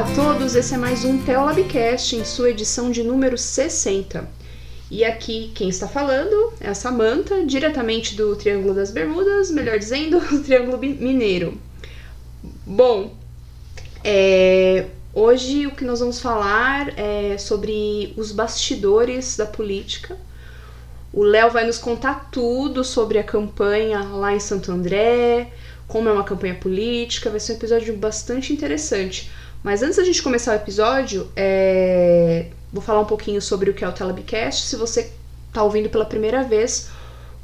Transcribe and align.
Olá 0.00 0.08
a 0.08 0.14
todos, 0.14 0.54
esse 0.54 0.72
é 0.72 0.78
mais 0.78 1.04
um 1.04 1.18
Teolabcast 1.18 2.16
em 2.16 2.24
sua 2.24 2.48
edição 2.48 2.90
de 2.90 3.02
número 3.02 3.36
60. 3.36 4.26
E 4.90 5.04
aqui 5.04 5.52
quem 5.54 5.68
está 5.68 5.86
falando 5.86 6.54
é 6.58 6.70
a 6.70 6.74
Samanta, 6.74 7.44
diretamente 7.44 8.16
do 8.16 8.34
Triângulo 8.34 8.72
das 8.72 8.90
Bermudas, 8.90 9.50
melhor 9.50 9.78
dizendo, 9.78 10.18
do 10.26 10.42
Triângulo 10.42 10.78
Mineiro. 10.78 11.60
Bom, 12.64 13.14
é, 14.02 14.86
hoje 15.12 15.66
o 15.66 15.72
que 15.72 15.84
nós 15.84 16.00
vamos 16.00 16.18
falar 16.18 16.98
é 16.98 17.36
sobre 17.36 18.14
os 18.16 18.32
bastidores 18.32 19.36
da 19.36 19.44
política. 19.44 20.16
O 21.12 21.22
Léo 21.22 21.50
vai 21.50 21.66
nos 21.66 21.76
contar 21.76 22.30
tudo 22.32 22.82
sobre 22.84 23.18
a 23.18 23.22
campanha 23.22 24.00
lá 24.00 24.34
em 24.34 24.40
Santo 24.40 24.72
André, 24.72 25.52
como 25.86 26.08
é 26.08 26.12
uma 26.12 26.24
campanha 26.24 26.54
política, 26.54 27.28
vai 27.28 27.38
ser 27.38 27.52
um 27.52 27.56
episódio 27.56 27.94
bastante 27.98 28.50
interessante. 28.50 29.30
Mas 29.62 29.82
antes 29.82 29.96
da 29.96 30.04
gente 30.04 30.22
começar 30.22 30.52
o 30.52 30.56
episódio, 30.56 31.30
é... 31.36 32.46
vou 32.72 32.82
falar 32.82 33.00
um 33.00 33.06
pouquinho 33.06 33.40
sobre 33.42 33.70
o 33.70 33.74
que 33.74 33.84
é 33.84 33.88
o 33.88 33.92
Telabcast, 33.92 34.66
se 34.66 34.76
você 34.76 35.12
está 35.48 35.62
ouvindo 35.62 35.90
pela 35.90 36.04
primeira 36.04 36.42
vez 36.42 36.88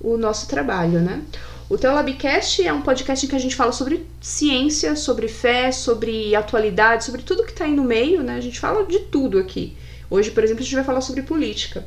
o 0.00 0.16
nosso 0.16 0.48
trabalho, 0.48 1.00
né? 1.00 1.22
O 1.68 1.76
Telabcast 1.76 2.64
é 2.64 2.72
um 2.72 2.80
podcast 2.80 3.26
em 3.26 3.28
que 3.28 3.34
a 3.34 3.40
gente 3.40 3.56
fala 3.56 3.72
sobre 3.72 4.06
ciência, 4.20 4.94
sobre 4.94 5.26
fé, 5.26 5.72
sobre 5.72 6.34
atualidade, 6.36 7.04
sobre 7.04 7.22
tudo 7.22 7.42
que 7.42 7.50
está 7.50 7.64
aí 7.64 7.74
no 7.74 7.82
meio, 7.82 8.22
né? 8.22 8.36
A 8.36 8.40
gente 8.40 8.60
fala 8.60 8.84
de 8.84 9.00
tudo 9.00 9.38
aqui. 9.38 9.76
Hoje, 10.08 10.30
por 10.30 10.44
exemplo, 10.44 10.62
a 10.62 10.64
gente 10.64 10.76
vai 10.76 10.84
falar 10.84 11.00
sobre 11.00 11.22
política. 11.22 11.84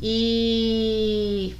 E 0.00 1.54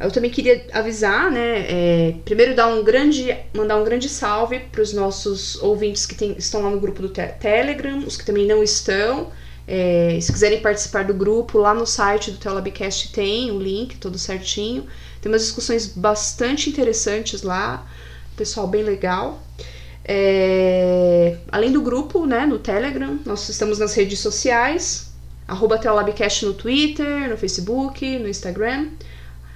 eu 0.00 0.10
também 0.10 0.30
queria 0.30 0.66
avisar, 0.72 1.30
né? 1.30 1.66
É, 1.68 2.14
primeiro 2.24 2.54
dar 2.54 2.68
um 2.68 2.82
grande, 2.82 3.36
mandar 3.54 3.76
um 3.76 3.84
grande 3.84 4.08
salve 4.08 4.60
para 4.60 4.80
os 4.80 4.94
nossos 4.94 5.62
ouvintes 5.62 6.06
que 6.06 6.14
tem, 6.14 6.34
estão 6.38 6.62
lá 6.62 6.70
no 6.70 6.80
grupo 6.80 7.02
do 7.02 7.10
te 7.10 7.26
Telegram, 7.38 7.98
os 7.98 8.16
que 8.16 8.24
também 8.24 8.46
não 8.46 8.62
estão. 8.62 9.30
É, 9.68 10.18
se 10.20 10.32
quiserem 10.32 10.60
participar 10.60 11.04
do 11.04 11.12
grupo, 11.12 11.58
lá 11.58 11.74
no 11.74 11.86
site 11.86 12.30
do 12.30 12.38
Telabcast 12.38 13.12
tem 13.12 13.50
o 13.50 13.58
link 13.60 13.98
todo 13.98 14.18
certinho. 14.18 14.86
Tem 15.20 15.30
umas 15.30 15.42
discussões 15.42 15.86
bastante 15.86 16.70
interessantes 16.70 17.42
lá, 17.42 17.86
pessoal 18.36 18.66
bem 18.66 18.82
legal. 18.82 19.42
É, 20.02 21.36
além 21.52 21.70
do 21.70 21.82
grupo, 21.82 22.24
né, 22.26 22.46
no 22.46 22.58
Telegram, 22.58 23.18
nós 23.26 23.48
estamos 23.50 23.78
nas 23.78 23.94
redes 23.94 24.18
sociais, 24.18 25.12
arroba 25.46 25.78
Telabcast 25.78 26.46
no 26.46 26.54
Twitter, 26.54 27.28
no 27.28 27.36
Facebook, 27.36 28.18
no 28.18 28.28
Instagram. 28.28 28.88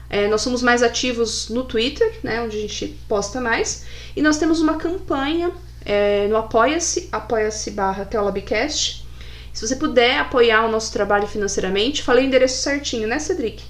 É, 0.08 0.28
nós 0.28 0.42
somos 0.42 0.62
mais 0.62 0.82
ativos 0.82 1.48
no 1.48 1.64
Twitter, 1.64 2.18
né, 2.22 2.40
onde 2.40 2.56
a 2.56 2.60
gente 2.60 2.98
posta 3.08 3.40
mais. 3.40 3.84
E 4.14 4.22
nós 4.22 4.38
temos 4.38 4.60
uma 4.60 4.76
campanha 4.76 5.50
é, 5.84 6.26
no 6.28 6.36
Apoia-se, 6.36 7.08
apoia-se 7.10 7.70
barra 7.70 8.04
Teolabcast. 8.04 9.04
Se 9.52 9.66
você 9.66 9.76
puder 9.76 10.18
apoiar 10.18 10.64
o 10.64 10.70
nosso 10.70 10.92
trabalho 10.92 11.26
financeiramente, 11.26 12.02
falei 12.02 12.24
o 12.24 12.26
endereço 12.26 12.62
certinho, 12.62 13.06
né, 13.06 13.18
Cedric? 13.18 13.62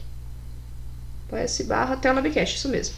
Apoia-se 1.27 1.65
barra 1.65 1.97
Teolabcast, 1.97 2.57
isso 2.57 2.69
mesmo. 2.69 2.95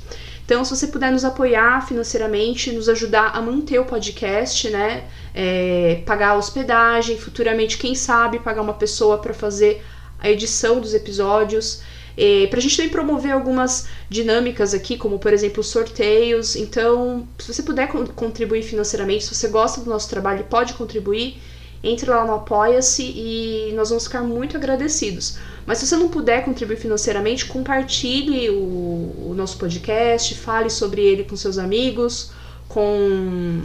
Então, 0.47 0.65
se 0.65 0.71
você 0.71 0.87
puder 0.87 1.11
nos 1.11 1.25
apoiar 1.25 1.85
financeiramente, 1.89 2.71
nos 2.71 2.89
ajudar 2.89 3.33
a 3.35 3.43
manter 3.43 3.81
o 3.81 3.85
podcast, 3.85 4.71
né? 4.71 5.03
É, 5.35 6.03
pagar 6.07 6.29
a 6.29 6.35
hospedagem, 6.37 7.19
futuramente, 7.19 7.77
quem 7.77 7.97
sabe, 7.97 8.39
pagar 8.39 8.63
uma 8.63 8.75
pessoa 8.75 9.19
para 9.19 9.35
fazer 9.35 9.85
a 10.21 10.31
edição 10.31 10.81
dos 10.81 10.95
episódios. 10.95 11.83
É, 12.17 12.47
para 12.47 12.59
a 12.59 12.63
gente 12.63 12.77
também 12.77 12.91
promover 12.91 13.33
algumas 13.33 13.89
dinâmicas 14.09 14.73
aqui, 14.73 14.97
como 14.97 15.19
por 15.19 15.33
exemplo 15.33 15.63
sorteios. 15.63 16.57
Então, 16.57 17.29
se 17.39 17.53
você 17.53 17.63
puder 17.63 17.89
contribuir 17.89 18.63
financeiramente, 18.63 19.25
se 19.25 19.35
você 19.35 19.49
gosta 19.49 19.81
do 19.81 19.91
nosso 19.91 20.09
trabalho 20.09 20.41
e 20.41 20.45
pode 20.45 20.75
contribuir, 20.75 21.39
entre 21.83 22.11
lá 22.11 22.25
no 22.25 22.35
Apoia-se 22.35 23.03
e 23.03 23.73
nós 23.75 23.91
vamos 23.91 24.05
ficar 24.05 24.23
muito 24.23 24.57
agradecidos. 24.57 25.39
Mas 25.67 25.79
se 25.79 25.87
você 25.87 25.97
não 25.97 26.09
puder 26.09 26.45
contribuir 26.45 26.77
financeiramente, 26.77 27.47
compartilhe 27.47 28.51
o, 28.51 29.31
o 29.31 29.35
nosso 29.37 29.59
podcast, 29.59 30.35
fale 30.37 30.71
sobre 30.71 31.03
ele 31.03 31.25
com 31.25 31.37
seus 31.37 31.59
amigos, 31.59 32.31
com 32.69 33.61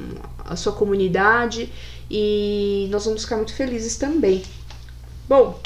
a 0.45 0.55
sua 0.55 0.73
comunidade 0.73 1.71
e 2.09 2.87
nós 2.91 3.05
vamos 3.05 3.23
ficar 3.23 3.37
muito 3.37 3.53
felizes 3.53 3.95
também. 3.95 4.43
Bom, 5.27 5.59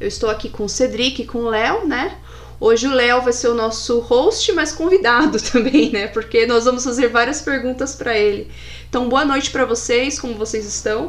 eu 0.00 0.08
estou 0.08 0.30
aqui 0.30 0.48
com 0.48 0.64
o 0.64 0.68
Cedric 0.68 1.22
e 1.22 1.26
com 1.26 1.40
o 1.40 1.50
Léo, 1.50 1.86
né? 1.86 2.16
Hoje 2.58 2.86
o 2.86 2.94
Léo 2.94 3.20
vai 3.20 3.32
ser 3.32 3.48
o 3.48 3.54
nosso 3.54 4.00
host, 4.00 4.52
mas 4.52 4.72
convidado 4.72 5.38
também, 5.52 5.90
né? 5.90 6.06
Porque 6.08 6.46
nós 6.46 6.64
vamos 6.64 6.82
fazer 6.84 7.08
várias 7.08 7.42
perguntas 7.42 7.94
para 7.94 8.16
ele. 8.16 8.50
Então, 8.88 9.08
boa 9.08 9.24
noite 9.24 9.50
para 9.50 9.66
vocês, 9.66 10.18
como 10.18 10.34
vocês 10.34 10.66
estão? 10.66 11.08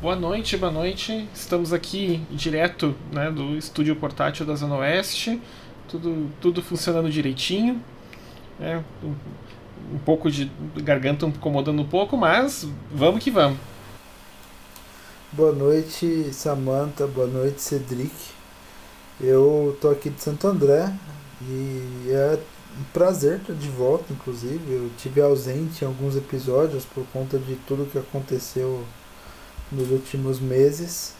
Boa 0.00 0.14
noite, 0.14 0.56
boa 0.56 0.70
noite. 0.70 1.28
Estamos 1.34 1.72
aqui 1.72 2.22
direto 2.30 2.94
né, 3.12 3.32
do 3.32 3.56
estúdio 3.56 3.96
portátil 3.96 4.46
da 4.46 4.54
Zona 4.54 4.76
Oeste. 4.76 5.40
Tudo, 5.88 6.30
tudo 6.40 6.62
funcionando 6.62 7.10
direitinho. 7.10 7.82
Né? 8.60 8.82
Um, 9.02 9.14
um 9.94 9.98
pouco 9.98 10.30
de 10.30 10.50
garganta 10.76 11.26
incomodando 11.26 11.82
um 11.82 11.86
pouco, 11.86 12.16
mas 12.16 12.68
vamos 12.92 13.24
que 13.24 13.30
vamos. 13.30 13.58
Boa 15.30 15.52
noite, 15.52 16.32
Samantha. 16.32 17.06
Boa 17.06 17.26
noite, 17.26 17.60
Cedric. 17.60 18.14
Eu 19.20 19.76
tô 19.78 19.90
aqui 19.90 20.08
de 20.08 20.22
Santo 20.22 20.48
André 20.48 20.90
e 21.42 22.08
é 22.10 22.38
um 22.80 22.84
prazer 22.94 23.36
estar 23.36 23.52
de 23.52 23.68
volta, 23.68 24.10
inclusive. 24.10 24.72
Eu 24.72 24.90
tive 24.96 25.20
ausente 25.20 25.84
em 25.84 25.86
alguns 25.86 26.16
episódios 26.16 26.86
por 26.86 27.04
conta 27.12 27.38
de 27.38 27.56
tudo 27.66 27.90
que 27.90 27.98
aconteceu 27.98 28.82
nos 29.70 29.90
últimos 29.90 30.40
meses, 30.40 31.12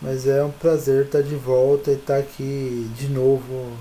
mas 0.00 0.28
é 0.28 0.44
um 0.44 0.52
prazer 0.52 1.06
estar 1.06 1.22
de 1.22 1.34
volta 1.34 1.90
e 1.90 1.94
estar 1.94 2.18
aqui 2.18 2.88
de 2.96 3.08
novo 3.08 3.72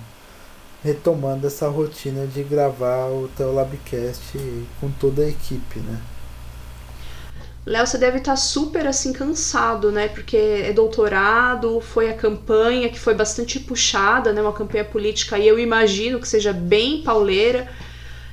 retomando 0.83 1.45
essa 1.45 1.67
rotina 1.69 2.25
de 2.25 2.41
gravar 2.41 3.09
o 3.11 3.29
Teolabcast 3.37 4.39
com 4.79 4.89
toda 4.89 5.21
a 5.21 5.29
equipe, 5.29 5.79
né? 5.81 6.01
Léo, 7.65 7.85
você 7.85 7.97
deve 7.97 8.17
estar 8.17 8.31
tá 8.31 8.35
super 8.37 8.87
assim 8.87 9.13
cansado, 9.13 9.91
né? 9.91 10.07
Porque 10.07 10.35
é 10.37 10.73
doutorado, 10.73 11.79
foi 11.79 12.09
a 12.09 12.13
campanha 12.13 12.89
que 12.89 12.99
foi 12.99 13.13
bastante 13.13 13.59
puxada, 13.59 14.33
né? 14.33 14.41
Uma 14.41 14.53
campanha 14.53 14.83
política 14.83 15.37
e 15.37 15.47
eu 15.47 15.59
imagino 15.59 16.19
que 16.19 16.27
seja 16.27 16.51
bem 16.51 17.03
pauleira. 17.03 17.69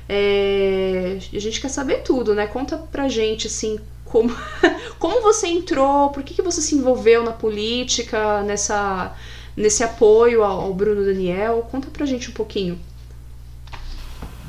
É... 0.07 1.17
A 1.33 1.39
gente 1.39 1.61
quer 1.61 1.69
saber 1.69 2.01
tudo, 2.01 2.33
né? 2.33 2.47
Conta 2.47 2.77
pra 2.77 3.07
gente 3.07 3.45
assim 3.45 3.79
como, 4.03 4.35
como 4.97 5.21
você 5.21 5.47
entrou, 5.47 6.09
por 6.09 6.23
que, 6.23 6.33
que 6.33 6.41
você 6.41 6.61
se 6.61 6.75
envolveu 6.75 7.23
na 7.23 7.31
política, 7.31 8.41
nessa, 8.41 9.15
nesse 9.55 9.83
apoio 9.83 10.43
ao, 10.43 10.61
ao 10.61 10.73
Bruno 10.73 11.05
Daniel. 11.05 11.67
Conta 11.71 11.87
pra 11.91 12.05
gente 12.07 12.31
um 12.31 12.33
pouquinho. 12.33 12.79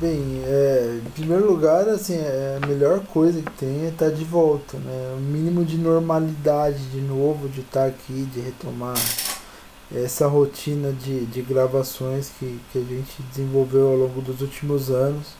Bem, 0.01 0.41
é, 0.45 0.99
em 1.05 1.11
primeiro 1.11 1.45
lugar, 1.45 1.87
assim, 1.87 2.15
é, 2.15 2.59
a 2.59 2.65
melhor 2.65 3.01
coisa 3.01 3.39
que 3.39 3.51
tem 3.51 3.85
é 3.85 3.89
estar 3.89 4.09
tá 4.09 4.11
de 4.11 4.23
volta, 4.23 4.79
né? 4.79 5.13
O 5.15 5.21
mínimo 5.21 5.63
de 5.63 5.77
normalidade 5.77 6.89
de 6.89 6.99
novo, 6.99 7.47
de 7.47 7.61
estar 7.61 7.81
tá 7.81 7.85
aqui, 7.85 8.27
de 8.33 8.39
retomar 8.39 8.97
essa 9.93 10.25
rotina 10.25 10.91
de, 10.91 11.27
de 11.27 11.43
gravações 11.43 12.31
que, 12.39 12.59
que 12.71 12.79
a 12.79 12.81
gente 12.81 13.21
desenvolveu 13.29 13.89
ao 13.89 13.95
longo 13.95 14.21
dos 14.21 14.41
últimos 14.41 14.89
anos. 14.89 15.35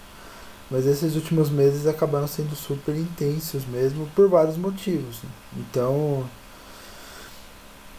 Mas 0.69 0.85
esses 0.85 1.15
últimos 1.15 1.49
meses 1.49 1.87
acabaram 1.87 2.27
sendo 2.27 2.55
super 2.55 2.95
intensos 2.95 3.65
mesmo, 3.65 4.07
por 4.15 4.29
vários 4.29 4.57
motivos. 4.57 5.23
Né? 5.23 5.29
Então, 5.57 6.23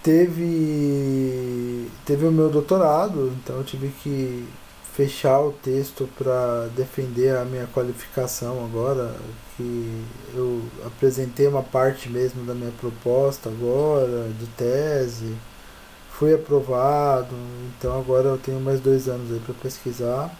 teve, 0.00 1.88
teve 2.06 2.24
o 2.24 2.30
meu 2.30 2.48
doutorado, 2.48 3.32
então 3.42 3.56
eu 3.56 3.64
tive 3.64 3.88
que 3.88 4.46
fechar 4.94 5.40
o 5.40 5.52
texto 5.52 6.08
para 6.18 6.68
defender 6.76 7.36
a 7.36 7.44
minha 7.44 7.66
qualificação 7.66 8.64
agora, 8.64 9.14
que 9.56 10.04
eu 10.34 10.62
apresentei 10.86 11.46
uma 11.46 11.62
parte 11.62 12.10
mesmo 12.10 12.44
da 12.44 12.54
minha 12.54 12.72
proposta 12.72 13.48
agora, 13.48 14.28
de 14.38 14.46
tese, 14.48 15.34
fui 16.10 16.34
aprovado, 16.34 17.34
então 17.78 17.98
agora 17.98 18.28
eu 18.28 18.38
tenho 18.38 18.60
mais 18.60 18.80
dois 18.80 19.08
anos 19.08 19.32
aí 19.32 19.40
para 19.40 19.54
pesquisar. 19.54 20.30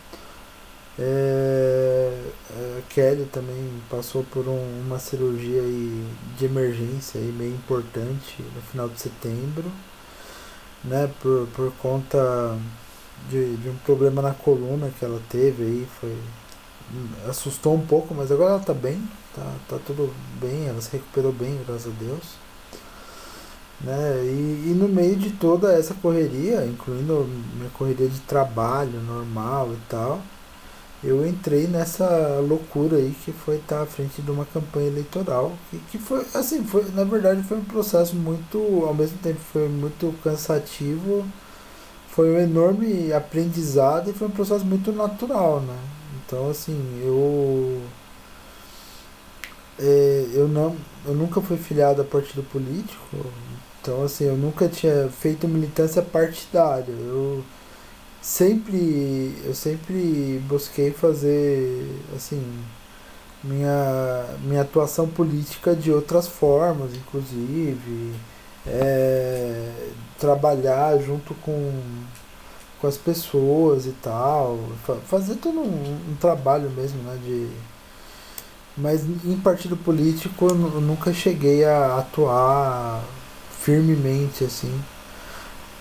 É, 0.98 2.12
a 2.50 2.82
Kelly 2.90 3.25
também 3.32 3.72
passou 3.88 4.22
por 4.25 4.46
um, 4.46 4.82
uma 4.87 4.98
cirurgia 4.98 5.62
aí 5.62 6.06
de 6.37 6.44
emergência 6.44 7.19
aí 7.19 7.32
meio 7.32 7.55
importante 7.55 8.43
no 8.55 8.60
final 8.60 8.88
de 8.90 9.00
setembro, 9.00 9.64
né, 10.84 11.10
por, 11.22 11.48
por 11.55 11.72
conta 11.81 12.58
de, 13.30 13.56
de 13.56 13.69
um 13.69 13.76
problema 13.84 14.22
na 14.22 14.32
coluna 14.32 14.90
que 14.98 15.04
ela 15.04 15.20
teve 15.30 15.62
aí, 15.62 15.88
foi 16.00 16.16
assustou 17.28 17.74
um 17.74 17.86
pouco, 17.86 18.14
mas 18.14 18.30
agora 18.30 18.50
ela 18.54 18.60
tá 18.60 18.74
bem, 18.74 19.02
tá, 19.34 19.54
tá 19.69 19.78
tudo 19.86 20.12
bem, 20.40 20.66
ela 20.66 20.80
se 20.80 20.90
recuperou 20.92 21.32
bem, 21.32 21.58
graças 21.66 21.86
a 21.86 22.04
Deus. 22.04 22.22
Né? 23.80 24.24
E, 24.24 24.70
e 24.70 24.74
no 24.76 24.88
meio 24.88 25.16
de 25.16 25.30
toda 25.30 25.72
essa 25.72 25.94
correria, 25.94 26.64
incluindo 26.66 27.26
minha 27.56 27.70
correria 27.70 28.08
de 28.08 28.20
trabalho 28.20 29.00
normal 29.00 29.72
e 29.72 29.78
tal, 29.88 30.20
eu 31.02 31.26
entrei 31.26 31.66
nessa 31.66 32.38
loucura 32.46 32.96
aí 32.96 33.14
que 33.24 33.32
foi 33.32 33.56
estar 33.56 33.82
à 33.82 33.86
frente 33.86 34.22
de 34.22 34.30
uma 34.30 34.44
campanha 34.44 34.86
eleitoral 34.86 35.52
que, 35.69 35.78
que 35.90 35.98
foi 35.98 36.24
assim 36.32 36.64
foi 36.64 36.84
na 36.92 37.02
verdade 37.02 37.42
foi 37.42 37.58
um 37.58 37.64
processo 37.64 38.14
muito 38.14 38.84
ao 38.86 38.94
mesmo 38.94 39.19
tempo 39.19 39.40
foi 39.52 39.69
muito 39.69 40.14
cansativo 40.22 41.26
foi 42.12 42.30
um 42.30 42.38
enorme 42.38 43.12
aprendizado 43.12 44.10
e 44.10 44.12
foi 44.12 44.28
um 44.28 44.30
processo 44.30 44.64
muito 44.64 44.92
natural 44.92 45.60
né? 45.60 45.76
Então 46.26 46.50
assim 46.50 47.00
eu 47.04 47.82
é, 49.78 50.26
eu 50.34 50.48
não 50.48 50.76
eu 51.06 51.14
nunca 51.14 51.40
fui 51.40 51.56
filiado 51.56 52.02
a 52.02 52.04
partido 52.04 52.42
político 52.44 53.16
então 53.80 54.04
assim 54.04 54.24
eu 54.26 54.36
nunca 54.36 54.68
tinha 54.68 55.08
feito 55.10 55.48
militância 55.48 56.02
partidária. 56.02 56.92
Eu 56.92 57.42
sempre 58.22 59.34
eu 59.44 59.54
sempre 59.54 60.40
busquei 60.48 60.92
fazer 60.92 61.88
assim 62.16 62.40
minha 63.42 64.24
minha 64.42 64.62
atuação 64.62 65.08
política 65.08 65.74
de 65.74 65.90
outras 65.90 66.28
formas 66.28 66.94
inclusive 66.94 68.14
é, 68.66 69.70
trabalhar 70.18 70.98
junto 70.98 71.34
com 71.34 71.72
com 72.80 72.86
as 72.88 72.96
pessoas 72.96 73.86
e 73.86 73.92
tal 74.02 74.58
fazer 75.06 75.36
todo 75.36 75.60
um, 75.60 76.00
um 76.10 76.16
trabalho 76.20 76.68
mesmo 76.70 77.02
né 77.02 77.16
de 77.24 77.48
mas 78.76 79.04
em 79.04 79.38
partido 79.38 79.76
político 79.76 80.48
eu 80.48 80.54
nunca 80.80 81.12
cheguei 81.12 81.64
a 81.64 81.98
atuar 81.98 83.04
firmemente 83.60 84.44
assim 84.44 84.82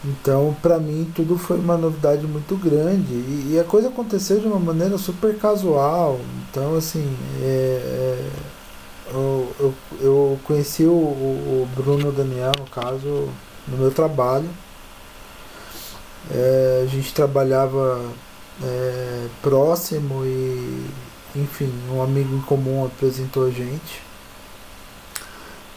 então, 0.04 0.56
para 0.64 0.80
mim, 0.80 1.12
tudo 1.16 1.38
foi 1.38 1.60
uma 1.60 1.78
novidade 1.78 2.26
muito 2.26 2.56
grande. 2.56 3.14
E, 3.14 3.52
e, 3.54 3.60
a 3.60 3.64
coisa 3.64 3.90
aconteceu 3.90 4.40
de 4.40 4.48
uma 4.48 4.60
maneira 4.60 4.98
super 4.98 5.38
casual. 5.38 6.20
Então, 6.50 6.76
assim, 6.76 7.16
é, 7.40 7.46
é, 7.46 8.30
eu, 9.14 9.74
eu, 10.00 10.40
conheci 10.44 10.84
o, 10.84 10.92
o 10.94 11.70
Bruno 11.76 12.12
Daniel, 12.12 12.52
no 12.58 12.66
caso, 12.66 13.30
no 13.68 13.78
meu 13.78 13.92
trabalho. 13.92 14.50
É, 16.30 16.82
a 16.84 16.88
gente 16.88 17.14
trabalhava 17.14 18.02
é, 18.64 19.28
próximo 19.42 20.24
e, 20.26 20.86
enfim, 21.36 21.72
um 21.92 22.02
amigo 22.02 22.36
em 22.36 22.42
comum 22.42 22.86
apresentou 22.86 23.48
a 23.48 23.50
gente. 23.50 24.02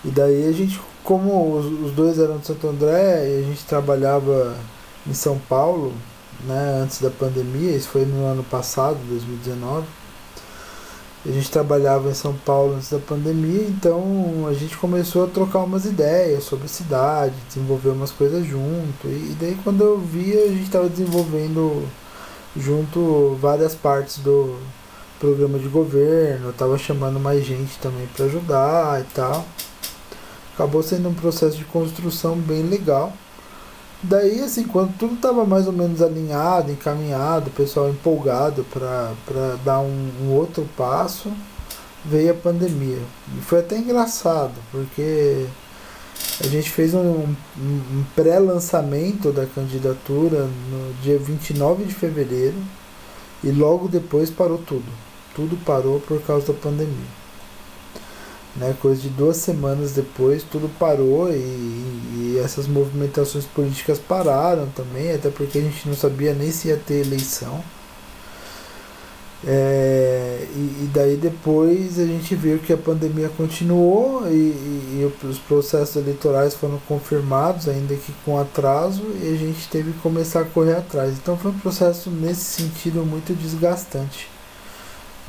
E 0.05 0.11
daí 0.11 0.47
a 0.47 0.53
gente 0.53 0.81
como 1.05 1.59
os, 1.59 1.67
os 1.67 1.93
dois 1.93 2.19
eram 2.19 2.39
de 2.39 2.47
Santo 2.47 2.67
André 2.67 3.29
e 3.29 3.39
a 3.41 3.43
gente 3.43 3.65
trabalhava 3.65 4.57
em 5.07 5.13
São 5.13 5.39
Paulo, 5.39 5.93
né, 6.45 6.81
antes 6.83 7.01
da 7.01 7.11
pandemia, 7.11 7.77
isso 7.77 7.91
foi 7.91 8.07
no 8.07 8.27
ano 8.27 8.43
passado, 8.43 8.99
2019. 9.09 9.87
A 11.27 11.31
gente 11.31 11.51
trabalhava 11.51 12.11
em 12.11 12.15
São 12.15 12.35
Paulo 12.35 12.75
antes 12.75 12.91
da 12.91 12.99
pandemia, 12.99 13.63
então 13.63 14.47
a 14.49 14.53
gente 14.53 14.77
começou 14.77 15.25
a 15.25 15.27
trocar 15.27 15.61
umas 15.61 15.87
ideias 15.87 16.45
sobre 16.45 16.69
cidade, 16.69 17.35
desenvolver 17.49 17.91
umas 17.91 18.11
coisas 18.11 18.47
junto. 18.47 19.07
E, 19.07 19.35
daí 19.41 19.57
quando 19.65 19.83
eu 19.83 19.99
via, 19.99 20.45
a 20.45 20.49
gente 20.49 20.65
estava 20.65 20.89
desenvolvendo 20.89 21.87
junto 22.57 23.37
várias 23.41 23.75
partes 23.75 24.19
do 24.19 24.59
programa 25.19 25.59
de 25.59 25.69
governo, 25.69 26.51
estava 26.51 26.77
chamando 26.77 27.19
mais 27.19 27.45
gente 27.45 27.79
também 27.79 28.07
para 28.15 28.27
ajudar 28.27 29.01
e 29.01 29.05
tal 29.15 29.45
acabou 30.55 30.83
sendo 30.83 31.09
um 31.09 31.15
processo 31.15 31.57
de 31.57 31.65
construção 31.65 32.37
bem 32.37 32.63
legal. 32.63 33.13
Daí, 34.07 34.43
assim, 34.43 34.65
quando 34.65 34.95
tudo 34.99 35.15
estava 35.15 35.47
mais 35.47 35.67
ou 35.67 35.73
menos 35.73 36.03
alinhado, 36.03 36.71
encaminhado, 36.71 37.49
o 37.49 37.53
pessoal 37.53 37.89
empolgado 37.89 38.63
para 38.65 39.57
dar 39.65 39.81
um, 39.81 40.11
um, 40.21 40.33
outro 40.33 40.69
passo, 40.77 41.33
veio 42.05 42.33
a 42.33 42.35
pandemia. 42.35 43.01
E 43.35 43.41
foi 43.41 43.61
até 43.61 43.79
engraçado, 43.79 44.53
porque 44.71 45.47
a 46.39 46.47
gente 46.49 46.71
fez 46.71 46.93
um, 46.93 46.99
um, 47.01 47.35
um 47.57 48.05
pré-lançamento 48.15 49.33
da 49.33 49.47
candidatura 49.47 50.51
no 50.71 50.93
dia 51.03 51.19
29 51.19 51.85
de 51.85 51.95
fevereiro 51.95 52.59
e 53.43 53.51
logo 53.51 53.89
depois 53.89 54.29
parou 54.29 54.59
tudo. 54.59 54.93
Tudo 55.35 55.57
parou 55.65 55.99
por 56.01 56.21
causa 56.23 56.53
da 56.53 56.59
pandemia. 56.59 57.24
Né, 58.57 58.73
coisa 58.81 59.03
de 59.03 59.09
duas 59.09 59.39
semanas 59.39 59.93
depois 59.93 60.45
tudo 60.45 60.71
parou 60.79 61.29
e, 61.29 61.35
e, 61.35 62.41
essas 62.45 62.69
movimentações 62.69 63.45
políticas 63.45 63.99
pararam 63.99 64.69
também, 64.77 65.13
até 65.13 65.29
porque 65.29 65.59
a 65.59 65.61
gente 65.61 65.89
não 65.89 65.97
sabia 65.97 66.33
nem 66.33 66.53
se 66.53 66.69
ia 66.69 66.77
ter 66.77 67.05
eleição. 67.05 67.65
É, 69.47 70.47
e, 70.55 70.85
e, 70.85 70.91
daí 70.95 71.17
depois 71.17 71.99
a 71.99 72.07
gente 72.07 72.35
viu 72.35 72.59
que 72.61 72.73
a 72.73 72.77
pandemia 72.77 73.29
continuou 73.29 74.27
e, 74.29 74.33
e, 74.33 75.13
os 75.25 75.39
processos 75.39 75.97
eleitorais 75.97 76.55
foram 76.55 76.79
confirmados, 76.89 77.69
ainda 77.69 77.95
que 77.95 78.13
com 78.25 78.39
atraso, 78.39 79.03
e 79.21 79.35
a 79.35 79.37
gente 79.37 79.69
teve 79.69 79.93
que 79.93 79.99
começar 79.99 80.41
a 80.41 80.45
correr 80.45 80.77
atrás. 80.77 81.15
Então 81.19 81.37
foi 81.37 81.51
um 81.51 81.59
processo 81.59 82.09
nesse 82.09 82.63
sentido 82.63 83.05
muito 83.05 83.35
desgastante. 83.35 84.34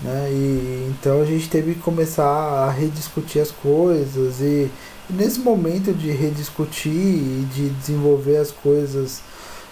Né? 0.04 0.30
E, 0.32 0.92
então 0.92 1.22
a 1.22 1.26
gente 1.26 1.50
teve 1.50 1.76
que 1.76 1.82
começar 1.82 2.26
a 2.26 2.72
rediscutir 2.72 3.42
as 3.42 3.52
coisas 3.52 4.42
e, 4.42 4.70
nesse 5.10 5.40
momento 5.40 5.94
de 5.94 6.12
rediscutir 6.12 6.92
e 6.92 7.48
de 7.54 7.70
desenvolver 7.70 8.38
as 8.38 8.52
coisas 8.52 9.22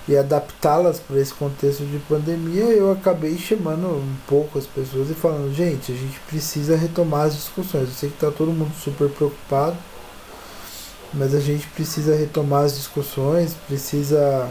e 0.08 0.18
adaptá-las 0.18 1.00
para 1.00 1.20
esse 1.20 1.34
contexto 1.34 1.86
de 1.86 1.98
pandemia, 2.10 2.64
eu 2.64 2.92
acabei 2.92 3.38
chamando 3.38 3.88
um 3.88 4.16
pouco 4.28 4.60
as 4.60 4.66
pessoas 4.66 5.10
e 5.10 5.14
falando, 5.14 5.54
gente, 5.54 5.94
a 5.94 5.96
gente 5.96 6.20
precisa 6.28 6.76
retomar 6.76 7.28
as 7.28 7.36
discussões. 7.36 7.88
Eu 7.88 7.96
sei 7.96 8.10
que 8.10 8.16
está 8.16 8.30
todo 8.30 8.52
mundo 8.52 8.74
super 8.76 9.10
preocupado, 9.10 9.78
mas 11.14 11.34
a 11.34 11.40
gente 11.40 11.68
precisa 11.68 12.16
retomar 12.16 12.66
as 12.66 12.76
discussões, 12.76 13.56
precisa 13.66 14.50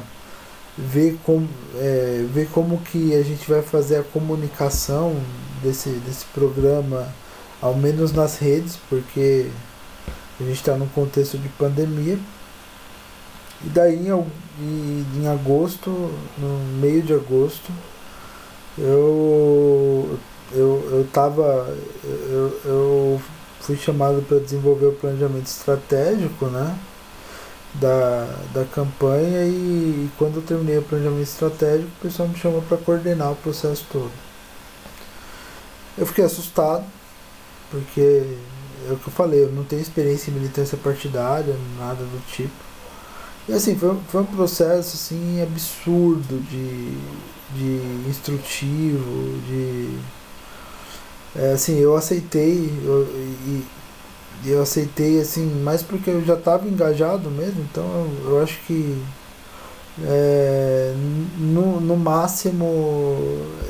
ver 0.76 1.18
como, 1.22 1.46
é, 1.76 2.24
ver 2.32 2.48
como 2.48 2.78
que 2.78 3.14
a 3.14 3.22
gente 3.22 3.46
vai 3.50 3.60
fazer 3.60 3.96
a 3.96 4.02
comunicação 4.02 5.14
desse, 5.62 5.90
desse 5.90 6.24
programa, 6.26 7.08
ao 7.60 7.74
menos 7.74 8.12
nas 8.12 8.38
redes, 8.38 8.78
porque 8.88 9.50
a 10.40 10.44
gente 10.44 10.56
está 10.56 10.74
num 10.74 10.88
contexto 10.88 11.38
de 11.38 11.48
pandemia. 11.50 12.18
E 13.64 13.68
daí 13.68 14.08
em, 14.08 15.06
em 15.16 15.28
agosto, 15.28 15.90
no 16.38 16.58
meio 16.80 17.02
de 17.02 17.14
agosto, 17.14 17.70
eu 18.76 20.18
eu, 20.54 20.82
eu. 20.90 21.06
Eu, 22.04 22.60
eu 22.64 23.22
fui 23.60 23.76
chamado 23.76 24.22
para 24.26 24.38
desenvolver 24.38 24.86
o 24.86 24.92
planejamento 24.92 25.46
estratégico, 25.46 26.46
né? 26.46 26.76
Da, 27.74 28.28
da 28.52 28.64
campanha 28.66 29.44
e, 29.44 29.50
e 30.06 30.10
quando 30.18 30.36
eu 30.36 30.42
terminei 30.42 30.76
o 30.76 30.82
planejamento 30.82 31.22
estratégico, 31.22 31.88
o 31.88 32.02
pessoal 32.02 32.28
me 32.28 32.36
chamou 32.36 32.60
para 32.62 32.76
coordenar 32.76 33.32
o 33.32 33.36
processo 33.36 33.86
todo. 33.90 34.10
Eu 35.96 36.06
fiquei 36.06 36.24
assustado, 36.24 36.84
porque 37.70 38.00
é 38.88 38.92
o 38.92 38.96
que 38.96 39.08
eu 39.08 39.12
falei, 39.12 39.44
eu 39.44 39.52
não 39.52 39.64
tenho 39.64 39.82
experiência 39.82 40.30
em 40.30 40.34
militância 40.34 40.76
partidária, 40.78 41.54
nada 41.78 42.02
do 42.02 42.26
tipo. 42.32 42.52
E 43.48 43.52
assim, 43.52 43.76
foi, 43.76 43.96
foi 44.08 44.22
um 44.22 44.26
processo 44.26 44.96
assim 44.96 45.42
absurdo 45.42 46.40
de, 46.48 46.96
de 47.56 48.08
instrutivo, 48.08 49.38
de. 49.46 49.98
É, 51.34 51.52
assim, 51.52 51.78
eu 51.78 51.96
aceitei, 51.96 52.70
eu, 52.84 53.08
e 53.14 53.64
eu 54.44 54.60
aceitei 54.62 55.20
assim, 55.20 55.46
mais 55.62 55.82
porque 55.82 56.10
eu 56.10 56.24
já 56.24 56.34
estava 56.34 56.68
engajado 56.68 57.30
mesmo, 57.30 57.62
então 57.62 57.84
eu, 58.24 58.30
eu 58.32 58.42
acho 58.42 58.58
que 58.66 59.00
é, 60.00 60.94
no, 61.38 61.80
no 61.80 61.96
máximo 61.96 62.66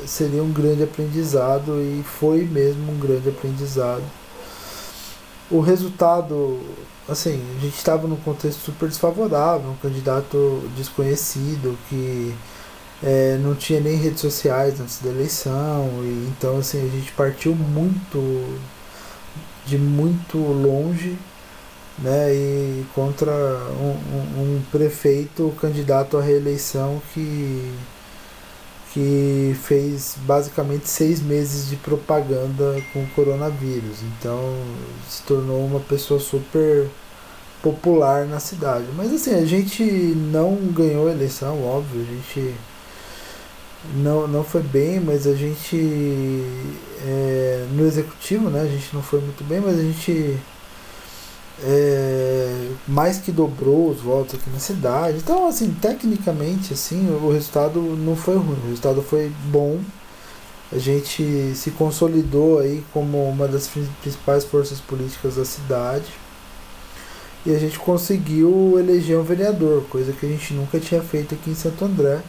seria 0.05 0.41
um 0.41 0.51
grande 0.51 0.83
aprendizado 0.83 1.81
e 1.81 2.03
foi 2.03 2.43
mesmo 2.45 2.91
um 2.91 2.97
grande 2.97 3.29
aprendizado. 3.29 4.03
O 5.51 5.59
resultado, 5.59 6.59
assim, 7.07 7.43
a 7.57 7.59
gente 7.59 7.75
estava 7.75 8.07
num 8.07 8.15
contexto 8.15 8.59
super 8.59 8.87
desfavorável, 8.87 9.71
um 9.71 9.75
candidato 9.75 10.63
desconhecido 10.75 11.77
que 11.89 12.33
é, 13.03 13.37
não 13.41 13.53
tinha 13.53 13.81
nem 13.81 13.97
redes 13.97 14.21
sociais 14.21 14.79
antes 14.79 14.99
da 15.01 15.09
eleição, 15.09 15.89
e 16.03 16.29
então 16.29 16.57
assim, 16.57 16.79
a 16.79 16.89
gente 16.89 17.11
partiu 17.11 17.53
muito 17.53 18.57
de 19.65 19.77
muito 19.77 20.37
longe 20.37 21.17
né, 21.99 22.33
e 22.33 22.85
contra 22.93 23.31
um, 23.31 23.91
um, 24.41 24.63
prefeito 24.71 25.53
candidato 25.61 26.17
à 26.17 26.21
reeleição 26.21 27.01
que, 27.13 27.71
que 28.91 29.55
fez 29.63 30.15
basicamente 30.21 30.87
seis 30.89 31.21
meses 31.21 31.69
de 31.69 31.75
propaganda 31.75 32.81
com 32.91 33.03
o 33.03 33.07
coronavírus. 33.09 34.01
Então 34.03 34.55
se 35.07 35.21
tornou 35.23 35.65
uma 35.65 35.79
pessoa 35.79 36.19
super 36.19 36.89
popular 37.61 38.25
na 38.25 38.39
cidade. 38.39 38.85
Mas 38.95 39.13
assim, 39.13 39.35
a 39.35 39.45
gente 39.45 39.83
não 39.83 40.55
ganhou 40.71 41.07
a 41.07 41.11
eleição, 41.11 41.63
óbvio, 41.63 42.01
a 42.01 42.05
gente 42.05 42.55
não, 43.95 44.27
não 44.27 44.43
foi 44.43 44.61
bem, 44.61 44.99
mas 44.99 45.27
a 45.27 45.33
gente 45.33 45.77
é, 47.05 47.67
no 47.71 47.85
executivo, 47.85 48.49
né? 48.49 48.61
A 48.61 48.67
gente 48.67 48.93
não 48.93 49.01
foi 49.01 49.21
muito 49.21 49.43
bem, 49.43 49.59
mas 49.61 49.77
a 49.77 49.81
gente 49.81 50.37
é, 51.61 52.69
mais 52.87 53.19
que 53.19 53.31
dobrou 53.31 53.89
os 53.89 54.01
votos 54.01 54.35
aqui 54.35 54.49
na 54.49 54.59
cidade. 54.59 55.17
Então, 55.17 55.47
assim, 55.47 55.71
tecnicamente, 55.73 56.73
assim, 56.73 57.09
o 57.09 57.31
resultado 57.31 57.79
não 57.81 58.15
foi 58.15 58.35
ruim, 58.35 58.57
o 58.63 58.69
resultado 58.69 59.01
foi 59.01 59.31
bom. 59.45 59.79
A 60.71 60.77
gente 60.79 61.53
se 61.55 61.71
consolidou 61.71 62.59
aí 62.59 62.83
como 62.91 63.29
uma 63.29 63.47
das 63.47 63.69
principais 64.01 64.43
forças 64.43 64.79
políticas 64.79 65.35
da 65.35 65.45
cidade. 65.45 66.11
E 67.45 67.53
a 67.53 67.59
gente 67.59 67.77
conseguiu 67.77 68.79
eleger 68.79 69.17
um 69.19 69.23
vereador, 69.23 69.83
coisa 69.89 70.13
que 70.13 70.25
a 70.25 70.29
gente 70.29 70.53
nunca 70.53 70.79
tinha 70.79 71.01
feito 71.01 71.35
aqui 71.35 71.51
em 71.51 71.55
Santo 71.55 71.83
André, 71.83 72.21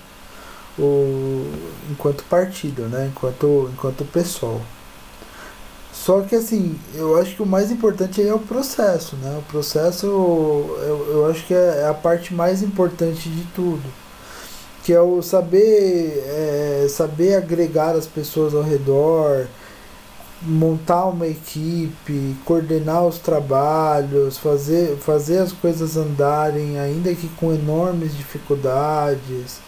o, 0.76 1.46
enquanto 1.88 2.24
partido, 2.24 2.82
né? 2.82 3.10
enquanto, 3.10 3.70
enquanto 3.72 4.04
pessoal. 4.04 4.60
Só 5.94 6.20
que 6.22 6.34
assim, 6.34 6.78
eu 6.94 7.16
acho 7.18 7.36
que 7.36 7.42
o 7.42 7.46
mais 7.46 7.70
importante 7.70 8.20
é 8.20 8.34
o 8.34 8.38
processo, 8.38 9.16
né? 9.16 9.38
O 9.38 9.42
processo 9.42 10.06
eu, 10.06 11.06
eu 11.10 11.26
acho 11.30 11.46
que 11.46 11.54
é, 11.54 11.82
é 11.82 11.88
a 11.88 11.94
parte 11.94 12.34
mais 12.34 12.62
importante 12.62 13.28
de 13.28 13.44
tudo. 13.54 13.82
Que 14.82 14.92
é 14.92 15.00
o 15.00 15.22
saber, 15.22 16.22
é, 16.26 16.86
saber 16.90 17.36
agregar 17.36 17.92
as 17.96 18.06
pessoas 18.06 18.54
ao 18.54 18.62
redor, 18.62 19.46
montar 20.42 21.06
uma 21.06 21.26
equipe, 21.26 22.36
coordenar 22.44 23.06
os 23.06 23.18
trabalhos, 23.18 24.36
fazer, 24.36 24.96
fazer 24.98 25.38
as 25.38 25.52
coisas 25.52 25.96
andarem, 25.96 26.78
ainda 26.78 27.14
que 27.14 27.28
com 27.28 27.52
enormes 27.52 28.14
dificuldades 28.16 29.63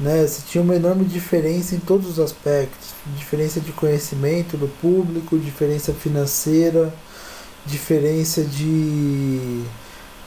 né? 0.00 0.26
Tinha 0.48 0.62
uma 0.62 0.76
enorme 0.76 1.04
diferença 1.04 1.74
em 1.74 1.80
todos 1.80 2.08
os 2.10 2.20
aspectos, 2.20 2.94
diferença 3.16 3.60
de 3.60 3.72
conhecimento 3.72 4.56
do 4.56 4.68
público, 4.80 5.38
diferença 5.38 5.92
financeira, 5.92 6.92
diferença 7.66 8.44
de 8.44 9.62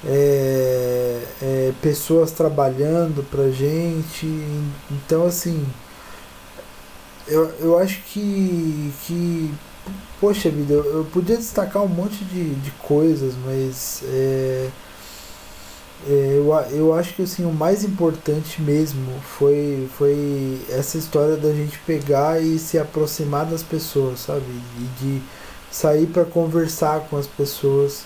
é, 0.05 1.21
é, 1.41 1.73
pessoas 1.81 2.31
trabalhando 2.31 3.23
pra 3.29 3.49
gente. 3.49 4.25
Então 4.91 5.25
assim 5.25 5.65
eu, 7.29 7.47
eu 7.59 7.77
acho 7.77 8.01
que, 8.03 8.91
que 9.05 9.53
poxa 10.19 10.49
vida, 10.49 10.73
eu, 10.73 10.97
eu 10.97 11.05
podia 11.05 11.37
destacar 11.37 11.83
um 11.83 11.87
monte 11.87 12.23
de, 12.25 12.55
de 12.55 12.71
coisas, 12.71 13.33
mas 13.45 14.03
é, 14.05 14.69
eu, 16.07 16.53
eu 16.71 16.93
acho 16.93 17.13
que 17.13 17.23
assim, 17.23 17.45
o 17.45 17.51
mais 17.51 17.83
importante 17.83 18.61
mesmo 18.61 19.19
foi, 19.21 19.89
foi 19.97 20.59
essa 20.69 20.97
história 20.97 21.35
da 21.35 21.51
gente 21.51 21.77
pegar 21.79 22.41
e 22.41 22.57
se 22.57 22.77
aproximar 22.77 23.45
das 23.45 23.63
pessoas, 23.63 24.21
sabe? 24.21 24.45
E 24.77 24.83
de 25.01 25.21
sair 25.71 26.07
para 26.07 26.25
conversar 26.25 27.01
com 27.09 27.17
as 27.17 27.27
pessoas. 27.27 28.03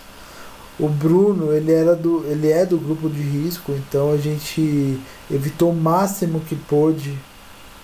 O 0.80 0.90
Bruno, 0.90 1.54
ele, 1.54 1.72
era 1.72 1.96
do, 1.96 2.26
ele 2.26 2.50
é 2.52 2.66
do 2.66 2.80
grupo 2.80 3.08
de 3.08 3.22
risco, 3.22 3.72
então 3.74 4.12
a 4.12 4.18
gente 4.18 5.00
evitou 5.30 5.72
o 5.72 5.76
máximo 5.76 6.40
que 6.40 6.56
pôde 6.56 7.18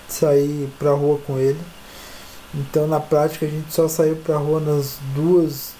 sair 0.08 0.68
para 0.76 0.90
rua 0.92 1.20
com 1.24 1.38
ele. 1.38 1.60
Então 2.52 2.88
na 2.88 2.98
prática 2.98 3.46
a 3.46 3.48
gente 3.48 3.72
só 3.72 3.86
saiu 3.86 4.16
para 4.16 4.36
rua 4.36 4.58
nas 4.60 4.98
duas 5.14 5.72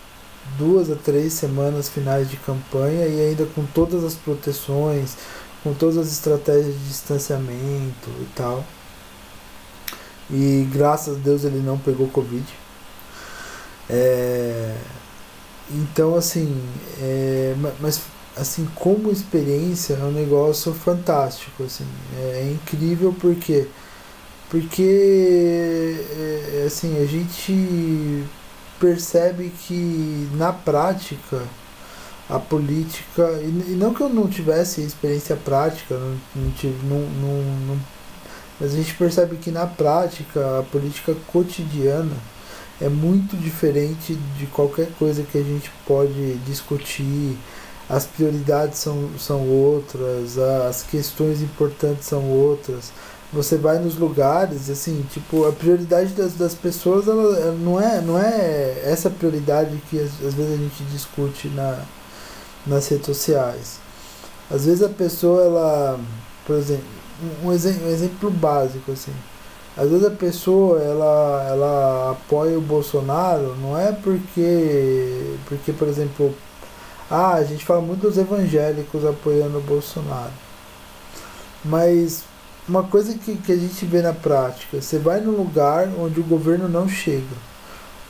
duas 0.58 0.90
a 0.90 0.96
três 0.96 1.32
semanas 1.32 1.88
finais 1.88 2.30
de 2.30 2.36
campanha 2.36 3.06
e 3.06 3.28
ainda 3.28 3.46
com 3.46 3.64
todas 3.64 4.04
as 4.04 4.14
proteções, 4.14 5.16
com 5.62 5.74
todas 5.74 5.96
as 5.96 6.12
estratégias 6.12 6.74
de 6.74 6.88
distanciamento 6.88 8.10
e 8.20 8.26
tal. 8.34 8.64
E 10.30 10.68
graças 10.72 11.16
a 11.16 11.18
Deus 11.18 11.44
ele 11.44 11.58
não 11.58 11.78
pegou 11.78 12.08
Covid. 12.08 12.44
É, 13.88 14.76
então 15.70 16.14
assim, 16.14 16.62
é, 17.00 17.54
mas 17.80 18.02
assim 18.36 18.66
como 18.74 19.10
experiência 19.10 19.94
é 19.94 20.04
um 20.04 20.12
negócio 20.12 20.72
fantástico, 20.72 21.64
assim, 21.64 21.86
é, 22.16 22.42
é 22.42 22.52
incrível 22.52 23.14
porque 23.20 23.66
porque 24.48 25.96
é, 26.16 26.64
assim 26.66 27.00
a 27.00 27.06
gente 27.06 28.24
percebe 28.80 29.52
que 29.66 30.28
na 30.34 30.52
prática 30.52 31.42
a 32.28 32.38
política 32.38 33.22
e, 33.42 33.76
não 33.76 33.92
que 33.92 34.00
eu 34.00 34.08
não 34.08 34.26
tivesse 34.28 34.80
experiência 34.80 35.36
prática 35.36 35.96
não, 35.96 36.16
não, 36.34 36.50
tive, 36.52 36.86
não, 36.86 37.00
não, 37.00 37.42
não, 37.66 37.80
mas 38.58 38.72
a 38.72 38.76
gente 38.76 38.94
percebe 38.94 39.36
que 39.36 39.50
na 39.50 39.66
prática 39.66 40.58
a 40.58 40.62
política 40.62 41.14
cotidiana 41.26 42.16
é 42.80 42.88
muito 42.88 43.36
diferente 43.36 44.14
de 44.38 44.46
qualquer 44.46 44.90
coisa 44.98 45.22
que 45.22 45.36
a 45.36 45.42
gente 45.42 45.70
pode 45.86 46.34
discutir. 46.46 47.36
As 47.88 48.06
prioridades 48.06 48.78
são, 48.78 49.10
são 49.18 49.46
outras 49.48 50.38
as 50.38 50.82
questões 50.84 51.42
importantes 51.42 52.06
são 52.06 52.24
outras 52.24 52.92
você 53.32 53.56
vai 53.56 53.78
nos 53.78 53.96
lugares, 53.96 54.68
assim, 54.68 55.04
tipo, 55.10 55.46
a 55.46 55.52
prioridade 55.52 56.12
das, 56.14 56.34
das 56.34 56.54
pessoas 56.54 57.06
ela, 57.06 57.52
não, 57.52 57.80
é, 57.80 58.00
não 58.00 58.18
é 58.18 58.82
essa 58.84 59.08
prioridade 59.08 59.80
que 59.88 60.00
às, 60.00 60.10
às, 60.26 60.34
vezes 60.34 60.52
a 60.52 60.56
gente 60.56 60.82
discute 60.84 61.48
na, 61.48 61.78
nas 62.66 62.88
redes 62.88 63.06
sociais. 63.06 63.78
Às 64.50 64.66
vezes 64.66 64.82
a 64.82 64.88
pessoa, 64.88 65.44
ela, 65.44 66.00
por 66.44 66.56
exemplo, 66.56 66.84
um, 67.44 67.52
exemplo, 67.52 67.86
um 67.86 67.90
exemplo 67.90 68.30
básico, 68.30 68.90
assim, 68.90 69.12
às 69.76 69.88
vezes 69.88 70.04
a 70.04 70.10
pessoa, 70.10 70.80
ela, 70.82 71.46
ela 71.48 72.10
apoia 72.10 72.58
o 72.58 72.60
Bolsonaro, 72.60 73.54
não 73.56 73.78
é 73.78 73.92
porque, 73.92 75.36
porque, 75.46 75.72
por 75.72 75.86
exemplo, 75.86 76.34
ah, 77.08 77.34
a 77.34 77.44
gente 77.44 77.64
fala 77.64 77.80
muito 77.80 78.00
dos 78.00 78.18
evangélicos 78.18 79.04
apoiando 79.04 79.58
o 79.58 79.62
Bolsonaro. 79.62 80.32
Mas 81.64 82.24
uma 82.70 82.84
coisa 82.84 83.14
que, 83.14 83.34
que 83.34 83.50
a 83.50 83.56
gente 83.56 83.84
vê 83.84 84.00
na 84.00 84.12
prática, 84.12 84.80
você 84.80 84.96
vai 84.96 85.20
num 85.20 85.32
lugar 85.32 85.88
onde 85.98 86.20
o 86.20 86.24
governo 86.24 86.68
não 86.68 86.88
chega, 86.88 87.36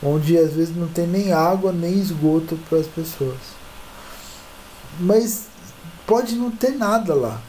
onde 0.02 0.37
às 0.37 0.52
vezes 0.52 0.76
não 0.76 0.87
tem 0.87 1.07
nem 1.07 1.33
água 1.33 1.73
nem 1.73 1.99
esgoto 1.99 2.59
para 2.69 2.79
as 2.79 2.87
pessoas. 2.87 3.38
Mas 4.99 5.47
pode 6.07 6.35
não 6.35 6.50
ter 6.50 6.73
nada 6.73 7.14
lá. 7.14 7.40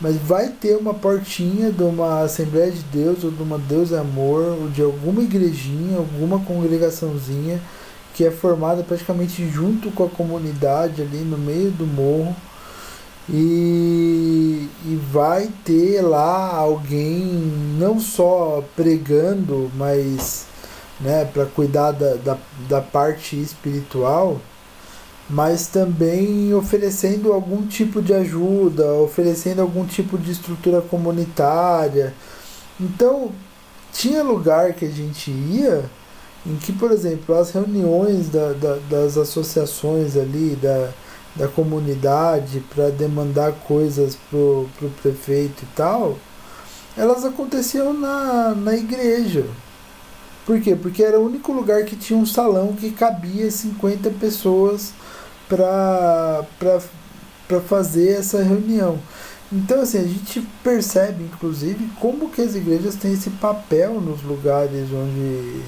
Mas 0.00 0.16
vai 0.16 0.48
ter 0.48 0.76
uma 0.76 0.94
portinha 0.94 1.70
de 1.70 1.82
uma 1.84 2.22
Assembleia 2.22 2.72
de 2.72 2.82
Deus, 2.84 3.22
ou 3.22 3.30
de 3.30 3.42
uma 3.42 3.58
Deus 3.58 3.92
é 3.92 3.98
Amor, 3.98 4.58
ou 4.60 4.68
de 4.68 4.82
alguma 4.82 5.22
igrejinha, 5.22 5.98
alguma 5.98 6.40
congregaçãozinha 6.40 7.60
que 8.12 8.24
é 8.24 8.30
formada 8.30 8.82
praticamente 8.82 9.48
junto 9.48 9.90
com 9.92 10.04
a 10.04 10.08
comunidade 10.08 11.00
ali 11.00 11.18
no 11.18 11.38
meio 11.38 11.70
do 11.70 11.86
morro 11.86 12.34
e, 13.32 14.68
e 14.84 14.96
vai 15.12 15.48
ter 15.64 16.02
lá 16.02 16.52
alguém 16.52 17.22
não 17.78 18.00
só 18.00 18.64
pregando, 18.74 19.70
mas 19.76 20.46
né, 21.00 21.24
para 21.24 21.46
cuidar 21.46 21.92
da, 21.92 22.14
da, 22.14 22.36
da 22.68 22.80
parte 22.80 23.40
espiritual, 23.40 24.40
mas 25.28 25.68
também 25.68 26.52
oferecendo 26.52 27.32
algum 27.32 27.66
tipo 27.66 28.02
de 28.02 28.12
ajuda, 28.12 28.92
oferecendo 28.94 29.62
algum 29.62 29.86
tipo 29.86 30.18
de 30.18 30.32
estrutura 30.32 30.80
comunitária. 30.80 32.12
Então, 32.80 33.30
tinha 33.92 34.24
lugar 34.24 34.74
que 34.74 34.84
a 34.84 34.90
gente 34.90 35.30
ia 35.30 35.84
em 36.44 36.56
que, 36.56 36.72
por 36.72 36.90
exemplo, 36.90 37.36
as 37.38 37.52
reuniões 37.52 38.28
da, 38.28 38.52
da 38.54 38.78
das 38.88 39.16
associações 39.16 40.16
ali, 40.16 40.56
da, 40.60 40.90
da 41.34 41.48
comunidade 41.48 42.62
para 42.74 42.90
demandar 42.90 43.52
coisas 43.66 44.16
pro, 44.28 44.68
pro 44.78 44.88
prefeito 45.02 45.62
e 45.62 45.66
tal, 45.76 46.18
elas 46.96 47.24
aconteciam 47.24 47.92
na, 47.92 48.54
na 48.54 48.74
igreja. 48.74 49.46
Por 50.44 50.60
quê? 50.60 50.74
Porque 50.74 51.02
era 51.02 51.18
o 51.20 51.24
único 51.24 51.52
lugar 51.52 51.84
que 51.84 51.94
tinha 51.94 52.18
um 52.18 52.26
salão 52.26 52.74
que 52.74 52.90
cabia 52.90 53.50
50 53.50 54.10
pessoas 54.10 54.92
para 55.48 56.44
fazer 57.68 58.18
essa 58.18 58.42
reunião. 58.42 58.98
Então, 59.52 59.80
assim, 59.80 59.98
a 59.98 60.02
gente 60.02 60.46
percebe, 60.62 61.24
inclusive, 61.24 61.90
como 62.00 62.30
que 62.30 62.40
as 62.40 62.54
igrejas 62.54 62.94
têm 62.94 63.12
esse 63.12 63.30
papel 63.30 64.00
nos 64.00 64.22
lugares 64.22 64.88
onde, 64.92 65.62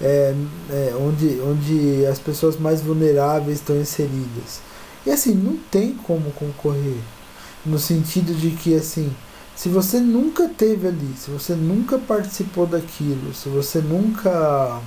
é, 0.00 0.34
é, 0.70 0.94
onde, 0.96 1.40
onde 1.40 2.06
as 2.06 2.20
pessoas 2.20 2.56
mais 2.56 2.80
vulneráveis 2.80 3.58
estão 3.58 3.76
inseridas. 3.76 4.60
E 5.06 5.10
assim, 5.10 5.34
não 5.34 5.56
tem 5.70 5.94
como 5.94 6.30
concorrer. 6.32 6.98
No 7.64 7.78
sentido 7.78 8.34
de 8.34 8.50
que, 8.50 8.74
assim, 8.74 9.14
se 9.54 9.68
você 9.68 10.00
nunca 10.00 10.48
teve 10.48 10.88
ali, 10.88 11.14
se 11.18 11.30
você 11.30 11.54
nunca 11.54 11.98
participou 11.98 12.66
daquilo, 12.66 13.34
se 13.34 13.48
você 13.48 13.80
nunca. 13.80 14.80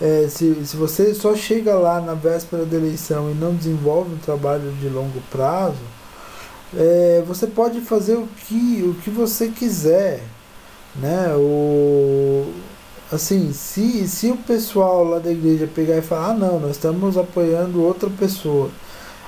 É, 0.00 0.26
se, 0.28 0.66
se 0.66 0.76
você 0.76 1.14
só 1.14 1.36
chega 1.36 1.76
lá 1.76 2.00
na 2.00 2.14
véspera 2.14 2.64
da 2.64 2.76
eleição 2.76 3.30
e 3.30 3.34
não 3.34 3.54
desenvolve 3.54 4.14
um 4.14 4.18
trabalho 4.18 4.72
de 4.80 4.88
longo 4.88 5.20
prazo, 5.30 5.78
é, 6.76 7.22
você 7.26 7.46
pode 7.46 7.80
fazer 7.82 8.16
o 8.16 8.26
que, 8.26 8.82
o 8.84 8.94
que 9.02 9.10
você 9.10 9.48
quiser. 9.48 10.22
Né? 10.96 11.34
O, 11.36 12.52
assim, 13.12 13.52
se, 13.52 14.08
se 14.08 14.30
o 14.30 14.36
pessoal 14.36 15.04
lá 15.04 15.18
da 15.18 15.30
igreja 15.30 15.68
pegar 15.72 15.98
e 15.98 16.02
falar, 16.02 16.30
ah 16.30 16.34
não, 16.34 16.60
nós 16.60 16.72
estamos 16.72 17.16
apoiando 17.16 17.82
outra 17.82 18.10
pessoa, 18.10 18.70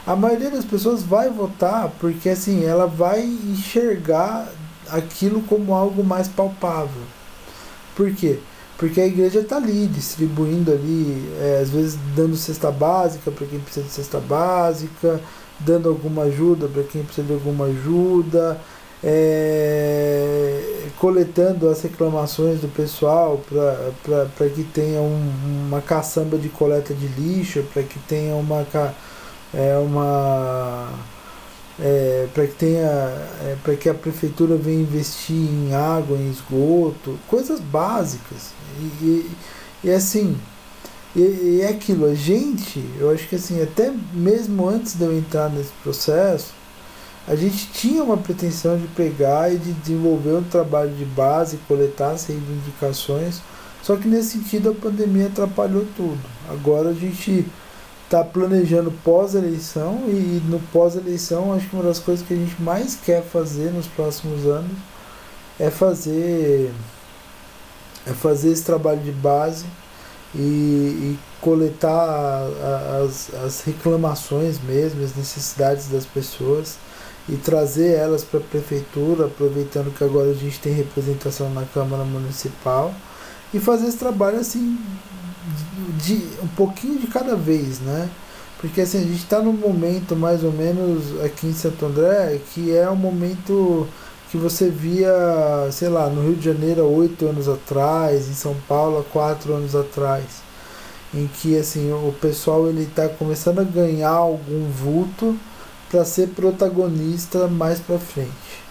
a 0.06 0.14
maioria 0.14 0.50
das 0.50 0.64
pessoas 0.64 1.02
vai 1.02 1.30
votar 1.30 1.90
porque 1.98 2.28
assim, 2.28 2.64
ela 2.64 2.86
vai 2.86 3.22
enxergar 3.22 4.48
aquilo 4.90 5.40
como 5.42 5.74
algo 5.74 6.04
mais 6.04 6.28
palpável. 6.28 7.02
Por 7.96 8.12
quê? 8.14 8.38
Porque 8.76 9.00
a 9.00 9.06
igreja 9.06 9.40
está 9.40 9.56
ali, 9.56 9.86
distribuindo 9.86 10.72
ali, 10.72 11.32
é, 11.40 11.60
às 11.62 11.70
vezes 11.70 11.98
dando 12.14 12.36
cesta 12.36 12.70
básica 12.70 13.30
para 13.30 13.46
quem 13.46 13.60
precisa 13.60 13.86
de 13.86 13.92
cesta 13.92 14.18
básica, 14.18 15.20
dando 15.60 15.88
alguma 15.88 16.22
ajuda 16.22 16.68
para 16.68 16.82
quem 16.82 17.04
precisa 17.04 17.26
de 17.26 17.32
alguma 17.32 17.66
ajuda, 17.66 18.60
é, 19.02 20.88
coletando 20.98 21.68
as 21.68 21.82
reclamações 21.82 22.60
do 22.60 22.68
pessoal 22.68 23.40
para 23.48 24.48
que 24.48 24.64
tenha 24.64 25.00
um, 25.00 25.30
uma 25.68 25.80
caçamba 25.80 26.36
de 26.36 26.48
coleta 26.48 26.92
de 26.92 27.06
lixo, 27.06 27.62
para 27.72 27.82
que 27.82 27.98
tenha 28.00 28.34
uma, 28.34 28.66
é, 29.54 29.78
uma 29.78 30.90
é, 31.78 32.28
para 32.32 32.46
que 32.46 32.54
tenha 32.54 32.86
é, 32.86 33.56
para 33.62 33.76
que 33.76 33.88
a 33.88 33.94
prefeitura 33.94 34.56
venha 34.56 34.80
investir 34.80 35.36
em 35.36 35.74
água, 35.74 36.16
em 36.16 36.30
esgoto, 36.30 37.18
coisas 37.28 37.60
básicas. 37.60 38.52
E, 38.78 39.04
e, 39.04 39.30
e 39.84 39.90
assim, 39.90 40.36
e, 41.16 41.60
é 41.62 41.68
aquilo, 41.68 42.06
a 42.06 42.14
gente, 42.14 42.84
eu 42.98 43.10
acho 43.10 43.28
que 43.28 43.36
assim, 43.36 43.62
até 43.62 43.92
mesmo 44.12 44.68
antes 44.68 44.94
de 44.94 45.04
eu 45.04 45.16
entrar 45.16 45.48
nesse 45.48 45.72
processo, 45.82 46.52
a 47.26 47.34
gente 47.34 47.68
tinha 47.72 48.02
uma 48.02 48.16
pretensão 48.16 48.76
de 48.76 48.86
pegar 48.88 49.52
e 49.52 49.56
de 49.56 49.72
desenvolver 49.72 50.34
um 50.34 50.42
trabalho 50.42 50.90
de 50.90 51.04
base, 51.04 51.58
coletar 51.68 52.10
as 52.10 52.26
reivindicações, 52.26 53.40
só 53.82 53.96
que 53.96 54.08
nesse 54.08 54.38
sentido 54.38 54.70
a 54.70 54.74
pandemia 54.74 55.26
atrapalhou 55.26 55.86
tudo. 55.96 56.20
Agora 56.50 56.90
a 56.90 56.94
gente 56.94 57.46
está 58.04 58.22
planejando 58.22 58.92
pós-eleição 59.02 60.04
e 60.06 60.42
no 60.48 60.60
pós-eleição 60.72 61.52
acho 61.54 61.68
que 61.68 61.74
uma 61.74 61.84
das 61.84 61.98
coisas 61.98 62.26
que 62.26 62.34
a 62.34 62.36
gente 62.36 62.60
mais 62.60 62.94
quer 62.94 63.22
fazer 63.22 63.72
nos 63.72 63.86
próximos 63.86 64.46
anos 64.46 64.76
é 65.58 65.70
fazer 65.70 66.72
é 68.06 68.12
fazer 68.12 68.50
esse 68.50 68.62
trabalho 68.62 69.00
de 69.00 69.12
base 69.12 69.64
e, 70.34 70.38
e 70.38 71.18
coletar 71.40 72.46
as, 73.02 73.32
as 73.34 73.62
reclamações 73.62 74.60
mesmo, 74.60 75.02
as 75.02 75.14
necessidades 75.14 75.88
das 75.88 76.04
pessoas 76.04 76.76
e 77.28 77.36
trazer 77.36 77.94
elas 77.94 78.22
para 78.22 78.40
a 78.40 78.42
prefeitura, 78.42 79.26
aproveitando 79.26 79.94
que 79.96 80.04
agora 80.04 80.30
a 80.30 80.34
gente 80.34 80.60
tem 80.60 80.74
representação 80.74 81.48
na 81.50 81.64
Câmara 81.64 82.04
Municipal, 82.04 82.94
e 83.52 83.58
fazer 83.58 83.86
esse 83.86 83.96
trabalho 83.96 84.38
assim, 84.38 84.78
de, 86.02 86.22
um 86.42 86.48
pouquinho 86.48 86.98
de 86.98 87.06
cada 87.06 87.36
vez, 87.36 87.80
né? 87.80 88.08
Porque 88.58 88.80
assim, 88.80 88.98
a 88.98 89.02
gente 89.02 89.16
está 89.16 89.40
num 89.40 89.52
momento 89.52 90.16
mais 90.16 90.42
ou 90.42 90.52
menos 90.52 91.22
aqui 91.22 91.48
em 91.48 91.52
Santo 91.52 91.84
André, 91.84 92.40
que 92.52 92.74
é 92.74 92.88
um 92.88 92.96
momento 92.96 93.86
que 94.30 94.36
você 94.38 94.70
via, 94.70 95.12
sei 95.70 95.88
lá, 95.88 96.08
no 96.08 96.22
Rio 96.22 96.36
de 96.36 96.44
Janeiro 96.44 96.84
oito 96.84 97.26
anos 97.26 97.48
atrás, 97.48 98.28
em 98.28 98.34
São 98.34 98.56
Paulo 98.66 99.04
quatro 99.12 99.54
anos 99.54 99.76
atrás, 99.76 100.24
em 101.12 101.26
que 101.26 101.58
assim 101.58 101.92
o 101.92 102.12
pessoal 102.20 102.66
ele 102.68 102.84
está 102.84 103.08
começando 103.08 103.60
a 103.60 103.64
ganhar 103.64 104.10
algum 104.10 104.68
vulto 104.70 105.36
para 105.90 106.04
ser 106.04 106.28
protagonista 106.28 107.46
mais 107.46 107.78
para 107.78 107.98
frente. 107.98 108.64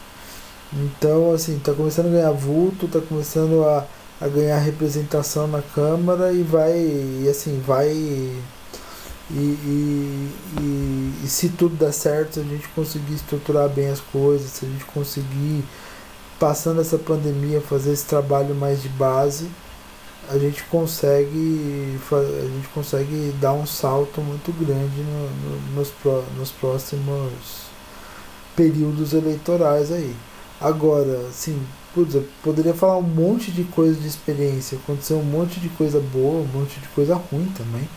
Então, 0.74 1.32
assim, 1.32 1.60
tá 1.60 1.72
começando 1.72 2.08
a 2.08 2.12
ganhar 2.12 2.32
vulto, 2.32 2.88
tá 2.88 3.00
começando 3.00 3.64
a, 3.64 3.86
a 4.24 4.28
ganhar 4.30 4.58
representação 4.58 5.48
na 5.48 5.62
Câmara 5.62 6.32
e 6.32 6.44
vai, 6.44 6.72
e 6.72 7.28
assim, 7.30 7.62
vai. 7.68 7.90
E, 7.90 8.42
e, 9.30 10.32
e, 10.62 11.14
e, 11.24 11.28
se 11.28 11.50
tudo 11.50 11.76
der 11.76 11.92
certo, 11.92 12.36
se 12.36 12.40
a 12.40 12.44
gente 12.44 12.68
conseguir 12.70 13.16
estruturar 13.16 13.68
bem 13.68 13.90
as 13.90 14.00
coisas, 14.00 14.50
se 14.50 14.66
a 14.66 14.70
gente 14.70 14.86
conseguir, 14.86 15.66
passando 16.40 16.80
essa 16.80 16.98
pandemia, 16.98 17.60
fazer 17.60 17.92
esse 17.92 18.06
trabalho 18.06 18.56
mais 18.56 18.82
de 18.82 18.90
base, 18.90 19.50
a 20.30 20.38
gente 20.38 20.64
consegue 20.66 22.00
a 22.12 22.46
gente 22.48 22.68
consegue 22.70 23.36
dar 23.42 23.52
um 23.52 23.66
salto 23.66 24.22
muito 24.22 24.54
grande 24.54 25.02
no, 25.02 25.30
no, 25.30 25.76
nos, 25.76 25.92
nos 26.38 26.52
próximos 26.52 27.66
períodos 28.56 29.14
eleitorais 29.14 29.92
aí. 29.92 30.16
Agora, 30.62 31.28
assim, 31.28 31.62
putz, 31.94 32.16
eu 32.16 32.28
poderia 32.42 32.74
falar 32.74 32.98
um 32.98 33.04
monte 33.04 33.52
de 33.52 33.64
coisa 33.64 34.00
de 34.00 34.08
experiência, 34.08 34.78
aconteceu 34.78 35.18
um 35.18 35.24
monte 35.24 35.60
de 35.60 35.70
coisa 35.70 36.00
boa, 36.00 36.42
um 36.42 36.60
monte 36.60 36.80
de 36.80 36.88
coisa 36.90 37.16
ruim 37.16 37.52
também. 37.58 37.88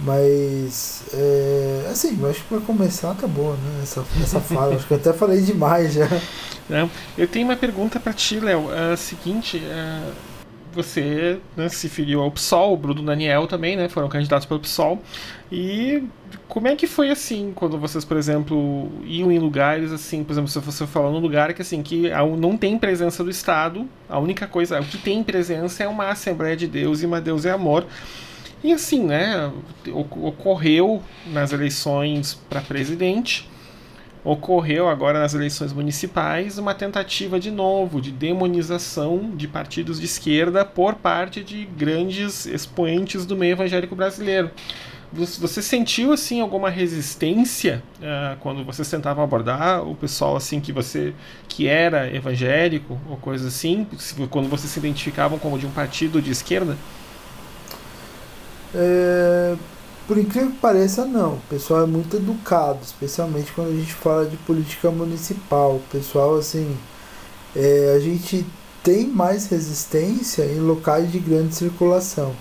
Mas, 0.00 1.04
é, 1.12 1.88
assim, 1.90 2.18
acho 2.28 2.40
que 2.42 2.48
para 2.48 2.60
começar 2.60 3.14
tá 3.14 3.28
boa, 3.28 3.54
né? 3.54 3.80
Essa, 3.82 4.04
essa 4.22 4.40
fala. 4.42 4.74
acho 4.74 4.86
que 4.86 4.92
eu 4.92 4.96
até 4.98 5.12
falei 5.12 5.40
demais 5.40 5.94
já. 5.94 6.08
Não, 6.68 6.90
eu 7.16 7.28
tenho 7.28 7.46
uma 7.46 7.56
pergunta 7.56 8.00
para 8.00 8.12
ti, 8.12 8.40
Léo. 8.40 8.72
É 8.72 8.92
a 8.92 8.96
seguinte: 8.96 9.62
é, 9.64 10.10
você 10.74 11.38
né, 11.56 11.68
se 11.68 11.88
filiou 11.88 12.22
ao 12.22 12.30
PSOL, 12.30 12.74
o 12.74 12.76
Bruno 12.76 13.02
Daniel 13.02 13.46
também, 13.46 13.76
né? 13.76 13.88
Foram 13.88 14.08
candidatos 14.08 14.46
pelo 14.46 14.60
PSOL. 14.60 15.02
E 15.50 16.02
como 16.48 16.68
é 16.68 16.76
que 16.76 16.86
foi 16.86 17.10
assim, 17.10 17.52
quando 17.54 17.78
vocês, 17.78 18.04
por 18.04 18.16
exemplo, 18.16 18.90
iam 19.04 19.30
em 19.30 19.38
lugares 19.38 19.92
assim, 19.92 20.24
por 20.24 20.32
exemplo, 20.32 20.50
se 20.50 20.58
você 20.58 20.86
falou 20.86 21.12
num 21.12 21.20
lugar 21.20 21.52
que 21.54 21.62
assim, 21.62 21.82
que 21.82 22.10
não 22.38 22.56
tem 22.56 22.78
presença 22.78 23.22
do 23.22 23.30
Estado, 23.30 23.88
a 24.08 24.18
única 24.18 24.46
coisa, 24.46 24.80
o 24.80 24.84
que 24.84 24.98
tem 24.98 25.22
presença 25.22 25.84
é 25.84 25.88
uma 25.88 26.08
Assembleia 26.08 26.56
de 26.56 26.66
Deus 26.66 27.02
e 27.02 27.06
uma 27.06 27.20
Deus 27.20 27.44
é 27.44 27.50
Amor. 27.50 27.86
E 28.62 28.72
assim, 28.72 29.04
né, 29.04 29.52
ocorreu 29.92 31.02
nas 31.26 31.52
eleições 31.52 32.34
para 32.48 32.60
presidente 32.60 33.48
ocorreu 34.24 34.88
agora 34.88 35.20
nas 35.20 35.34
eleições 35.34 35.72
municipais 35.72 36.56
uma 36.56 36.74
tentativa 36.74 37.38
de 37.38 37.50
novo 37.50 38.00
de 38.00 38.10
demonização 38.10 39.32
de 39.34 39.46
partidos 39.46 40.00
de 40.00 40.06
esquerda 40.06 40.64
por 40.64 40.94
parte 40.94 41.44
de 41.44 41.66
grandes 41.66 42.46
expoentes 42.46 43.26
do 43.26 43.36
meio 43.36 43.52
evangélico 43.52 43.94
brasileiro. 43.94 44.50
Você 45.12 45.62
sentiu 45.62 46.12
assim 46.12 46.40
alguma 46.40 46.68
resistência 46.68 47.80
uh, 48.00 48.36
quando 48.40 48.64
você 48.64 48.84
tentava 48.84 49.22
abordar 49.22 49.86
o 49.86 49.94
pessoal 49.94 50.34
assim 50.34 50.60
que 50.60 50.72
você 50.72 51.14
que 51.46 51.68
era 51.68 52.12
evangélico 52.12 52.98
ou 53.08 53.16
coisa 53.18 53.46
assim, 53.46 53.86
quando 54.28 54.48
vocês 54.48 54.72
se 54.72 54.78
identificavam 54.80 55.38
como 55.38 55.56
de 55.56 55.66
um 55.66 55.70
partido 55.70 56.20
de 56.20 56.32
esquerda? 56.32 56.76
É, 58.74 59.54
por 60.06 60.18
incrível 60.18 60.50
que 60.50 60.58
pareça, 60.58 61.04
não. 61.04 61.34
O 61.34 61.42
pessoal 61.48 61.82
é 61.82 61.86
muito 61.86 62.16
educado, 62.16 62.80
especialmente 62.82 63.52
quando 63.52 63.68
a 63.68 63.76
gente 63.76 63.94
fala 63.94 64.26
de 64.26 64.36
política 64.38 64.90
municipal. 64.90 65.76
O 65.76 65.82
pessoal, 65.90 66.36
assim, 66.36 66.76
é, 67.56 67.94
a 67.96 68.00
gente 68.00 68.46
tem 68.82 69.06
mais 69.06 69.46
resistência 69.46 70.44
em 70.44 70.60
locais 70.60 71.10
de 71.10 71.18
grande 71.18 71.54
circulação. 71.54 72.34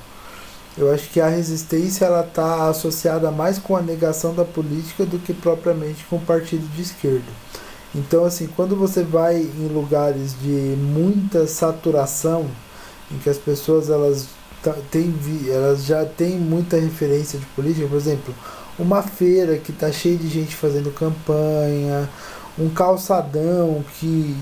Eu 0.78 0.92
acho 0.92 1.10
que 1.10 1.22
a 1.22 1.28
resistência 1.28 2.06
ela 2.06 2.26
está 2.26 2.68
associada 2.68 3.30
mais 3.30 3.60
com 3.60 3.76
a 3.76 3.82
negação 3.82 4.34
da 4.34 4.44
política 4.44 5.06
do 5.06 5.20
que 5.20 5.34
propriamente 5.34 6.04
com 6.06 6.18
o 6.18 6.22
partido 6.22 6.68
de 6.76 6.82
esquerda. 6.82 7.32
Então, 7.96 8.26
assim, 8.26 8.48
quando 8.48 8.76
você 8.76 9.04
vai 9.04 9.38
em 9.38 9.68
lugares 9.68 10.36
de 10.42 10.76
muita 10.78 11.46
saturação, 11.46 12.48
em 13.12 13.20
que 13.20 13.30
as 13.30 13.38
pessoas 13.38 13.90
elas 13.90 14.28
tem, 14.72 15.14
elas 15.50 15.86
já 15.86 16.06
têm 16.06 16.38
muita 16.38 16.78
referência 16.78 17.38
de 17.40 17.46
política, 17.48 17.88
por 17.88 17.98
exemplo, 17.98 18.34
uma 18.78 19.02
feira 19.02 19.58
que 19.58 19.72
está 19.72 19.92
cheia 19.92 20.18
de 20.18 20.28
gente 20.28 20.56
fazendo 20.56 20.92
campanha, 20.92 22.10
um 22.58 22.70
calçadão 22.70 23.84
que 24.00 24.36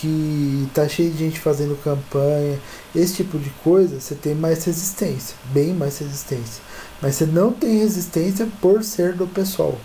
que 0.00 0.66
está 0.68 0.88
cheio 0.88 1.10
de 1.10 1.18
gente 1.18 1.40
fazendo 1.40 1.76
campanha, 1.82 2.58
esse 2.94 3.14
tipo 3.14 3.36
de 3.36 3.50
coisa, 3.64 3.98
você 3.98 4.14
tem 4.14 4.32
mais 4.32 4.64
resistência, 4.64 5.36
bem 5.52 5.74
mais 5.74 5.98
resistência. 5.98 6.62
Mas 7.02 7.16
você 7.16 7.26
não 7.26 7.52
tem 7.52 7.78
resistência 7.78 8.46
por 8.60 8.84
ser 8.84 9.14
do 9.14 9.26
pessoal. 9.26 9.76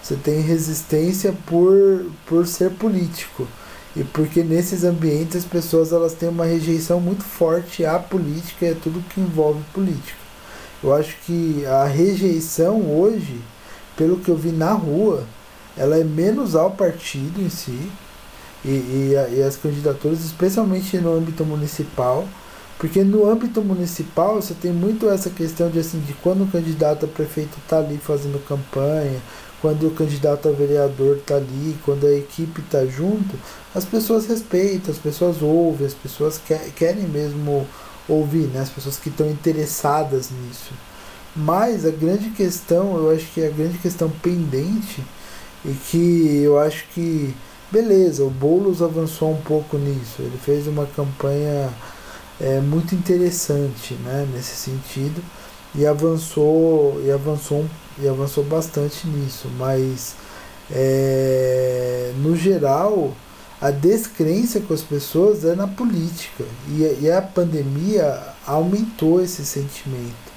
Você 0.00 0.14
tem 0.14 0.40
resistência 0.40 1.34
por, 1.46 2.06
por 2.26 2.46
ser 2.46 2.70
político. 2.70 3.46
E 4.00 4.04
porque 4.04 4.42
nesses 4.42 4.82
ambientes 4.82 5.36
as 5.36 5.44
pessoas 5.44 5.92
elas 5.92 6.14
têm 6.14 6.30
uma 6.30 6.46
rejeição 6.46 6.98
muito 6.98 7.22
forte 7.22 7.84
à 7.84 7.98
política 7.98 8.64
e 8.64 8.70
a 8.70 8.74
tudo 8.74 9.04
que 9.10 9.20
envolve 9.20 9.62
política. 9.74 10.18
Eu 10.82 10.94
acho 10.94 11.14
que 11.26 11.66
a 11.66 11.84
rejeição 11.84 12.80
hoje, 12.98 13.38
pelo 13.98 14.16
que 14.16 14.30
eu 14.30 14.36
vi 14.38 14.52
na 14.52 14.72
rua, 14.72 15.24
ela 15.76 15.98
é 15.98 16.02
menos 16.02 16.56
ao 16.56 16.70
partido 16.70 17.42
em 17.42 17.50
si 17.50 17.90
e, 18.64 18.70
e, 18.70 19.36
e 19.36 19.42
as 19.42 19.58
candidaturas, 19.58 20.24
especialmente 20.24 20.96
no 20.96 21.14
âmbito 21.14 21.44
municipal, 21.44 22.26
porque 22.78 23.04
no 23.04 23.30
âmbito 23.30 23.60
municipal 23.60 24.36
você 24.36 24.54
tem 24.54 24.72
muito 24.72 25.10
essa 25.10 25.28
questão 25.28 25.68
de 25.68 25.78
assim 25.78 26.00
de 26.00 26.14
quando 26.14 26.44
o 26.44 26.50
candidato 26.50 27.04
a 27.04 27.08
prefeito 27.08 27.58
está 27.62 27.80
ali 27.80 27.98
fazendo 27.98 28.42
campanha, 28.46 29.20
quando 29.60 29.88
o 29.88 29.90
candidato 29.90 30.48
a 30.48 30.52
vereador 30.52 31.16
está 31.16 31.36
ali, 31.36 31.76
quando 31.84 32.06
a 32.06 32.12
equipe 32.12 32.60
está 32.60 32.84
junto, 32.86 33.36
as 33.74 33.84
pessoas 33.84 34.26
respeitam, 34.26 34.90
as 34.90 34.98
pessoas 34.98 35.42
ouvem, 35.42 35.86
as 35.86 35.94
pessoas 35.94 36.38
quer, 36.38 36.70
querem 36.74 37.04
mesmo 37.04 37.66
ouvir, 38.08 38.48
né? 38.48 38.60
as 38.60 38.70
pessoas 38.70 38.96
que 38.96 39.08
estão 39.08 39.30
interessadas 39.30 40.30
nisso. 40.30 40.72
Mas 41.36 41.84
a 41.86 41.90
grande 41.90 42.30
questão, 42.30 42.96
eu 42.96 43.10
acho 43.10 43.26
que 43.32 43.44
a 43.44 43.50
grande 43.50 43.78
questão 43.78 44.10
pendente, 44.22 45.02
e 45.64 45.72
que 45.90 46.40
eu 46.42 46.58
acho 46.58 46.86
que, 46.94 47.34
beleza, 47.70 48.24
o 48.24 48.30
Boulos 48.30 48.82
avançou 48.82 49.32
um 49.32 49.40
pouco 49.42 49.76
nisso, 49.76 50.16
ele 50.20 50.38
fez 50.42 50.66
uma 50.66 50.86
campanha 50.86 51.70
é, 52.40 52.60
muito 52.60 52.94
interessante 52.94 53.94
né, 53.94 54.26
nesse 54.32 54.56
sentido 54.56 55.22
e 55.74 55.86
avançou 55.86 57.00
e 57.04 57.10
avançou 57.10 57.66
e 58.02 58.08
avançou 58.08 58.44
bastante 58.44 59.06
nisso 59.06 59.48
mas 59.58 60.14
é, 60.70 62.12
no 62.18 62.36
geral 62.36 63.14
a 63.60 63.70
descrença 63.70 64.60
com 64.60 64.72
as 64.72 64.80
pessoas 64.80 65.44
é 65.44 65.54
na 65.54 65.66
política. 65.66 66.44
E, 66.66 67.02
e 67.02 67.10
a 67.10 67.20
pandemia 67.20 68.18
aumentou 68.46 69.22
esse 69.22 69.44
sentimento 69.44 70.30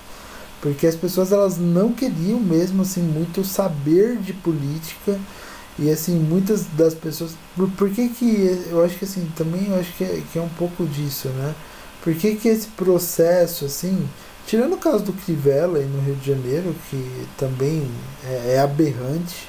porque 0.61 0.87
as 0.87 0.95
pessoas 0.95 1.31
elas 1.31 1.57
não 1.57 1.91
queriam 1.91 2.39
mesmo 2.39 2.83
assim 2.83 3.01
muito 3.01 3.43
saber 3.43 4.17
de 4.17 4.33
política. 4.33 5.19
E 5.77 5.89
assim 5.89 6.19
muitas 6.19 6.65
das 6.67 6.93
pessoas 6.93 7.31
por, 7.55 7.69
por 7.71 7.89
que 7.89 8.07
que 8.09 8.65
eu 8.69 8.83
acho 8.83 8.97
que 8.97 9.05
assim 9.05 9.27
também 9.35 9.69
eu 9.69 9.79
acho 9.79 9.91
que 9.93 10.03
é, 10.03 10.21
que 10.31 10.37
é 10.37 10.41
um 10.41 10.49
pouco 10.49 10.85
disso 10.85 11.29
né? 11.29 11.55
Por 12.03 12.13
que, 12.15 12.35
que 12.35 12.49
esse 12.49 12.67
processo, 12.67 13.63
assim, 13.63 14.05
tirando 14.45 14.73
o 14.73 14.77
caso 14.77 15.03
do 15.03 15.13
Crivella 15.13 15.79
aí 15.79 15.85
no 15.85 16.01
Rio 16.01 16.15
de 16.15 16.27
Janeiro, 16.27 16.75
que 16.89 17.27
também 17.37 17.89
é, 18.25 18.55
é 18.55 18.59
aberrante, 18.59 19.47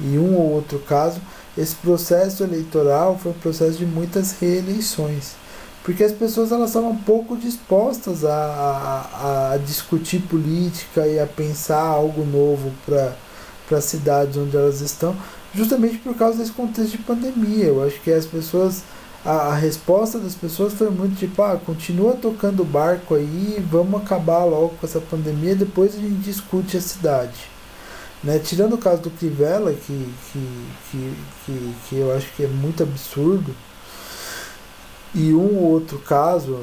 e 0.00 0.18
um 0.18 0.34
ou 0.36 0.52
outro 0.52 0.78
caso, 0.80 1.20
esse 1.56 1.74
processo 1.76 2.42
eleitoral 2.42 3.18
foi 3.18 3.32
um 3.32 3.36
processo 3.36 3.78
de 3.78 3.86
muitas 3.86 4.32
reeleições. 4.40 5.32
Porque 5.84 6.02
as 6.02 6.12
pessoas 6.12 6.50
elas 6.50 6.70
estavam 6.70 6.96
pouco 6.96 7.36
dispostas 7.36 8.24
a, 8.24 8.30
a, 8.32 9.52
a 9.52 9.56
discutir 9.58 10.20
política 10.22 11.06
e 11.06 11.20
a 11.20 11.26
pensar 11.26 11.80
algo 11.80 12.24
novo 12.24 12.72
para 12.86 13.14
as 13.70 13.84
cidades 13.84 14.36
onde 14.36 14.56
elas 14.56 14.80
estão, 14.80 15.14
justamente 15.54 15.98
por 15.98 16.16
causa 16.16 16.38
desse 16.38 16.52
contexto 16.52 16.92
de 16.92 16.98
pandemia. 16.98 17.66
Eu 17.66 17.84
acho 17.84 18.00
que 18.00 18.10
as 18.10 18.24
pessoas 18.24 18.82
a, 19.24 19.30
a, 19.30 19.54
resposta 19.54 20.18
das 20.18 20.34
pessoas 20.34 20.74
foi 20.74 20.90
muito 20.90 21.16
tipo, 21.18 21.42
ah, 21.42 21.58
continua 21.64 22.14
tocando 22.14 22.60
o 22.60 22.66
barco 22.66 23.14
aí, 23.14 23.64
vamos 23.70 24.02
acabar 24.02 24.44
logo 24.44 24.74
com 24.80 24.86
essa 24.86 25.00
pandemia, 25.00 25.54
depois 25.54 25.94
a 25.94 25.98
gente 25.98 26.16
discute 26.16 26.76
a 26.76 26.80
cidade. 26.80 27.48
Né? 28.22 28.38
Tirando 28.38 28.74
o 28.74 28.78
caso 28.78 29.02
do 29.02 29.10
Crivella, 29.10 29.72
que, 29.72 30.12
que, 30.32 30.66
que, 30.90 31.14
que, 31.44 31.74
que 31.88 31.96
eu 31.96 32.14
acho 32.14 32.26
que 32.36 32.44
é 32.44 32.48
muito 32.48 32.82
absurdo, 32.82 33.54
e 35.14 35.32
um 35.32 35.58
ou 35.58 35.70
outro 35.70 35.98
caso, 36.00 36.58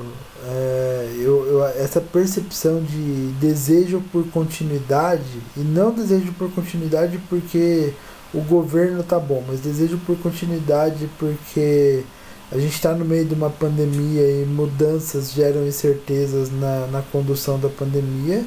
é, 0.45 1.15
eu, 1.17 1.47
eu, 1.47 1.65
essa 1.67 2.01
percepção 2.01 2.83
de 2.83 3.31
desejo 3.39 4.03
por 4.11 4.27
continuidade, 4.27 5.41
e 5.55 5.61
não 5.61 5.91
desejo 5.91 6.33
por 6.33 6.51
continuidade 6.51 7.17
porque 7.29 7.93
o 8.33 8.41
governo 8.41 9.03
tá 9.03 9.17
bom, 9.19 9.43
mas 9.47 9.61
desejo 9.61 9.97
por 10.05 10.17
continuidade 10.17 11.09
porque 11.17 12.03
a 12.51 12.57
gente 12.57 12.73
está 12.73 12.93
no 12.93 13.05
meio 13.05 13.25
de 13.25 13.33
uma 13.33 13.49
pandemia 13.49 14.41
e 14.41 14.45
mudanças 14.45 15.31
geram 15.31 15.65
incertezas 15.65 16.51
na, 16.51 16.87
na 16.87 17.01
condução 17.01 17.57
da 17.57 17.69
pandemia. 17.69 18.45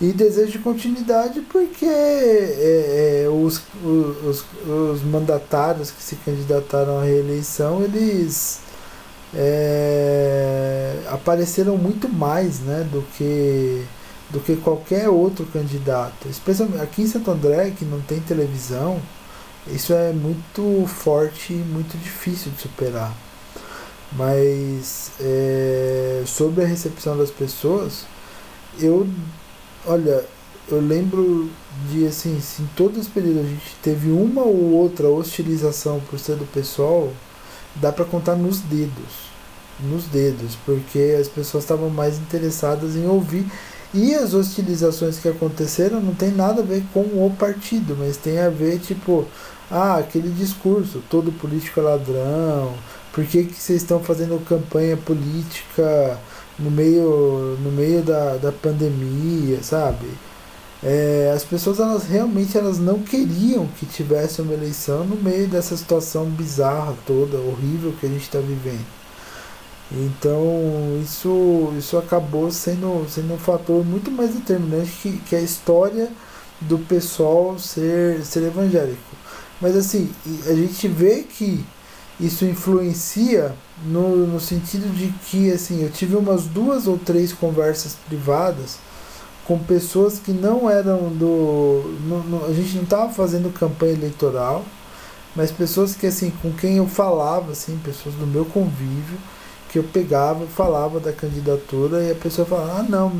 E 0.00 0.12
desejo 0.12 0.52
de 0.52 0.58
continuidade 0.58 1.40
porque 1.42 1.86
é, 1.86 3.24
é, 3.24 3.28
os, 3.28 3.62
os, 3.82 4.44
os 4.66 5.02
mandatários 5.02 5.90
que 5.90 6.02
se 6.02 6.16
candidataram 6.16 6.98
à 6.98 7.04
reeleição, 7.04 7.82
eles 7.82 8.60
é, 9.32 11.02
apareceram 11.08 11.78
muito 11.78 12.08
mais 12.08 12.60
né, 12.60 12.86
do, 12.92 13.02
que, 13.16 13.84
do 14.28 14.40
que 14.40 14.56
qualquer 14.56 15.08
outro 15.08 15.46
candidato. 15.46 16.28
Especialmente 16.28 16.82
aqui 16.82 17.02
em 17.02 17.06
Santo 17.06 17.30
André, 17.30 17.70
que 17.70 17.84
não 17.84 18.00
tem 18.00 18.20
televisão, 18.20 19.00
isso 19.68 19.92
é 19.92 20.12
muito 20.12 20.84
forte 20.88 21.52
e 21.52 21.56
muito 21.56 21.96
difícil 21.96 22.50
de 22.50 22.60
superar. 22.60 23.14
Mas 24.16 25.12
é, 25.20 26.22
sobre 26.26 26.64
a 26.64 26.66
recepção 26.66 27.16
das 27.16 27.30
pessoas, 27.30 28.04
eu, 28.78 29.06
olha, 29.86 30.24
eu 30.68 30.80
lembro 30.80 31.50
de 31.90 32.06
assim, 32.06 32.40
em 32.60 32.66
todo 32.76 33.00
esse 33.00 33.08
período 33.08 33.40
a 33.40 33.44
gente 33.44 33.76
teve 33.82 34.10
uma 34.10 34.42
ou 34.42 34.72
outra 34.72 35.08
hostilização 35.08 36.00
por 36.10 36.18
ser 36.18 36.36
do 36.36 36.44
pessoal, 36.44 37.10
dá 37.76 37.90
para 37.90 38.04
contar 38.04 38.36
nos 38.36 38.60
dedos. 38.60 39.32
Nos 39.80 40.04
dedos, 40.04 40.56
porque 40.64 41.16
as 41.18 41.28
pessoas 41.28 41.64
estavam 41.64 41.88
mais 41.88 42.18
interessadas 42.18 42.94
em 42.94 43.06
ouvir 43.06 43.46
e 43.94 44.14
as 44.14 44.32
hostilizações 44.32 45.18
que 45.18 45.28
aconteceram 45.28 46.00
não 46.00 46.14
tem 46.14 46.30
nada 46.30 46.62
a 46.62 46.64
ver 46.64 46.82
com 46.92 47.00
o 47.00 47.34
partido, 47.38 47.96
mas 47.98 48.16
tem 48.16 48.38
a 48.38 48.48
ver, 48.48 48.78
tipo, 48.78 49.26
ah, 49.70 49.96
aquele 49.96 50.30
discurso, 50.30 51.02
todo 51.10 51.32
político 51.32 51.80
é 51.80 51.82
ladrão, 51.82 52.74
por 53.12 53.24
que, 53.24 53.44
que 53.44 53.54
vocês 53.54 53.82
estão 53.82 54.00
fazendo 54.02 54.42
campanha 54.44 54.96
política 54.96 56.18
no 56.58 56.70
meio, 56.70 57.58
no 57.62 57.70
meio 57.70 58.02
da, 58.02 58.36
da 58.36 58.52
pandemia, 58.52 59.62
sabe? 59.62 60.06
É, 60.82 61.32
as 61.34 61.44
pessoas 61.44 61.78
elas 61.78 62.04
realmente 62.04 62.58
elas 62.58 62.78
não 62.78 63.00
queriam 63.00 63.68
que 63.78 63.86
tivesse 63.86 64.42
uma 64.42 64.52
eleição 64.52 65.04
no 65.04 65.16
meio 65.16 65.46
dessa 65.46 65.76
situação 65.76 66.24
bizarra 66.26 66.94
toda, 67.06 67.38
horrível 67.38 67.94
que 68.00 68.06
a 68.06 68.08
gente 68.08 68.22
está 68.22 68.40
vivendo. 68.40 68.84
Então 69.92 71.00
isso, 71.02 71.72
isso 71.78 71.98
acabou 71.98 72.50
sendo, 72.50 73.06
sendo 73.08 73.34
um 73.34 73.38
fator 73.38 73.84
muito 73.84 74.10
mais 74.10 74.34
determinante 74.34 74.90
que, 75.02 75.18
que 75.18 75.36
a 75.36 75.40
história 75.40 76.10
do 76.60 76.78
pessoal 76.78 77.58
ser, 77.58 78.24
ser 78.24 78.44
evangélico. 78.44 78.98
Mas 79.60 79.76
assim, 79.76 80.10
a 80.46 80.54
gente 80.54 80.88
vê 80.88 81.22
que 81.22 81.64
isso 82.22 82.44
influencia 82.44 83.54
no, 83.84 84.26
no 84.26 84.40
sentido 84.40 84.88
de 84.94 85.08
que 85.26 85.50
assim, 85.50 85.82
eu 85.82 85.90
tive 85.90 86.14
umas 86.16 86.46
duas 86.46 86.86
ou 86.86 86.96
três 86.96 87.32
conversas 87.32 87.96
privadas 88.06 88.78
com 89.44 89.58
pessoas 89.58 90.18
que 90.18 90.32
não 90.32 90.70
eram 90.70 91.08
do. 91.10 91.98
No, 92.06 92.22
no, 92.22 92.46
a 92.46 92.52
gente 92.52 92.76
não 92.76 92.84
estava 92.84 93.12
fazendo 93.12 93.52
campanha 93.52 93.92
eleitoral, 93.92 94.64
mas 95.34 95.50
pessoas 95.50 95.94
que 95.94 96.06
assim, 96.06 96.30
com 96.42 96.52
quem 96.52 96.76
eu 96.76 96.86
falava, 96.86 97.52
assim, 97.52 97.78
pessoas 97.84 98.14
do 98.14 98.26
meu 98.26 98.44
convívio, 98.44 99.18
que 99.68 99.78
eu 99.78 99.82
pegava, 99.84 100.46
falava 100.46 101.00
da 101.00 101.12
candidatura 101.12 102.02
e 102.04 102.12
a 102.12 102.14
pessoa 102.14 102.46
falava, 102.46 102.80
ah 102.80 102.82
não, 102.84 103.12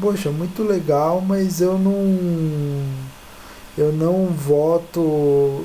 poxa, 0.00 0.30
muito 0.30 0.62
legal, 0.62 1.20
mas 1.20 1.60
eu 1.60 1.78
não 1.78 3.05
eu 3.76 3.92
não 3.92 4.26
voto, 4.28 5.00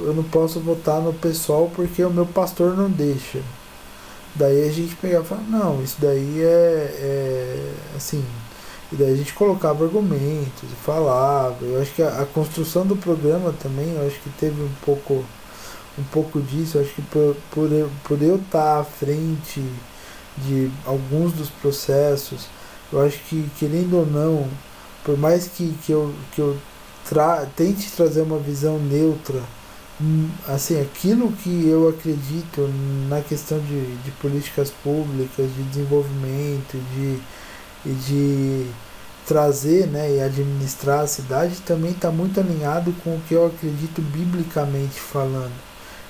eu 0.05 0.13
não 0.13 0.23
posso 0.23 0.59
votar 0.59 1.01
no 1.01 1.13
pessoal 1.13 1.71
porque 1.73 2.03
o 2.03 2.09
meu 2.09 2.25
pastor 2.25 2.75
não 2.75 2.89
deixa. 2.89 3.39
Daí 4.35 4.67
a 4.67 4.71
gente 4.71 4.95
pegava 4.95 5.23
e 5.23 5.27
falava, 5.27 5.47
não, 5.49 5.83
isso 5.83 5.97
daí 5.99 6.41
é, 6.41 6.95
é 6.99 7.73
assim. 7.95 8.23
E 8.91 8.95
daí 8.95 9.13
a 9.13 9.15
gente 9.15 9.33
colocava 9.33 9.85
argumentos 9.85 10.63
e 10.63 10.75
falava. 10.83 11.57
Eu 11.61 11.81
acho 11.81 11.93
que 11.93 12.03
a, 12.03 12.21
a, 12.21 12.25
construção 12.25 12.85
do 12.85 12.95
programa 12.95 13.53
também, 13.53 13.93
eu 13.95 14.05
acho 14.05 14.19
que 14.19 14.29
teve 14.31 14.61
um 14.61 14.71
pouco, 14.85 15.25
um 15.97 16.03
pouco 16.11 16.41
disso. 16.41 16.77
Eu 16.77 16.81
acho 16.81 16.93
que 16.93 17.01
por, 17.03 17.35
por, 17.51 17.71
eu, 17.71 17.89
por 18.03 18.21
eu 18.21 18.35
estar 18.35 18.79
à 18.79 18.83
frente 18.83 19.63
de 20.37 20.69
alguns 20.85 21.31
dos 21.33 21.49
processos, 21.49 22.47
eu 22.91 23.01
acho 23.01 23.19
que, 23.29 23.49
querendo 23.57 23.97
ou 23.97 24.05
não, 24.05 24.47
por 25.05 25.17
mais 25.17 25.47
que, 25.47 25.73
que, 25.85 25.91
eu, 25.91 26.13
que 26.33 26.41
eu 26.41 26.57
tra 27.07 27.45
tente 27.55 27.91
trazer 27.91 28.21
uma 28.21 28.39
visão 28.39 28.79
neutra 28.79 29.41
hum, 29.99 30.29
assim 30.47 30.79
aquilo 30.79 31.31
que 31.31 31.67
eu 31.67 31.89
acredito 31.89 32.69
na 33.09 33.21
questão 33.21 33.59
de, 33.59 33.95
de 33.97 34.11
políticas 34.21 34.71
públicas 34.83 35.47
de 35.55 35.63
desenvolvimento 35.63 36.77
de 36.93 37.19
de 37.85 38.67
trazer 39.25 39.87
né, 39.87 40.15
e 40.15 40.21
administrar 40.21 41.01
a 41.01 41.07
cidade 41.07 41.61
também 41.61 41.91
está 41.91 42.11
muito 42.11 42.39
alinhado 42.39 42.93
com 43.03 43.11
o 43.11 43.21
que 43.27 43.33
eu 43.33 43.45
acredito 43.45 44.01
biblicamente 44.01 44.99
falando. 44.99 45.53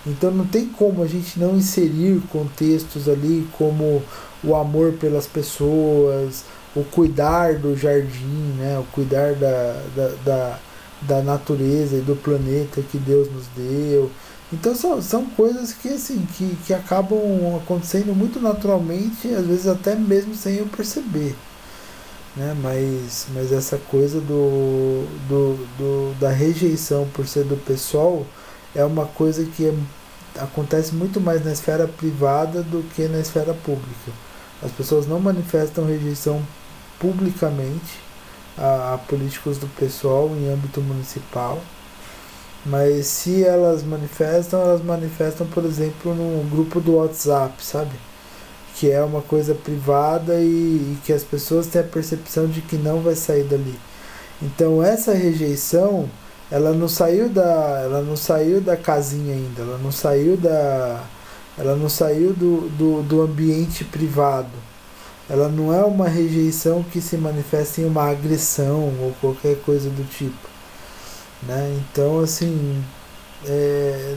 Então 0.06 0.32
não 0.32 0.46
tem 0.46 0.66
como 0.66 1.04
a 1.04 1.08
gente 1.08 1.40
não 1.40 1.56
inserir 1.56 2.22
contextos 2.32 3.08
ali 3.08 3.48
como 3.58 4.02
o 4.44 4.56
amor 4.56 4.94
pelas 4.94 5.28
pessoas, 5.28 6.44
o 6.76 6.84
cuidar 6.84 7.56
do 7.56 7.76
jardim, 7.78 8.56
né, 8.58 8.80
o 8.80 8.84
cuidar 8.92 9.34
da, 9.36 9.84
da, 9.96 10.08
da 10.26 10.60
da 11.02 11.22
natureza 11.22 11.98
e 11.98 12.02
do 12.02 12.16
planeta 12.16 12.82
que 12.82 12.98
Deus 12.98 13.30
nos 13.32 13.48
deu. 13.56 14.12
Então 14.54 14.76
são, 14.76 15.02
são 15.02 15.26
coisas 15.26 15.74
que 15.74 15.90
assim 15.90 16.26
que, 16.38 16.56
que 16.66 16.74
acabam 16.74 17.20
acontecendo 17.64 18.14
muito 18.16 18.40
naturalmente, 18.40 19.34
às 19.34 19.46
vezes 19.46 19.68
até 19.68 19.96
mesmo 19.96 20.36
sem 20.36 20.56
eu 20.56 20.68
perceber. 20.68 21.36
né? 22.36 22.56
Mas, 22.62 23.28
mas 23.34 23.52
essa 23.52 23.78
coisa 23.78 24.20
do, 24.20 25.06
do, 25.28 25.68
do, 25.78 26.20
da 26.20 26.30
rejeição 26.30 27.08
por 27.14 27.28
ser 27.28 27.46
do 27.46 27.58
pessoal 27.58 28.26
é 28.76 28.84
uma 28.86 29.06
coisa 29.06 29.46
que 29.46 29.66
é, 29.68 29.74
acontece 30.42 30.94
muito 30.96 31.20
mais 31.20 31.44
na 31.44 31.52
esfera 31.52 31.88
privada 31.88 32.62
do 32.64 32.84
que 32.94 33.08
na 33.08 33.20
esfera 33.20 33.54
pública. 33.54 34.12
As 34.62 34.72
pessoas 34.72 35.08
não 35.08 35.20
manifestam 35.20 35.86
rejeição 35.86 36.42
publicamente 37.00 38.00
a, 38.58 38.94
a 38.94 38.98
políticos 38.98 39.58
do 39.58 39.68
pessoal 39.68 40.30
em 40.30 40.50
âmbito 40.50 40.82
municipal, 40.82 41.60
mas 42.66 43.08
se 43.08 43.44
elas 43.44 43.84
manifestam, 43.84 44.62
elas 44.62 44.84
manifestam, 44.84 45.48
por 45.48 45.66
exemplo, 45.66 46.14
no 46.14 46.44
grupo 46.50 46.80
do 46.80 46.96
WhatsApp, 46.96 47.64
sabe? 47.64 47.92
que 48.76 48.90
é 48.90 49.04
uma 49.04 49.22
coisa 49.22 49.54
privada 49.54 50.40
e, 50.40 50.46
e, 50.46 50.98
que 51.06 51.14
as 51.14 51.24
pessoas 51.24 51.68
têm 51.68 51.82
a 51.82 51.84
percepção 51.84 52.48
de 52.48 52.62
que 52.62 52.78
não 52.78 53.02
vai 53.02 53.16
sair 53.16 53.44
dali. 53.44 53.78
Então 54.42 54.82
essa 54.82 55.14
rejeição, 55.14 56.10
ela 56.50 56.74
não 56.74 56.88
saiu 56.88 57.30
da, 57.30 57.82
ela 57.84 58.02
não 58.02 58.16
saiu 58.18 58.60
da 58.60 58.76
casinha 58.76 59.36
ainda, 59.36 59.62
ela 59.62 59.78
não 59.78 59.92
saiu 59.92 60.36
da, 60.36 61.04
ela 61.58 61.76
não 61.76 61.88
saiu 61.90 62.34
do, 62.34 62.70
do, 62.70 63.04
do 63.04 63.22
ambiente 63.22 63.84
privado. 63.84 64.50
Ela 65.32 65.48
não 65.48 65.74
é 65.74 65.82
uma 65.84 66.10
rejeição 66.10 66.84
que 66.84 67.00
se 67.00 67.16
manifesta 67.16 67.80
em 67.80 67.86
uma 67.86 68.10
agressão 68.10 68.94
ou 69.02 69.16
qualquer 69.22 69.58
coisa 69.62 69.90
do 69.90 70.04
tipo. 70.10 70.50
Né? 71.44 71.80
Então, 71.80 72.20
assim, 72.20 72.84
é, 73.46 74.16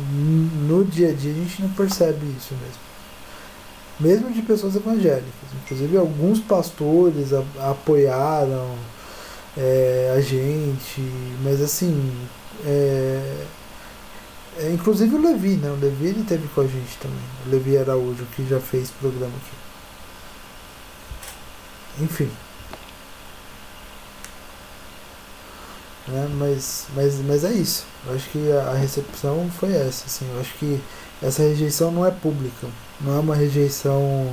no 0.67 0.85
dia 0.85 1.11
a 1.11 1.13
dia 1.13 1.31
a 1.31 1.35
gente 1.35 1.63
não 1.63 1.69
percebe 1.71 2.27
isso 2.37 2.55
mesmo 2.55 2.85
mesmo 3.99 4.31
de 4.33 4.43
pessoas 4.43 4.75
evangélicas. 4.77 5.25
Inclusive, 5.65 5.97
alguns 5.97 6.41
pastores 6.41 7.33
a, 7.33 7.71
apoiaram 7.71 8.75
é, 9.57 10.15
a 10.17 10.21
gente, 10.21 11.01
mas 11.43 11.61
assim. 11.61 12.13
É, 12.65 13.45
é, 14.57 14.71
inclusive 14.71 15.15
o 15.17 15.21
Levi, 15.21 15.57
né? 15.57 15.71
O 15.71 15.81
Levi 15.81 16.07
ele 16.07 16.25
teve 16.25 16.47
com 16.49 16.61
a 16.61 16.67
gente 16.67 16.97
também. 17.01 17.19
O 17.47 17.51
Levi 17.51 17.77
Araújo, 17.77 18.25
que 18.37 18.47
já 18.47 18.61
fez 18.61 18.91
programa 18.91 19.33
aqui. 19.37 19.64
Enfim. 22.01 22.31
Né? 26.09 26.29
Mas, 26.39 26.87
mas, 26.95 27.15
mas 27.21 27.45
é 27.45 27.53
isso. 27.53 27.85
Eu 28.07 28.15
acho 28.15 28.29
que 28.31 28.53
a, 28.53 28.71
a 28.71 28.75
recepção 28.75 29.51
foi 29.59 29.73
essa. 29.73 30.07
Assim. 30.07 30.29
Eu 30.33 30.41
acho 30.41 30.55
que 30.55 30.81
essa 31.23 31.43
rejeição 31.43 31.91
não 31.91 32.05
é 32.05 32.11
pública. 32.11 32.67
Não 33.01 33.17
é 33.17 33.21
uma 33.21 33.35
rejeição 33.35 34.33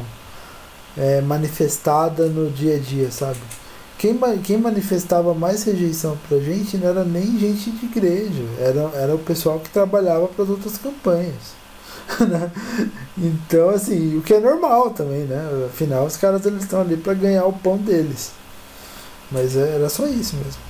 é, 0.98 1.22
manifestada 1.22 2.28
no 2.28 2.50
dia 2.50 2.76
a 2.76 2.80
dia, 2.80 3.12
sabe? 3.12 3.40
Quem, 3.98 4.18
quem 4.42 4.58
manifestava 4.58 5.34
mais 5.34 5.64
rejeição 5.64 6.18
pra 6.28 6.40
gente 6.40 6.76
não 6.78 6.90
era 6.90 7.04
nem 7.04 7.38
gente 7.38 7.70
de 7.70 7.86
igreja, 7.86 8.44
era, 8.60 8.92
era 8.96 9.16
o 9.16 9.20
pessoal 9.20 9.60
que 9.60 9.70
trabalhava 9.70 10.28
para 10.28 10.44
as 10.44 10.50
outras 10.50 10.78
campanhas. 10.78 11.61
Né? 12.22 12.52
então, 13.18 13.70
assim, 13.70 14.18
o 14.18 14.22
que 14.22 14.34
é 14.34 14.40
normal 14.40 14.92
também, 14.92 15.22
né? 15.22 15.66
Afinal, 15.66 16.06
os 16.06 16.18
caras 16.18 16.46
eles 16.46 16.64
estão 16.64 16.82
ali 16.82 16.98
para 16.98 17.14
ganhar 17.14 17.46
o 17.46 17.54
pão 17.54 17.78
deles. 17.78 18.32
Mas 19.32 19.56
é, 19.56 19.76
era 19.76 19.90
só 19.90 20.06
isso 20.08 20.36
mesmo. 20.36 20.62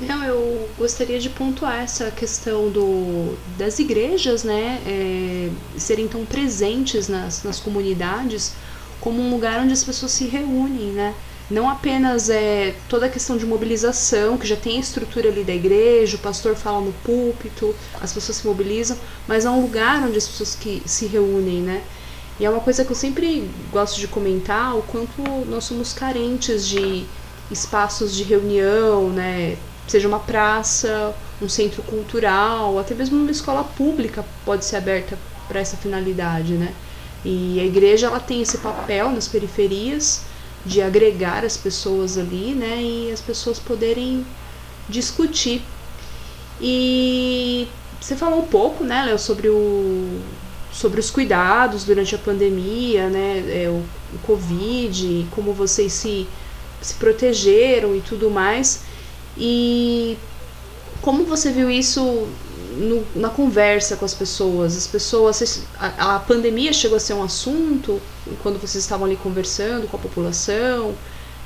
Não, 0.00 0.24
eu 0.24 0.68
gostaria 0.78 1.18
de 1.18 1.28
pontuar 1.28 1.80
essa 1.80 2.10
questão 2.12 2.70
do, 2.70 3.36
das 3.58 3.80
igrejas, 3.80 4.44
né, 4.44 4.80
é, 4.86 5.50
serem 5.76 6.06
tão 6.06 6.24
presentes 6.24 7.08
nas, 7.08 7.42
nas 7.42 7.58
comunidades 7.58 8.52
como 9.00 9.20
um 9.20 9.30
lugar 9.30 9.60
onde 9.60 9.72
as 9.72 9.82
pessoas 9.82 10.12
se 10.12 10.26
reúnem, 10.26 10.92
né? 10.92 11.14
Não 11.50 11.68
apenas 11.68 12.28
é 12.28 12.76
toda 12.88 13.06
a 13.06 13.08
questão 13.08 13.36
de 13.36 13.46
mobilização, 13.46 14.36
que 14.36 14.46
já 14.46 14.56
tem 14.56 14.76
a 14.76 14.80
estrutura 14.80 15.28
ali 15.28 15.44
da 15.44 15.54
igreja, 15.54 16.16
o 16.16 16.20
pastor 16.20 16.54
fala 16.54 16.80
no 16.80 16.92
púlpito, 16.92 17.74
as 18.00 18.12
pessoas 18.12 18.36
se 18.36 18.46
mobilizam, 18.46 18.98
mas 19.26 19.46
é 19.46 19.50
um 19.50 19.62
lugar 19.62 20.02
onde 20.02 20.18
as 20.18 20.28
pessoas 20.28 20.54
que 20.54 20.82
se 20.86 21.06
reúnem, 21.06 21.62
né? 21.62 21.82
E 22.38 22.44
é 22.44 22.50
uma 22.50 22.60
coisa 22.60 22.84
que 22.84 22.92
eu 22.92 22.96
sempre 22.96 23.50
gosto 23.72 23.98
de 23.98 24.06
comentar, 24.06 24.76
o 24.76 24.82
quanto 24.82 25.22
nós 25.46 25.64
somos 25.64 25.92
carentes 25.92 26.66
de 26.66 27.06
espaços 27.50 28.14
de 28.14 28.22
reunião, 28.24 29.08
né? 29.10 29.56
seja 29.88 30.06
uma 30.06 30.20
praça, 30.20 31.14
um 31.40 31.48
centro 31.48 31.82
cultural, 31.82 32.78
até 32.78 32.94
mesmo 32.94 33.16
uma 33.18 33.30
escola 33.30 33.64
pública 33.64 34.24
pode 34.44 34.64
ser 34.64 34.76
aberta 34.76 35.18
para 35.48 35.60
essa 35.60 35.76
finalidade, 35.76 36.52
né? 36.54 36.74
E 37.24 37.58
a 37.58 37.64
igreja 37.64 38.06
ela 38.06 38.20
tem 38.20 38.42
esse 38.42 38.58
papel 38.58 39.10
nas 39.10 39.26
periferias 39.26 40.26
de 40.64 40.82
agregar 40.82 41.44
as 41.44 41.56
pessoas 41.56 42.18
ali, 42.18 42.54
né? 42.54 42.82
E 42.82 43.12
as 43.12 43.20
pessoas 43.20 43.58
poderem 43.58 44.24
discutir. 44.88 45.62
E 46.60 47.68
você 48.00 48.16
falou 48.16 48.40
um 48.40 48.46
pouco, 48.46 48.84
né, 48.84 49.04
Léo, 49.04 49.18
sobre 49.18 49.48
o 49.48 50.20
sobre 50.70 51.00
os 51.00 51.10
cuidados 51.10 51.82
durante 51.84 52.14
a 52.14 52.18
pandemia, 52.18 53.08
né, 53.08 53.64
é, 53.64 53.68
o, 53.68 53.82
o 54.14 54.18
Covid, 54.22 55.26
como 55.30 55.52
vocês 55.52 55.92
se, 55.92 56.26
se 56.80 56.94
protegeram 56.94 57.96
e 57.96 58.00
tudo 58.00 58.30
mais. 58.30 58.82
E 59.36 60.16
como 61.00 61.24
você 61.24 61.50
viu 61.50 61.70
isso 61.70 62.28
no, 62.78 63.04
na 63.14 63.28
conversa 63.28 63.96
com 63.96 64.04
as 64.04 64.14
pessoas? 64.14 64.76
As 64.76 64.86
pessoas. 64.86 65.62
A, 65.78 66.16
a, 66.16 66.20
pandemia 66.20 66.72
chegou 66.72 66.96
a 66.96 67.00
ser 67.00 67.14
um 67.14 67.22
assunto 67.22 68.00
quando 68.42 68.58
vocês 68.58 68.82
estavam 68.84 69.06
ali 69.06 69.16
conversando 69.16 69.88
com 69.88 69.96
a 69.96 70.00
população? 70.00 70.94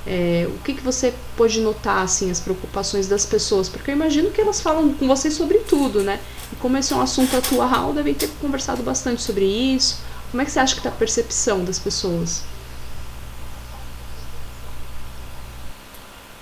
É, 0.06 0.48
o 0.48 0.58
que, 0.58 0.74
que 0.74 0.82
você 0.82 1.14
pôde 1.36 1.60
notar, 1.60 2.04
assim, 2.04 2.30
as 2.30 2.40
preocupações 2.40 3.06
das 3.06 3.24
pessoas? 3.24 3.68
Porque 3.68 3.90
eu 3.90 3.94
imagino 3.94 4.30
que 4.30 4.40
elas 4.40 4.60
falam 4.60 4.92
com 4.92 5.06
vocês 5.06 5.34
sobre 5.34 5.58
tudo, 5.58 6.02
né? 6.02 6.20
E 6.52 6.56
como 6.56 6.76
esse 6.76 6.92
é 6.92 6.96
um 6.96 7.00
assunto 7.00 7.36
atual, 7.36 7.92
devem 7.92 8.12
ter 8.12 8.28
conversado 8.40 8.82
bastante 8.82 9.22
sobre 9.22 9.44
isso. 9.44 9.98
Como 10.30 10.42
é 10.42 10.44
que 10.44 10.50
você 10.50 10.58
acha 10.58 10.74
que 10.74 10.80
está 10.80 10.90
a 10.90 10.92
percepção 10.92 11.64
das 11.64 11.78
pessoas? 11.78 12.42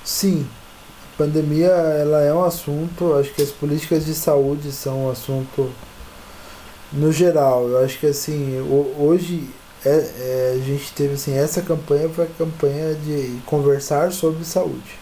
Sim, 0.03 0.49
pandemia 1.21 1.67
ela 1.67 2.23
é 2.23 2.33
um 2.33 2.43
assunto, 2.43 3.13
acho 3.13 3.35
que 3.35 3.43
as 3.43 3.51
políticas 3.51 4.07
de 4.07 4.15
saúde 4.15 4.73
são 4.73 5.05
um 5.05 5.11
assunto 5.11 5.71
no 6.91 7.13
geral. 7.13 7.69
Eu 7.69 7.85
acho 7.85 7.99
que 7.99 8.07
assim, 8.07 8.59
hoje 8.99 9.47
é, 9.85 9.91
é, 9.91 10.57
a 10.57 10.65
gente 10.65 10.91
teve 10.95 11.15
assim, 11.15 11.37
essa 11.37 11.61
campanha 11.61 12.09
foi 12.09 12.25
a 12.25 12.29
campanha 12.39 12.95
de 12.95 13.39
conversar 13.45 14.13
sobre 14.13 14.47
saúde. 14.47 14.99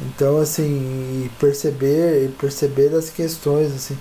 Então 0.00 0.38
assim, 0.38 1.28
perceber, 1.38 2.30
perceber 2.40 2.94
as 2.94 3.10
questões 3.10 3.70
assim. 3.74 3.98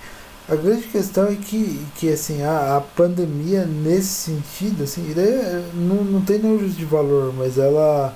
A 0.47 0.55
grande 0.55 0.83
questão 0.83 1.27
é 1.27 1.35
que, 1.35 1.85
que 1.95 2.09
assim, 2.09 2.41
a, 2.41 2.77
a 2.77 2.81
pandemia 2.81 3.65
nesse 3.65 4.31
sentido, 4.31 4.83
assim, 4.83 5.13
é, 5.17 5.61
não, 5.73 6.05
não 6.05 6.21
tem 6.21 6.39
nenhum 6.39 6.57
juízo 6.57 6.77
de 6.77 6.85
valor, 6.85 7.33
mas 7.33 7.57
ela 7.57 8.15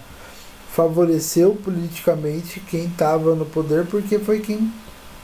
favoreceu 0.76 1.58
politicamente 1.64 2.60
quem 2.60 2.88
estava 2.88 3.34
no 3.34 3.46
poder, 3.46 3.86
porque 3.86 4.20
foi 4.20 4.42
quem 4.42 4.70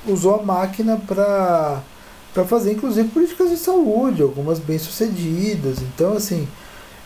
usou 0.07 0.35
a 0.39 0.43
máquina 0.43 0.95
para 1.05 1.81
para 2.33 2.45
fazer 2.45 2.71
inclusive 2.71 3.09
políticas 3.09 3.49
de 3.49 3.57
saúde, 3.57 4.21
algumas 4.21 4.57
bem 4.57 4.79
sucedidas. 4.79 5.79
Então, 5.81 6.13
assim, 6.13 6.47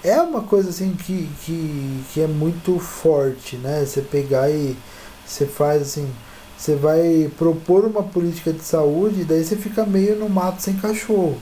é 0.04 0.22
uma 0.22 0.42
coisa 0.42 0.70
assim 0.70 0.94
que, 0.94 1.28
que, 1.44 2.04
que 2.14 2.22
é 2.22 2.28
muito 2.28 2.78
forte, 2.78 3.56
né? 3.56 3.84
Você 3.84 4.02
pegar 4.02 4.52
e 4.52 4.78
você 5.26 5.48
faz 5.48 5.82
assim, 5.82 6.08
você 6.56 6.76
vai 6.76 7.32
propor 7.40 7.86
uma 7.86 8.04
política 8.04 8.54
de 8.54 8.64
saúde 8.64 9.22
e 9.22 9.26
daí 9.26 9.44
você 9.44 9.56
fica 9.56 9.84
meio 9.84 10.16
no 10.18 10.30
mato 10.30 10.62
sem 10.62 10.76
cachorro. 10.76 11.40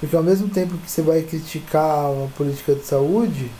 Porque 0.00 0.16
ao 0.16 0.22
mesmo 0.22 0.48
tempo 0.48 0.78
que 0.78 0.90
você 0.90 1.02
vai 1.02 1.20
criticar 1.20 2.10
uma 2.10 2.28
política 2.28 2.74
de 2.74 2.86
saúde, 2.86 3.50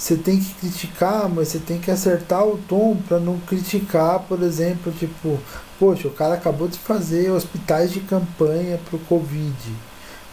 você 0.00 0.16
tem 0.16 0.40
que 0.40 0.54
criticar, 0.54 1.28
mas 1.28 1.48
você 1.48 1.58
tem 1.58 1.78
que 1.78 1.90
acertar 1.90 2.46
o 2.46 2.56
tom 2.56 2.96
para 3.06 3.18
não 3.18 3.38
criticar, 3.40 4.20
por 4.20 4.42
exemplo, 4.42 4.90
tipo, 4.92 5.38
poxa, 5.78 6.08
o 6.08 6.10
cara 6.10 6.34
acabou 6.34 6.68
de 6.68 6.78
fazer 6.78 7.30
hospitais 7.30 7.92
de 7.92 8.00
campanha 8.00 8.80
para 8.88 8.96
o 8.96 9.00
Covid. 9.00 9.54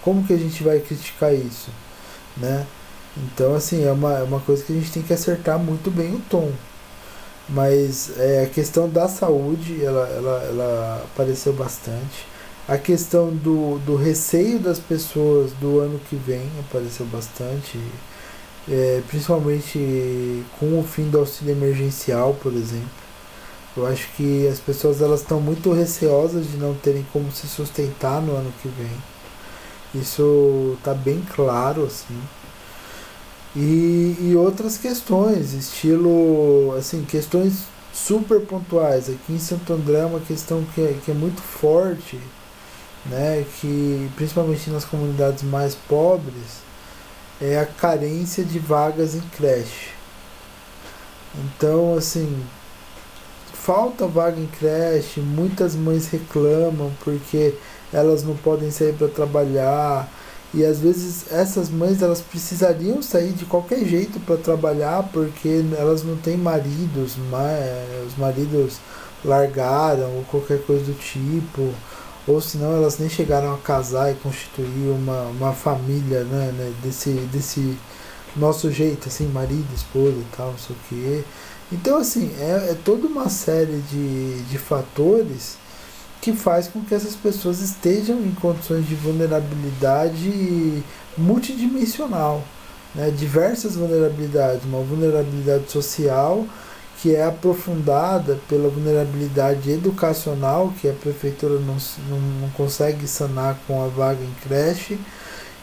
Como 0.01 0.25
que 0.25 0.31
a 0.31 0.37
gente 0.37 0.63
vai 0.63 0.79
criticar 0.79 1.33
isso? 1.33 1.69
Né? 2.37 2.65
Então, 3.17 3.53
assim, 3.55 3.83
é 3.83 3.91
uma, 3.91 4.13
é 4.13 4.23
uma 4.23 4.39
coisa 4.39 4.63
que 4.63 4.71
a 4.71 4.75
gente 4.77 4.89
tem 4.89 5.03
que 5.03 5.11
acertar 5.11 5.59
muito 5.59 5.91
bem 5.91 6.15
o 6.15 6.21
tom. 6.29 6.49
Mas 7.49 8.17
é, 8.17 8.43
a 8.45 8.49
questão 8.49 8.87
da 8.87 9.09
saúde, 9.09 9.83
ela, 9.83 10.07
ela, 10.07 10.43
ela 10.43 11.05
apareceu 11.11 11.51
bastante. 11.51 12.25
A 12.69 12.77
questão 12.77 13.31
do, 13.31 13.79
do 13.79 13.97
receio 13.97 14.59
das 14.59 14.79
pessoas 14.79 15.51
do 15.59 15.81
ano 15.81 15.99
que 16.09 16.15
vem 16.15 16.49
apareceu 16.57 17.05
bastante 17.05 17.77
é, 18.69 19.01
principalmente 19.07 20.43
com 20.59 20.79
o 20.79 20.83
fim 20.83 21.09
do 21.09 21.19
auxílio 21.19 21.53
emergencial, 21.53 22.35
por 22.41 22.53
exemplo. 22.53 22.89
Eu 23.75 23.85
acho 23.85 24.07
que 24.15 24.47
as 24.47 24.59
pessoas 24.59 25.01
elas 25.01 25.21
estão 25.21 25.39
muito 25.39 25.71
receosas 25.71 26.49
de 26.49 26.57
não 26.57 26.73
terem 26.73 27.05
como 27.13 27.31
se 27.31 27.47
sustentar 27.47 28.21
no 28.21 28.35
ano 28.35 28.51
que 28.61 28.67
vem. 28.67 28.91
Isso 29.93 30.75
está 30.79 30.93
bem 30.93 31.21
claro 31.35 31.85
assim. 31.85 32.19
E, 33.55 34.15
e 34.19 34.35
outras 34.35 34.77
questões, 34.77 35.53
estilo, 35.53 36.75
assim, 36.77 37.03
questões 37.05 37.63
super 37.93 38.41
pontuais. 38.41 39.09
Aqui 39.09 39.33
em 39.33 39.39
Santo 39.39 39.73
André 39.73 39.99
é 39.99 40.05
uma 40.05 40.19
questão 40.19 40.63
que 40.75 40.81
é, 40.81 40.95
que 41.03 41.11
é 41.11 41.13
muito 41.13 41.41
forte, 41.41 42.19
né, 43.05 43.45
que 43.59 44.09
principalmente 44.15 44.69
nas 44.69 44.85
comunidades 44.85 45.43
mais 45.43 45.75
pobres, 45.75 46.66
é 47.41 47.59
a 47.59 47.65
carência 47.65 48.43
de 48.43 48.59
vagas 48.59 49.15
em 49.15 49.21
creche. 49.35 49.89
Então, 51.35 51.95
assim, 51.95 52.43
falta 53.53 54.07
vaga 54.07 54.39
em 54.39 54.47
creche, 54.47 55.19
muitas 55.19 55.75
mães 55.75 56.07
reclamam 56.07 56.91
porque 57.03 57.53
elas 57.93 58.23
não 58.23 58.35
podem 58.35 58.71
sair 58.71 58.93
para 58.93 59.07
trabalhar. 59.07 60.09
E 60.53 60.63
às 60.63 60.79
vezes 60.79 61.31
essas 61.31 61.69
mães 61.69 62.01
elas 62.01 62.21
precisariam 62.21 63.01
sair 63.01 63.33
de 63.33 63.45
qualquer 63.45 63.83
jeito 63.85 64.19
para 64.21 64.37
trabalhar 64.37 65.03
porque 65.11 65.63
elas 65.77 66.03
não 66.03 66.15
têm 66.15 66.37
maridos, 66.37 67.17
os 68.07 68.17
maridos 68.17 68.77
largaram 69.25 70.15
ou 70.15 70.23
qualquer 70.23 70.61
coisa 70.63 70.85
do 70.85 70.93
tipo, 70.93 71.73
ou 72.27 72.41
senão 72.41 72.75
elas 72.75 72.99
nem 72.99 73.09
chegaram 73.09 73.53
a 73.53 73.57
casar 73.57 74.11
e 74.11 74.15
constituir 74.15 74.89
uma, 74.89 75.21
uma 75.27 75.53
família 75.53 76.23
né, 76.25 76.51
né 76.51 76.73
desse, 76.83 77.11
desse 77.31 77.77
nosso 78.35 78.69
jeito, 78.71 79.07
assim, 79.07 79.27
marido, 79.27 79.67
esposa 79.73 80.17
e 80.17 80.25
tal, 80.35 80.51
não 80.51 80.57
sei 80.57 80.75
o 80.75 80.79
quê. 80.89 81.23
Então, 81.71 81.97
assim, 81.97 82.31
é, 82.39 82.71
é 82.71 82.77
toda 82.83 83.07
uma 83.07 83.29
série 83.29 83.81
de, 83.89 84.43
de 84.43 84.57
fatores 84.57 85.57
que 86.21 86.33
faz 86.33 86.67
com 86.67 86.81
que 86.81 86.93
essas 86.93 87.15
pessoas 87.15 87.61
estejam 87.61 88.19
em 88.19 88.31
condições 88.31 88.87
de 88.87 88.95
vulnerabilidade 88.95 90.83
multidimensional. 91.17 92.43
Né? 92.93 93.11
Diversas 93.11 93.75
vulnerabilidades, 93.75 94.63
uma 94.65 94.81
vulnerabilidade 94.81 95.71
social 95.71 96.45
que 97.01 97.15
é 97.15 97.23
aprofundada 97.23 98.39
pela 98.49 98.69
vulnerabilidade 98.69 99.69
educacional, 99.69 100.73
que 100.81 100.89
a 100.89 100.93
prefeitura 100.93 101.59
não, 101.59 101.77
não, 102.09 102.19
não 102.41 102.49
consegue 102.49 103.07
sanar 103.07 103.57
com 103.67 103.83
a 103.83 103.87
vaga 103.87 104.23
em 104.23 104.33
creche, 104.47 104.99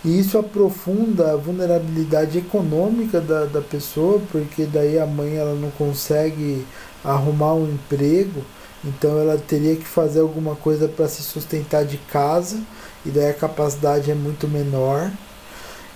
e 0.04 0.18
isso 0.18 0.38
aprofunda 0.38 1.32
a 1.32 1.36
vulnerabilidade 1.36 2.38
econômica 2.38 3.20
da, 3.20 3.46
da 3.46 3.60
pessoa, 3.60 4.20
porque 4.30 4.64
daí 4.64 4.98
a 4.98 5.06
mãe 5.06 5.36
ela 5.36 5.54
não 5.54 5.70
consegue 5.72 6.64
arrumar 7.02 7.54
um 7.54 7.68
emprego, 7.68 8.42
então 8.84 9.18
ela 9.18 9.36
teria 9.36 9.74
que 9.74 9.86
fazer 9.86 10.20
alguma 10.20 10.54
coisa 10.54 10.86
para 10.86 11.08
se 11.08 11.22
sustentar 11.22 11.84
de 11.84 11.96
casa, 11.96 12.58
e 13.04 13.10
daí 13.10 13.30
a 13.30 13.34
capacidade 13.34 14.10
é 14.10 14.14
muito 14.14 14.46
menor. 14.46 15.10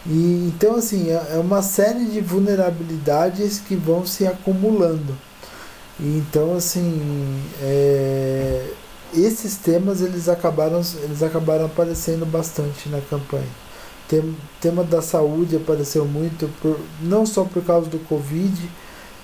E 0.07 0.53
então 0.53 0.77
assim, 0.77 1.11
é, 1.11 1.35
é 1.35 1.39
uma 1.39 1.63
série 1.63 2.07
de 2.07 2.21
vulnerabilidades 2.21 3.61
que 3.61 3.77
vão 3.77 4.05
se 4.07 4.27
acumulando. 4.27 5.28
Então 6.01 6.55
assim, 6.55 7.43
é, 7.61 8.71
esses 9.15 9.57
temas 9.57 10.01
eles 10.01 10.29
acabaram, 10.29 10.81
eles 11.03 11.23
acabaram 11.23 11.67
aparecendo 11.67 12.25
bastante 12.27 12.89
na 12.89 13.01
campanha 13.01 13.69
tem, 14.09 14.35
tema 14.61 14.83
da 14.83 15.03
saúde 15.03 15.57
apareceu 15.57 16.05
muito, 16.07 16.49
por, 16.61 16.81
não 17.01 17.27
só 17.27 17.45
por 17.45 17.63
causa 17.63 17.89
do 17.91 17.99
Covid, 18.01 18.71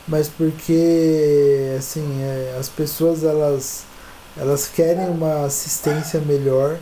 mas 0.06 0.28
porque 0.28 1.74
assim, 1.78 2.22
é, 2.22 2.56
as 2.60 2.68
pessoas 2.68 3.24
elas, 3.24 3.84
elas 4.36 4.68
querem 4.68 5.08
uma 5.08 5.46
assistência 5.46 6.20
melhor. 6.20 6.78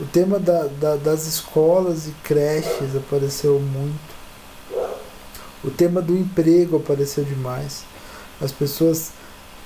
O 0.00 0.04
tema 0.04 0.38
da, 0.38 0.64
da, 0.64 0.96
das 0.96 1.26
escolas 1.26 2.06
e 2.06 2.10
creches 2.24 2.96
apareceu 2.96 3.60
muito. 3.60 4.16
O 5.62 5.70
tema 5.70 6.00
do 6.00 6.16
emprego 6.16 6.76
apareceu 6.76 7.24
demais. 7.24 7.82
As 8.40 8.52
pessoas 8.52 9.12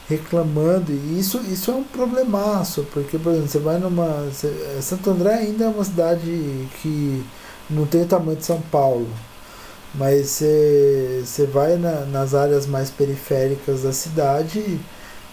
reclamando, 0.09 0.93
e 0.93 1.19
isso, 1.19 1.41
isso 1.51 1.71
é 1.71 1.75
um 1.75 1.85
problemaço, 1.85 2.87
porque, 2.93 3.19
por 3.19 3.31
exemplo, 3.33 3.49
você 3.49 3.59
vai 3.59 3.79
numa. 3.79 4.25
Você, 4.25 4.79
Santo 4.83 5.11
André 5.11 5.35
ainda 5.35 5.65
é 5.67 5.69
uma 5.69 5.85
cidade 5.85 6.69
que 6.83 7.25
não 7.69 7.87
tem 7.87 8.03
o 8.03 8.07
tamanho 8.07 8.37
de 8.37 8.45
São 8.45 8.61
Paulo, 8.61 9.09
mas 9.95 10.41
você 10.41 11.49
vai 11.53 11.77
na, 11.77 12.05
nas 12.07 12.35
áreas 12.35 12.67
mais 12.67 12.91
periféricas 12.91 13.83
da 13.83 13.93
cidade, 13.93 14.81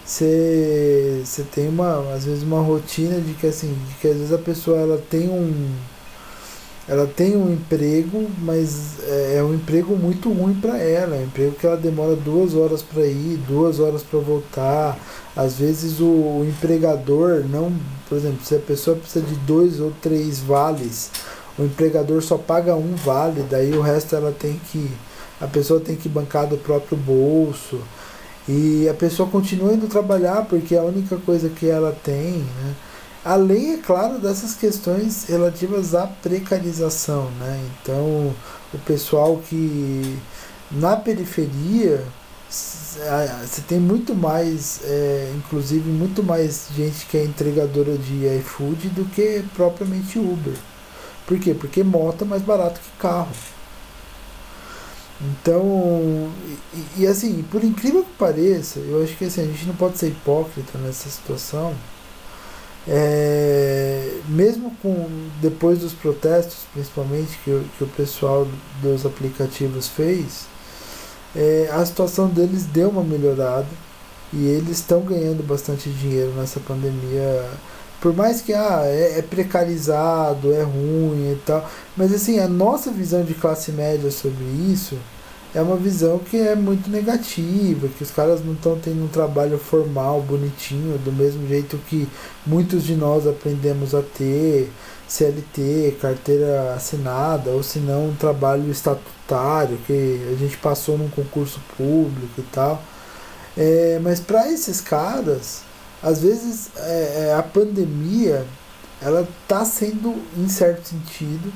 você 0.04 1.22
tem 1.52 1.68
uma, 1.68 2.14
às 2.14 2.24
vezes 2.24 2.42
uma 2.42 2.60
rotina 2.60 3.20
de 3.20 3.34
que 3.34 3.46
assim, 3.46 3.76
de 3.88 3.94
que 3.96 4.08
às 4.08 4.16
vezes 4.16 4.32
a 4.32 4.38
pessoa 4.38 4.78
ela 4.78 4.98
tem 5.10 5.28
um 5.28 5.76
ela 6.88 7.06
tem 7.06 7.36
um 7.36 7.52
emprego, 7.52 8.26
mas 8.38 8.98
é, 9.06 9.36
é 9.36 9.42
um 9.42 9.54
emprego 9.54 9.94
muito 9.96 10.32
ruim 10.32 10.54
para 10.54 10.78
ela. 10.78 11.16
É 11.16 11.18
um 11.20 11.24
emprego 11.24 11.52
que 11.52 11.66
ela 11.66 11.76
demora 11.76 12.16
duas 12.16 12.54
horas 12.54 12.82
para 12.82 13.04
ir, 13.04 13.38
duas 13.46 13.78
horas 13.78 14.02
para 14.02 14.18
voltar. 14.18 14.98
Às 15.36 15.58
vezes 15.58 16.00
o, 16.00 16.44
empregador 16.48 17.44
não, 17.48 17.72
por 18.08 18.16
exemplo, 18.16 18.38
se 18.42 18.54
a 18.54 18.58
pessoa 18.58 18.96
precisa 18.96 19.24
de 19.24 19.34
dois 19.36 19.80
ou 19.80 19.92
três 20.00 20.40
vales 20.40 21.10
o 21.58 21.64
empregador 21.64 22.22
só 22.22 22.38
paga 22.38 22.76
um 22.76 22.94
vale, 22.94 23.44
daí 23.50 23.72
o 23.72 23.82
resto 23.82 24.14
ela 24.14 24.30
tem 24.30 24.60
que. 24.70 24.88
A 25.40 25.46
pessoa 25.46 25.80
tem 25.80 25.96
que 25.96 26.08
bancar 26.08 26.46
do 26.46 26.56
próprio 26.56 26.96
bolso. 26.96 27.80
E 28.48 28.88
a 28.88 28.94
pessoa 28.94 29.28
continua 29.28 29.74
indo 29.74 29.88
trabalhar 29.88 30.46
porque 30.46 30.74
é 30.74 30.78
a 30.78 30.84
única 30.84 31.16
coisa 31.16 31.48
que 31.48 31.68
ela 31.68 31.96
tem. 32.02 32.38
Né? 32.38 32.74
Além, 33.24 33.74
é 33.74 33.76
claro, 33.78 34.18
dessas 34.18 34.54
questões 34.54 35.24
relativas 35.24 35.94
à 35.94 36.06
precarização. 36.06 37.30
Né? 37.32 37.68
Então, 37.82 38.34
o 38.72 38.78
pessoal 38.84 39.38
que 39.38 40.18
na 40.70 40.96
periferia 40.96 42.04
você 42.50 43.60
tem 43.66 43.78
muito 43.78 44.14
mais, 44.14 44.80
é, 44.84 45.32
inclusive 45.36 45.90
muito 45.90 46.22
mais 46.22 46.68
gente 46.74 47.04
que 47.06 47.18
é 47.18 47.24
entregadora 47.24 47.96
de 47.98 48.26
iFood 48.38 48.88
do 48.90 49.04
que 49.04 49.44
propriamente 49.54 50.18
Uber. 50.18 50.54
Por 51.26 51.38
quê? 51.38 51.52
Porque 51.52 51.84
moto 51.84 52.24
é 52.24 52.26
mais 52.26 52.42
barato 52.42 52.80
que 52.80 52.90
carro. 52.98 53.28
Então, 55.20 56.32
e, 56.96 57.02
e, 57.02 57.06
assim, 57.06 57.42
por 57.50 57.62
incrível 57.62 58.04
que 58.04 58.12
pareça, 58.18 58.78
eu 58.78 59.02
acho 59.02 59.16
que 59.16 59.24
assim, 59.24 59.42
a 59.42 59.46
gente 59.46 59.66
não 59.66 59.74
pode 59.74 59.98
ser 59.98 60.08
hipócrita 60.08 60.78
nessa 60.78 61.10
situação. 61.10 61.74
É, 62.90 64.18
mesmo 64.28 64.72
com 64.82 65.06
depois 65.42 65.78
dos 65.80 65.92
protestos, 65.92 66.60
principalmente 66.72 67.38
que, 67.44 67.62
que 67.76 67.84
o 67.84 67.88
pessoal 67.88 68.48
dos 68.80 69.04
aplicativos 69.04 69.88
fez, 69.88 70.46
é, 71.36 71.68
a 71.70 71.84
situação 71.84 72.28
deles 72.28 72.64
deu 72.64 72.88
uma 72.88 73.04
melhorada 73.04 73.66
e 74.32 74.46
eles 74.46 74.78
estão 74.78 75.02
ganhando 75.02 75.42
bastante 75.42 75.90
dinheiro 75.90 76.32
nessa 76.32 76.60
pandemia. 76.60 77.44
Por 78.00 78.14
mais 78.14 78.40
que 78.40 78.54
ah, 78.54 78.82
é, 78.84 79.18
é, 79.18 79.22
precarizado, 79.22 80.52
é 80.52 80.62
ruim 80.62 81.32
e 81.32 81.38
tal, 81.44 81.68
mas 81.96 82.12
assim, 82.14 82.38
a 82.38 82.48
nossa 82.48 82.90
visão 82.90 83.22
de 83.22 83.34
classe 83.34 83.70
média 83.72 84.10
sobre 84.10 84.44
isso 84.44 84.96
é 85.54 85.62
uma 85.62 85.76
visão 85.76 86.18
que 86.18 86.36
é 86.36 86.54
muito 86.54 86.90
negativa, 86.90 87.88
que 87.88 88.02
os 88.02 88.10
caras 88.10 88.44
não 88.44 88.52
estão 88.52 88.78
tendo 88.78 89.04
um 89.04 89.08
trabalho 89.08 89.58
formal, 89.58 90.20
bonitinho, 90.20 90.98
do 90.98 91.10
mesmo 91.10 91.46
jeito 91.48 91.78
que 91.88 92.06
muitos 92.46 92.84
de 92.84 92.94
nós 92.94 93.26
aprendemos 93.26 93.94
a 93.94 94.02
ter, 94.02 94.70
CLT, 95.08 95.96
carteira 96.02 96.74
assinada, 96.74 97.50
ou 97.50 97.62
se 97.62 97.78
não 97.78 98.08
um 98.08 98.14
trabalho 98.14 98.70
estatutário, 98.70 99.78
que 99.86 100.20
a 100.30 100.36
gente 100.36 100.56
passou 100.58 100.98
num 100.98 101.08
concurso 101.08 101.60
público 101.76 102.38
e 102.38 102.42
tal. 102.52 102.82
É, 103.56 103.98
mas 104.02 104.20
para 104.20 104.52
esses 104.52 104.82
caras, 104.82 105.62
às 106.02 106.20
vezes 106.20 106.68
é, 106.76 107.28
é, 107.28 107.34
a 107.34 107.42
pandemia 107.42 108.46
ela 109.00 109.26
está 109.42 109.64
sendo 109.64 110.14
em 110.36 110.48
certo 110.48 110.88
sentido 110.88 111.52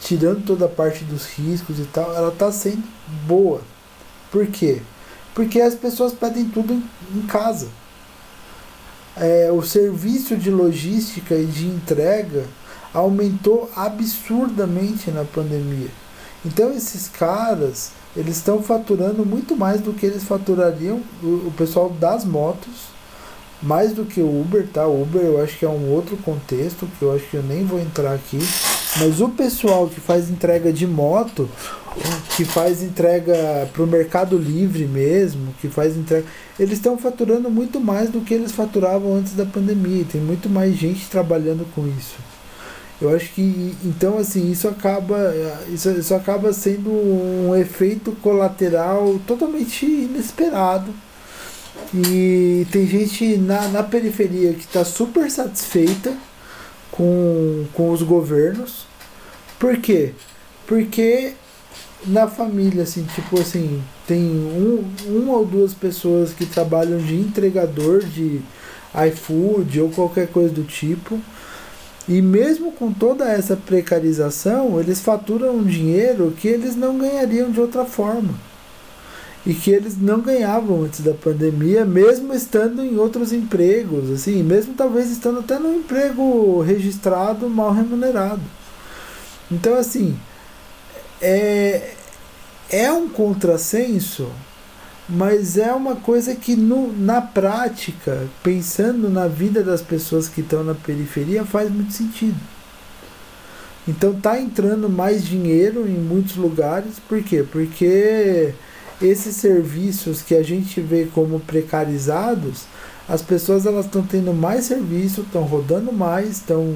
tirando 0.00 0.44
toda 0.44 0.64
a 0.64 0.68
parte 0.68 1.04
dos 1.04 1.26
riscos 1.26 1.78
e 1.78 1.84
tal 1.84 2.14
ela 2.14 2.32
está 2.32 2.50
sendo 2.50 2.82
boa 3.26 3.60
por 4.30 4.46
quê 4.46 4.80
porque 5.34 5.60
as 5.60 5.74
pessoas 5.74 6.12
pedem 6.12 6.44
tudo 6.46 6.72
em, 6.72 6.84
em 7.14 7.22
casa 7.22 7.68
é, 9.16 9.50
o 9.52 9.62
serviço 9.62 10.36
de 10.36 10.50
logística 10.50 11.34
e 11.34 11.44
de 11.44 11.66
entrega 11.66 12.46
aumentou 12.94 13.70
absurdamente 13.76 15.10
na 15.10 15.24
pandemia 15.24 15.88
então 16.44 16.72
esses 16.72 17.08
caras 17.08 17.92
eles 18.16 18.36
estão 18.36 18.62
faturando 18.62 19.24
muito 19.24 19.56
mais 19.56 19.80
do 19.80 19.92
que 19.92 20.04
eles 20.04 20.24
faturariam 20.24 21.00
o, 21.22 21.48
o 21.48 21.54
pessoal 21.56 21.88
das 21.90 22.24
motos 22.24 22.92
mais 23.62 23.92
do 23.92 24.04
que 24.04 24.20
o 24.20 24.40
Uber, 24.40 24.66
tá? 24.66 24.86
O 24.86 25.02
Uber 25.02 25.22
eu 25.22 25.42
acho 25.42 25.56
que 25.56 25.64
é 25.64 25.68
um 25.68 25.92
outro 25.92 26.16
contexto, 26.16 26.88
que 26.98 27.04
eu 27.04 27.14
acho 27.14 27.24
que 27.30 27.36
eu 27.36 27.42
nem 27.42 27.64
vou 27.64 27.78
entrar 27.78 28.12
aqui. 28.12 28.38
Mas 28.98 29.20
o 29.20 29.28
pessoal 29.28 29.88
que 29.88 30.00
faz 30.00 30.28
entrega 30.28 30.72
de 30.72 30.86
moto, 30.86 31.48
que 32.36 32.44
faz 32.44 32.82
entrega 32.82 33.68
para 33.72 33.82
o 33.82 33.86
Mercado 33.86 34.36
Livre 34.36 34.84
mesmo, 34.84 35.54
que 35.60 35.68
faz 35.68 35.96
entrega, 35.96 36.26
eles 36.58 36.74
estão 36.74 36.98
faturando 36.98 37.50
muito 37.50 37.80
mais 37.80 38.10
do 38.10 38.20
que 38.20 38.34
eles 38.34 38.52
faturavam 38.52 39.14
antes 39.14 39.32
da 39.32 39.46
pandemia. 39.46 40.04
Tem 40.10 40.20
muito 40.20 40.48
mais 40.48 40.76
gente 40.76 41.08
trabalhando 41.08 41.66
com 41.74 41.86
isso. 41.88 42.16
Eu 43.00 43.14
acho 43.14 43.30
que 43.32 43.74
então 43.84 44.16
assim 44.16 44.52
isso 44.52 44.68
acaba 44.68 45.34
isso, 45.68 45.90
isso 45.90 46.14
acaba 46.14 46.52
sendo 46.52 46.88
um 46.88 47.56
efeito 47.56 48.12
colateral 48.22 49.18
totalmente 49.26 49.84
inesperado 49.84 50.94
e 51.92 52.64
tem 52.70 52.86
gente 52.86 53.36
na, 53.38 53.66
na 53.68 53.82
periferia 53.82 54.52
que 54.52 54.60
está 54.60 54.84
super 54.84 55.28
satisfeita 55.28 56.16
com, 57.02 57.64
com 57.72 57.90
os 57.90 58.02
governos. 58.02 58.86
Por 59.58 59.76
quê? 59.78 60.12
Porque 60.66 61.32
na 62.06 62.28
família, 62.28 62.84
assim, 62.84 63.04
tipo 63.14 63.40
assim, 63.40 63.82
tem 64.06 64.20
um, 64.20 64.84
uma 65.06 65.36
ou 65.38 65.44
duas 65.44 65.74
pessoas 65.74 66.32
que 66.32 66.46
trabalham 66.46 66.98
de 66.98 67.16
entregador 67.16 68.04
de 68.04 68.40
iFood 69.08 69.80
ou 69.80 69.90
qualquer 69.90 70.28
coisa 70.28 70.52
do 70.52 70.62
tipo. 70.62 71.18
E 72.08 72.22
mesmo 72.22 72.72
com 72.72 72.92
toda 72.92 73.28
essa 73.28 73.56
precarização, 73.56 74.78
eles 74.78 75.00
faturam 75.00 75.56
um 75.56 75.64
dinheiro 75.64 76.32
que 76.36 76.46
eles 76.46 76.76
não 76.76 76.98
ganhariam 76.98 77.50
de 77.50 77.60
outra 77.60 77.84
forma. 77.84 78.34
E 79.44 79.54
que 79.54 79.70
eles 79.72 80.00
não 80.00 80.20
ganhavam 80.20 80.82
antes 80.82 81.00
da 81.00 81.14
pandemia, 81.14 81.84
mesmo 81.84 82.32
estando 82.32 82.82
em 82.82 82.96
outros 82.96 83.32
empregos, 83.32 84.10
assim, 84.10 84.42
mesmo 84.42 84.74
talvez 84.74 85.10
estando 85.10 85.40
até 85.40 85.58
no 85.58 85.74
emprego 85.74 86.60
registrado 86.60 87.48
mal 87.48 87.72
remunerado. 87.72 88.42
Então, 89.50 89.74
assim, 89.74 90.16
é, 91.20 91.94
é 92.70 92.90
um 92.92 93.08
contrassenso, 93.08 94.30
mas 95.08 95.56
é 95.58 95.72
uma 95.72 95.96
coisa 95.96 96.34
que 96.34 96.56
no, 96.56 96.92
na 96.92 97.20
prática, 97.20 98.28
pensando 98.42 99.10
na 99.10 99.26
vida 99.26 99.62
das 99.62 99.82
pessoas 99.82 100.28
que 100.28 100.40
estão 100.40 100.62
na 100.62 100.74
periferia, 100.74 101.44
faz 101.44 101.70
muito 101.70 101.92
sentido. 101.92 102.38
Então 103.86 104.14
tá 104.14 104.40
entrando 104.40 104.88
mais 104.88 105.24
dinheiro 105.24 105.88
em 105.88 105.98
muitos 105.98 106.36
lugares, 106.36 107.00
por 107.08 107.20
quê? 107.22 107.44
Porque 107.50 108.54
esses 109.02 109.36
serviços 109.36 110.22
que 110.22 110.34
a 110.34 110.42
gente 110.42 110.80
vê 110.80 111.08
como 111.12 111.40
precarizados, 111.40 112.64
as 113.08 113.20
pessoas 113.20 113.66
elas 113.66 113.86
estão 113.86 114.02
tendo 114.02 114.32
mais 114.32 114.64
serviço, 114.64 115.22
estão 115.22 115.42
rodando 115.42 115.92
mais, 115.92 116.30
estão 116.30 116.74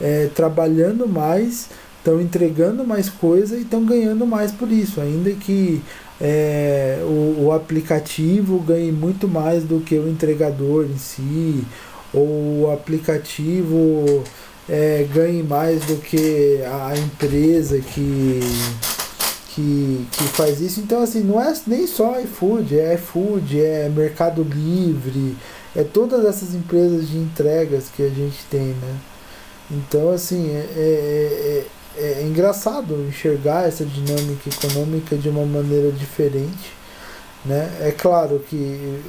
é, 0.00 0.28
trabalhando 0.34 1.08
mais, 1.08 1.68
estão 1.98 2.20
entregando 2.20 2.84
mais 2.84 3.08
coisa 3.08 3.56
e 3.56 3.62
estão 3.62 3.84
ganhando 3.84 4.26
mais 4.26 4.50
por 4.50 4.70
isso, 4.70 5.00
ainda 5.00 5.30
que 5.32 5.80
é, 6.20 6.98
o, 7.02 7.44
o 7.44 7.52
aplicativo 7.52 8.58
ganhe 8.58 8.90
muito 8.92 9.28
mais 9.28 9.64
do 9.64 9.80
que 9.80 9.94
o 9.94 10.08
entregador 10.08 10.84
em 10.84 10.98
si, 10.98 11.64
ou 12.12 12.62
o 12.62 12.70
aplicativo 12.72 14.24
é, 14.68 15.06
ganhe 15.12 15.42
mais 15.42 15.84
do 15.84 15.96
que 15.96 16.60
a 16.64 16.96
empresa 16.96 17.78
que, 17.78 18.40
que, 19.60 20.06
que 20.12 20.24
faz 20.28 20.60
isso. 20.60 20.80
Então, 20.80 21.02
assim, 21.02 21.20
não 21.22 21.40
é 21.40 21.52
nem 21.66 21.86
só 21.86 22.20
iFood, 22.20 22.78
é 22.78 22.94
iFood, 22.94 23.60
é 23.60 23.88
Mercado 23.88 24.42
Livre, 24.42 25.36
é 25.74 25.84
todas 25.84 26.24
essas 26.24 26.54
empresas 26.54 27.08
de 27.08 27.18
entregas 27.18 27.88
que 27.94 28.02
a 28.02 28.08
gente 28.08 28.44
tem, 28.50 28.68
né? 28.74 28.96
Então, 29.70 30.10
assim, 30.10 30.50
é, 30.50 30.66
é, 30.76 31.66
é 31.66 31.80
é, 31.96 32.20
é 32.20 32.22
engraçado 32.22 33.06
enxergar 33.08 33.66
essa 33.66 33.84
dinâmica 33.84 34.48
econômica 34.48 35.16
de 35.16 35.28
uma 35.28 35.44
maneira 35.44 35.90
diferente. 35.90 36.72
Né? 37.44 37.70
É 37.80 37.92
claro 37.92 38.38
que 38.48 39.02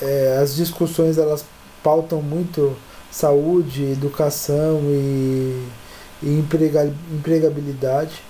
é, 0.00 0.38
as 0.42 0.54
discussões 0.54 1.18
elas 1.18 1.44
pautam 1.82 2.20
muito 2.20 2.76
saúde, 3.10 3.84
educação 3.84 4.80
e, 4.84 5.66
e 6.22 6.44
empregabilidade. 7.10 8.22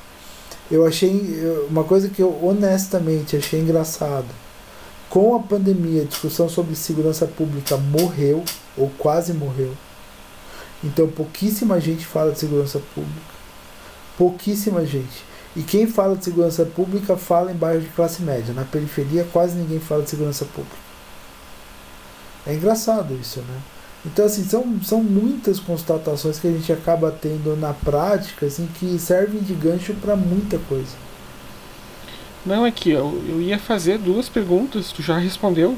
Eu 0.72 0.86
achei 0.86 1.38
uma 1.68 1.84
coisa 1.84 2.08
que 2.08 2.22
eu 2.22 2.42
honestamente 2.42 3.36
achei 3.36 3.60
engraçado. 3.60 4.26
Com 5.10 5.36
a 5.36 5.38
pandemia, 5.38 6.00
a 6.00 6.06
discussão 6.06 6.48
sobre 6.48 6.74
segurança 6.74 7.26
pública 7.26 7.76
morreu, 7.76 8.42
ou 8.74 8.90
quase 8.96 9.34
morreu. 9.34 9.74
Então 10.82 11.06
pouquíssima 11.08 11.78
gente 11.78 12.06
fala 12.06 12.32
de 12.32 12.38
segurança 12.38 12.80
pública. 12.94 13.32
Pouquíssima 14.16 14.86
gente. 14.86 15.22
E 15.54 15.62
quem 15.62 15.86
fala 15.86 16.16
de 16.16 16.24
segurança 16.24 16.64
pública 16.64 17.18
fala 17.18 17.52
em 17.52 17.54
bairro 17.54 17.82
de 17.82 17.88
classe 17.88 18.22
média. 18.22 18.54
Na 18.54 18.64
periferia 18.64 19.28
quase 19.30 19.54
ninguém 19.54 19.78
fala 19.78 20.02
de 20.02 20.08
segurança 20.08 20.46
pública. 20.46 20.76
É 22.46 22.54
engraçado 22.54 23.14
isso, 23.20 23.40
né? 23.40 23.60
Então, 24.04 24.24
assim, 24.24 24.44
são, 24.44 24.82
são 24.82 25.02
muitas 25.02 25.60
constatações 25.60 26.38
que 26.38 26.48
a 26.48 26.50
gente 26.50 26.72
acaba 26.72 27.10
tendo 27.10 27.56
na 27.56 27.72
prática, 27.72 28.46
assim, 28.46 28.68
que 28.78 28.98
servem 28.98 29.40
de 29.40 29.54
gancho 29.54 29.94
para 29.94 30.16
muita 30.16 30.58
coisa. 30.58 30.96
Não, 32.44 32.66
é 32.66 32.72
que 32.72 32.90
eu, 32.90 33.22
eu 33.28 33.40
ia 33.40 33.58
fazer 33.58 33.98
duas 33.98 34.28
perguntas, 34.28 34.90
tu 34.90 35.02
já 35.02 35.16
respondeu. 35.16 35.76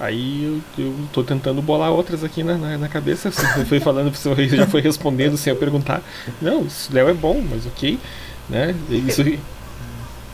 Aí 0.00 0.44
eu, 0.44 0.84
eu 0.84 0.94
tô 1.12 1.24
tentando 1.24 1.60
bolar 1.60 1.90
outras 1.90 2.22
aqui 2.22 2.44
na, 2.44 2.56
na, 2.56 2.78
na 2.78 2.88
cabeça. 2.88 3.32
Você 3.32 3.64
foi 3.64 3.80
falando, 3.80 4.10
você 4.14 4.48
já 4.48 4.66
foi 4.66 4.80
respondendo 4.80 5.36
sem 5.36 5.52
eu 5.52 5.58
perguntar. 5.58 6.02
Não, 6.40 6.62
isso 6.62 6.94
Léo 6.94 7.08
é 7.08 7.14
bom, 7.14 7.42
mas 7.50 7.66
ok. 7.66 7.98
Né? 8.48 8.76
Isso... 8.88 9.24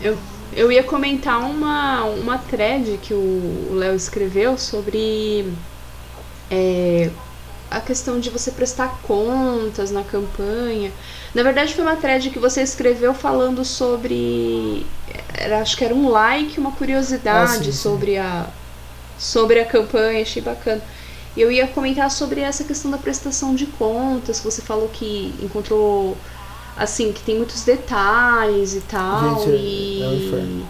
Eu, 0.03 0.18
eu 0.55 0.70
ia 0.70 0.83
comentar 0.83 1.41
uma, 1.41 2.05
uma 2.05 2.37
thread 2.37 2.99
que 3.03 3.14
o 3.14 3.70
Léo 3.72 3.97
escreveu 3.97 4.59
sobre 4.59 5.47
é, 6.51 7.11
a 7.70 7.80
questão 7.80 8.20
de 8.20 8.30
você 8.30 8.51
prestar 8.51 9.01
contas 9.03 9.90
na 9.90 10.03
campanha. 10.03 10.92
Na 11.34 11.42
verdade, 11.42 11.74
foi 11.74 11.82
uma 11.82 11.97
thread 11.97 12.30
que 12.30 12.38
você 12.38 12.62
escreveu 12.62 13.12
falando 13.12 13.64
sobre. 13.64 14.86
Era, 15.32 15.61
acho 15.61 15.76
que 15.76 15.84
era 15.84 15.95
um 15.95 16.09
like, 16.09 16.59
uma 16.59 16.72
curiosidade 16.72 17.53
ah, 17.53 17.64
sim, 17.64 17.64
sim. 17.64 17.72
sobre 17.72 18.16
a 18.16 18.47
sobre 19.18 19.61
a 19.61 19.64
campanha, 19.64 20.22
achei 20.22 20.42
bacana. 20.42 20.82
E 21.36 21.40
eu 21.40 21.51
ia 21.51 21.66
comentar 21.66 22.11
sobre 22.11 22.40
essa 22.40 22.62
questão 22.62 22.90
da 22.90 22.99
prestação 22.99 23.55
de 23.55 23.66
contas, 23.66 24.38
que 24.38 24.45
você 24.45 24.62
falou 24.62 24.88
que 24.88 25.34
encontrou 25.42 26.16
assim, 26.76 27.12
que 27.12 27.22
tem 27.22 27.36
muitos 27.36 27.62
detalhes 27.62 28.74
e 28.74 28.80
tal. 28.82 29.40
Gente, 29.45 29.57
e. 29.57 30.03
É 30.03 30.07
um 30.07 30.64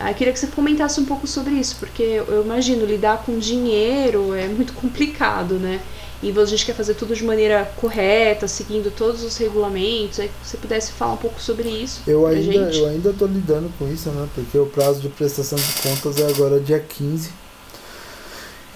Aí 0.00 0.14
queria 0.14 0.32
que 0.32 0.38
você 0.38 0.46
comentasse 0.48 1.00
um 1.00 1.04
pouco 1.04 1.26
sobre 1.26 1.54
isso, 1.54 1.76
porque 1.78 2.02
eu 2.02 2.42
imagino 2.42 2.84
lidar 2.84 3.24
com 3.24 3.38
dinheiro 3.38 4.34
é 4.34 4.48
muito 4.48 4.72
complicado, 4.74 5.54
né? 5.54 5.80
e 6.22 6.30
a 6.38 6.44
gente 6.44 6.64
quer 6.64 6.74
fazer 6.74 6.94
tudo 6.94 7.14
de 7.14 7.22
maneira 7.24 7.70
correta, 7.76 8.48
seguindo 8.48 8.90
todos 8.90 9.22
os 9.22 9.36
regulamentos, 9.36 10.18
aí 10.18 10.30
você 10.42 10.56
pudesse 10.56 10.92
falar 10.92 11.12
um 11.12 11.18
pouco 11.18 11.40
sobre 11.40 11.68
isso. 11.68 12.00
Eu 12.06 12.26
ainda, 12.26 12.42
gente. 12.42 12.78
eu 12.78 12.88
ainda 12.88 13.12
tô 13.12 13.26
lidando 13.26 13.70
com 13.78 13.86
isso, 13.92 14.08
né? 14.10 14.26
Porque 14.34 14.58
o 14.58 14.66
prazo 14.66 15.00
de 15.00 15.08
prestação 15.08 15.58
de 15.58 15.82
contas 15.82 16.18
é 16.18 16.26
agora 16.26 16.58
dia 16.58 16.80
15. 16.80 17.30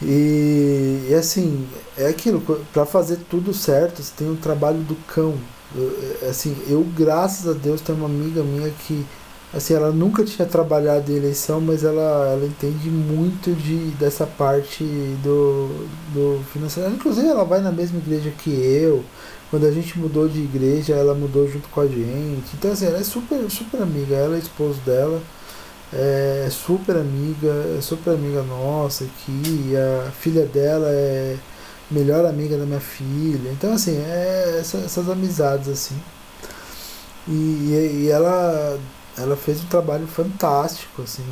E, 0.03 1.07
e 1.09 1.15
assim, 1.15 1.67
é 1.97 2.09
aquilo, 2.09 2.41
para 2.73 2.85
fazer 2.85 3.19
tudo 3.29 3.55
certo, 3.55 4.03
você 4.03 4.13
tem 4.17 4.31
um 4.31 4.37
trabalho 4.37 4.79
do 4.79 4.95
cão. 5.07 5.35
Eu, 5.75 6.19
é, 6.23 6.29
assim, 6.29 6.57
eu, 6.69 6.83
graças 6.97 7.49
a 7.49 7.53
Deus, 7.53 7.81
tenho 7.81 7.99
uma 7.99 8.07
amiga 8.07 8.43
minha 8.43 8.71
que 8.87 9.05
assim, 9.53 9.75
ela 9.75 9.91
nunca 9.91 10.25
tinha 10.25 10.47
trabalhado 10.47 11.11
em 11.11 11.17
eleição, 11.17 11.61
mas 11.61 11.85
ela, 11.85 12.33
ela 12.33 12.47
entende 12.47 12.89
muito 12.89 13.53
de, 13.53 13.77
dessa 13.97 14.27
parte 14.27 14.85
do, 15.23 15.89
do 16.15 16.45
financeiro. 16.53 16.91
Inclusive, 16.91 17.27
ela 17.27 17.45
vai 17.45 17.61
na 17.61 17.73
mesma 17.73 17.99
igreja 17.99 18.31
que 18.31 18.51
eu. 18.51 19.05
Quando 19.51 19.67
a 19.67 19.73
gente 19.73 19.99
mudou 19.99 20.29
de 20.29 20.41
igreja, 20.41 20.95
ela 20.95 21.15
mudou 21.15 21.49
junto 21.49 21.69
com 21.69 21.81
a 21.81 21.87
gente. 21.87 22.55
Então, 22.55 22.71
assim, 22.71 22.87
ela 22.87 22.99
é 22.99 23.03
super, 23.03 23.51
super 23.51 23.83
amiga. 23.83 24.15
Ela 24.15 24.37
é 24.37 24.39
esposo 24.39 24.79
dela. 24.87 25.21
É 25.93 26.49
super 26.51 26.97
amiga, 26.97 27.53
é 27.77 27.81
super 27.81 28.15
amiga 28.15 28.43
nossa 28.43 29.05
aqui. 29.05 29.75
a 30.07 30.11
filha 30.13 30.47
dela 30.47 30.87
é 30.89 31.37
melhor 31.91 32.25
amiga 32.25 32.57
da 32.57 32.65
minha 32.65 32.81
filha. 32.81 33.51
Então, 33.51 33.73
assim, 33.73 33.97
é 33.99 34.59
essas, 34.61 34.85
essas 34.85 35.09
amizades, 35.09 35.69
assim. 35.69 35.97
E, 37.29 38.05
e 38.05 38.09
ela 38.11 38.79
ela 39.21 39.37
fez 39.37 39.63
um 39.63 39.67
trabalho 39.67 40.07
fantástico, 40.07 41.03
assim, 41.03 41.23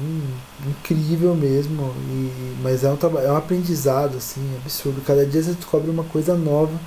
incrível 0.67 1.35
mesmo. 1.35 1.95
E, 2.09 2.57
mas 2.63 2.85
é 2.85 2.91
um 2.91 2.97
trabalho, 2.97 3.27
é 3.27 3.33
um 3.33 3.37
aprendizado, 3.37 4.17
assim, 4.17 4.41
absurdo. 4.57 5.03
Cada 5.07 5.25
dia 5.27 5.43
você 5.43 5.53
descobre 5.53 5.91
uma 5.91 6.05
coisa 6.05 6.35
nova 6.35 6.79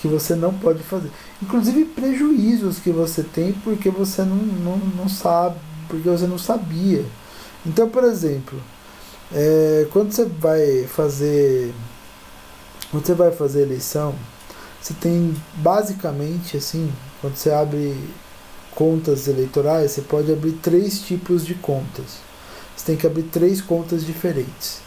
que 0.00 0.08
você 0.08 0.34
não 0.34 0.52
pode 0.52 0.82
fazer. 0.82 1.10
Inclusive 1.40 1.84
prejuízos 1.84 2.78
que 2.78 2.90
você 2.90 3.22
tem 3.22 3.52
porque 3.52 3.88
você 3.88 4.22
não, 4.22 4.36
não, 4.36 4.76
não 4.76 5.08
sabe, 5.08 5.56
porque 5.88 6.08
você 6.08 6.26
não 6.26 6.38
sabia. 6.38 7.04
Então, 7.64 7.88
por 7.88 8.02
exemplo, 8.04 8.58
é, 9.32 9.86
quando 9.92 10.12
você 10.12 10.24
vai 10.24 10.84
fazer. 10.86 11.72
Quando 12.90 13.06
você 13.06 13.14
vai 13.14 13.30
fazer 13.30 13.62
eleição, 13.62 14.14
você 14.80 14.92
tem 14.94 15.34
basicamente 15.54 16.56
assim, 16.56 16.92
quando 17.20 17.36
você 17.36 17.50
abre 17.50 17.96
contas 18.74 19.28
eleitorais, 19.28 19.92
você 19.92 20.02
pode 20.02 20.32
abrir 20.32 20.52
três 20.52 21.00
tipos 21.00 21.44
de 21.44 21.54
contas. 21.54 22.18
Você 22.76 22.86
tem 22.86 22.96
que 22.96 23.06
abrir 23.06 23.24
três 23.24 23.60
contas 23.60 24.04
diferentes. 24.04 24.80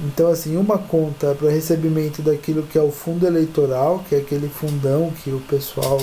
Então, 0.00 0.28
assim, 0.28 0.56
uma 0.56 0.78
conta 0.78 1.34
para 1.34 1.50
recebimento 1.50 2.22
daquilo 2.22 2.62
que 2.62 2.78
é 2.78 2.82
o 2.82 2.90
fundo 2.90 3.26
eleitoral, 3.26 4.04
que 4.08 4.14
é 4.14 4.18
aquele 4.18 4.48
fundão 4.48 5.12
que 5.22 5.30
o 5.30 5.40
pessoal 5.40 5.98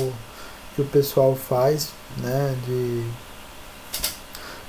que 0.76 0.82
o 0.82 0.86
pessoal 0.86 1.36
faz, 1.36 1.90
né, 2.18 2.56
de 2.66 3.04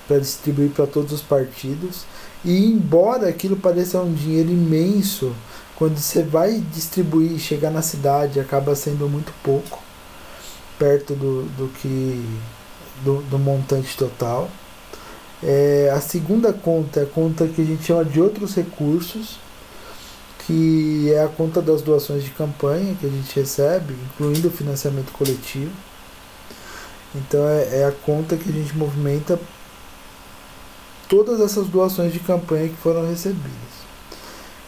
para 0.09 0.19
distribuir 0.19 0.71
para 0.71 0.89
todos 0.89 1.13
os 1.13 1.23
partidos. 1.23 2.05
E 2.45 2.65
embora 2.65 3.29
aquilo 3.29 3.57
pareça 3.57 4.01
um 4.01 4.13
dinheiro 4.13 4.51
imenso, 4.51 5.33
quando 5.77 5.99
você 5.99 6.23
vai 6.23 6.61
distribuir, 6.75 7.39
chegar 7.39 7.71
na 7.71 7.81
cidade, 7.81 8.41
acaba 8.41 8.75
sendo 8.75 9.09
muito 9.09 9.33
pouco, 9.45 9.79
perto 10.81 11.15
do, 11.15 11.43
do 11.59 11.69
que 11.75 12.25
do, 13.05 13.21
do 13.25 13.39
montante 13.39 13.95
total. 13.97 14.51
É, 15.43 15.93
a 15.95 16.01
segunda 16.01 16.53
conta 16.53 17.01
é 17.01 17.03
a 17.03 17.07
conta 17.07 17.47
que 17.47 17.61
a 17.61 17.65
gente 17.65 17.85
chama 17.85 18.05
de 18.05 18.21
outros 18.21 18.55
recursos, 18.55 19.39
que 20.47 21.13
é 21.13 21.23
a 21.23 21.29
conta 21.29 21.61
das 21.61 21.83
doações 21.83 22.25
de 22.25 22.31
campanha 22.31 22.97
que 22.99 23.07
a 23.07 23.11
gente 23.11 23.39
recebe, 23.39 23.95
incluindo 24.07 24.49
o 24.49 24.51
financiamento 24.51 25.13
coletivo. 25.13 25.71
Então 27.15 27.47
é, 27.47 27.81
é 27.81 27.85
a 27.85 27.93
conta 27.93 28.37
que 28.37 28.49
a 28.49 28.53
gente 28.53 28.77
movimenta 28.77 29.39
todas 31.09 31.41
essas 31.41 31.67
doações 31.67 32.13
de 32.13 32.21
campanha 32.21 32.69
que 32.69 32.77
foram 32.77 33.07
recebidas. 33.07 33.81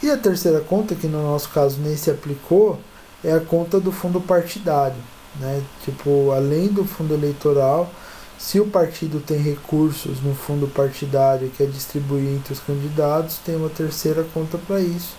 E 0.02 0.10
a 0.10 0.16
terceira 0.16 0.60
conta, 0.60 0.94
que 0.94 1.06
no 1.06 1.22
nosso 1.22 1.48
caso 1.50 1.80
nem 1.80 1.96
se 1.96 2.10
aplicou, 2.10 2.78
é 3.22 3.32
a 3.32 3.40
conta 3.40 3.78
do 3.78 3.92
fundo 3.92 4.20
partidário. 4.20 4.96
Né? 5.38 5.62
Tipo, 5.84 6.30
além 6.32 6.68
do 6.68 6.84
fundo 6.84 7.14
eleitoral, 7.14 7.90
se 8.38 8.58
o 8.58 8.66
partido 8.66 9.20
tem 9.20 9.38
recursos 9.38 10.20
no 10.20 10.34
fundo 10.34 10.66
partidário 10.66 11.48
que 11.50 11.62
é 11.62 11.66
distribuir 11.66 12.28
entre 12.28 12.52
os 12.52 12.60
candidatos, 12.60 13.38
tem 13.38 13.54
uma 13.56 13.68
terceira 13.68 14.24
conta 14.34 14.58
para 14.58 14.80
isso. 14.80 15.14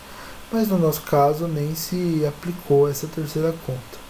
Mas 0.51 0.67
no 0.67 0.77
nosso 0.77 1.01
caso 1.01 1.47
nem 1.47 1.73
se 1.73 2.23
aplicou 2.27 2.89
essa 2.89 3.07
terceira 3.07 3.55
conta. 3.65 4.03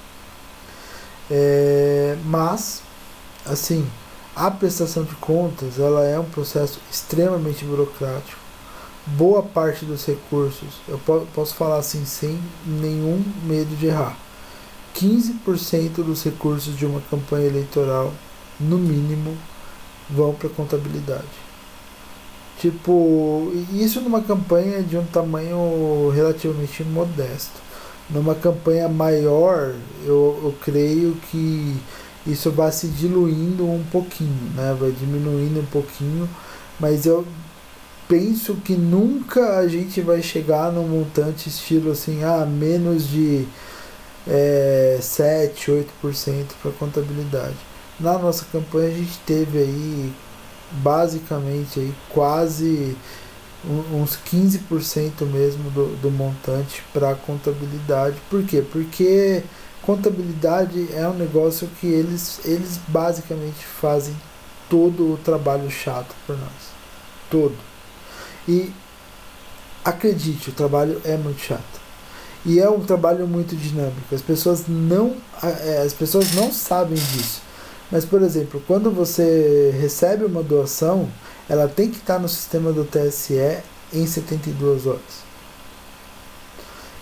É, 1.30 2.18
mas, 2.26 2.82
assim, 3.46 3.88
a 4.36 4.50
prestação 4.50 5.04
de 5.04 5.16
contas 5.16 5.80
ela 5.80 6.04
é 6.04 6.20
um 6.20 6.26
processo 6.26 6.80
extremamente 6.92 7.64
burocrático. 7.64 8.42
Boa 9.06 9.44
parte 9.44 9.86
dos 9.86 10.06
recursos, 10.06 10.82
eu 10.88 11.00
posso 11.36 11.54
falar 11.56 11.78
assim 11.78 12.06
sem 12.06 12.40
nenhum 12.66 13.24
medo 13.44 13.76
de 13.76 13.88
errar. 13.88 14.18
15% 14.96 16.04
dos 16.04 16.24
recursos 16.24 16.78
de 16.78 16.86
uma 16.86 17.02
campanha 17.02 17.48
eleitoral, 17.48 18.14
no 18.60 18.78
mínimo, 18.78 19.36
vão 20.10 20.34
para 20.34 20.50
contabilidade. 20.50 21.44
Tipo, 22.60 23.52
isso 23.74 24.00
numa 24.02 24.22
campanha 24.22 24.82
de 24.82 24.96
um 24.96 25.06
tamanho 25.06 26.10
relativamente 26.14 26.84
modesto. 26.84 27.62
Numa 28.10 28.36
campanha 28.36 28.88
maior, 28.88 29.74
eu, 30.06 30.40
eu 30.44 30.56
creio 30.62 31.18
que 31.30 31.76
isso 32.26 32.52
vai 32.52 32.72
se 32.72 32.88
diluindo 32.88 33.66
um 33.66 33.84
pouquinho, 33.92 34.52
né? 34.56 34.76
Vai 34.80 34.92
diminuindo 34.92 35.60
um 35.60 35.66
pouquinho, 35.66 36.30
mas 36.80 37.06
eu 37.06 37.26
penso 38.08 38.56
que 38.56 38.76
nunca 38.76 39.58
a 39.58 39.68
gente 39.68 40.00
vai 40.02 40.22
chegar 40.22 40.72
num 40.72 40.88
montante 40.88 41.50
estilo 41.50 41.92
assim, 41.92 42.24
ah, 42.24 42.46
menos 42.46 43.08
de 43.08 43.46
é, 44.28 44.98
7, 45.02 45.72
8% 45.72 46.46
para 46.62 46.72
contabilidade. 46.72 47.58
Na 48.00 48.18
nossa 48.18 48.46
campanha 48.52 48.90
a 48.90 48.98
gente 48.98 49.18
teve 49.26 49.60
aí 49.60 50.14
basicamente 50.72 51.80
aí 51.80 51.94
quase 52.10 52.96
uns 53.66 54.18
15% 54.30 55.26
mesmo 55.26 55.70
do, 55.72 55.96
do 56.02 56.12
montante 56.12 56.84
para 56.92 57.16
contabilidade. 57.16 58.18
Por 58.30 58.44
quê? 58.44 58.64
Porque 58.72 59.44
contabilidade 59.82 60.90
é 60.94 61.08
um 61.08 61.14
negócio 61.14 61.70
que 61.80 61.88
eles, 61.88 62.42
eles 62.44 62.80
basicamente 62.88 63.66
fazem 63.66 64.16
todo 64.70 65.14
o 65.14 65.18
trabalho 65.18 65.70
chato 65.70 66.14
por 66.26 66.38
nós. 66.38 66.74
Todo. 67.30 67.56
E 68.48 68.72
acredite, 69.86 70.50
o 70.50 70.54
trabalho 70.54 71.02
é 71.06 71.16
muito 71.16 71.40
chato. 71.40 71.83
E 72.46 72.60
é 72.60 72.70
um 72.70 72.82
trabalho 72.82 73.26
muito 73.26 73.56
dinâmico. 73.56 74.14
As 74.14 74.22
pessoas 74.22 74.66
não, 74.68 75.16
é, 75.42 75.84
as 75.86 75.94
pessoas 75.94 76.34
não 76.34 76.52
sabem 76.52 76.96
disso. 76.96 77.42
Mas, 77.92 78.06
por 78.06 78.22
exemplo, 78.22 78.62
quando 78.68 78.92
você 78.92 79.74
recebe 79.80 80.26
uma 80.26 80.44
doação, 80.44 81.08
ela 81.48 81.68
tem 81.68 81.90
que 81.90 81.98
estar 81.98 82.20
no 82.20 82.28
sistema 82.28 82.72
do 82.72 82.84
TSE 82.84 83.60
em 83.94 84.06
72 84.06 84.88
horas. 84.88 85.24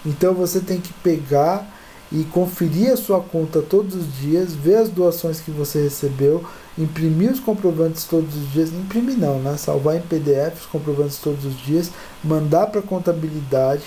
Então 0.05 0.33
você 0.33 0.59
tem 0.59 0.81
que 0.81 0.91
pegar 0.93 1.65
e 2.11 2.23
conferir 2.25 2.91
a 2.91 2.97
sua 2.97 3.21
conta 3.21 3.61
todos 3.61 3.95
os 3.95 4.17
dias, 4.17 4.53
ver 4.53 4.75
as 4.75 4.89
doações 4.89 5.39
que 5.39 5.49
você 5.49 5.83
recebeu, 5.83 6.43
imprimir 6.77 7.31
os 7.31 7.39
comprovantes 7.39 8.03
todos 8.03 8.35
os 8.35 8.51
dias, 8.51 8.69
imprimir 8.69 9.17
não, 9.17 9.39
né? 9.39 9.55
Salvar 9.55 9.95
em 9.95 10.01
PDF 10.01 10.59
os 10.59 10.65
comprovantes 10.65 11.19
todos 11.19 11.45
os 11.45 11.57
dias, 11.57 11.89
mandar 12.23 12.67
para 12.67 12.81
a 12.81 12.83
contabilidade 12.83 13.83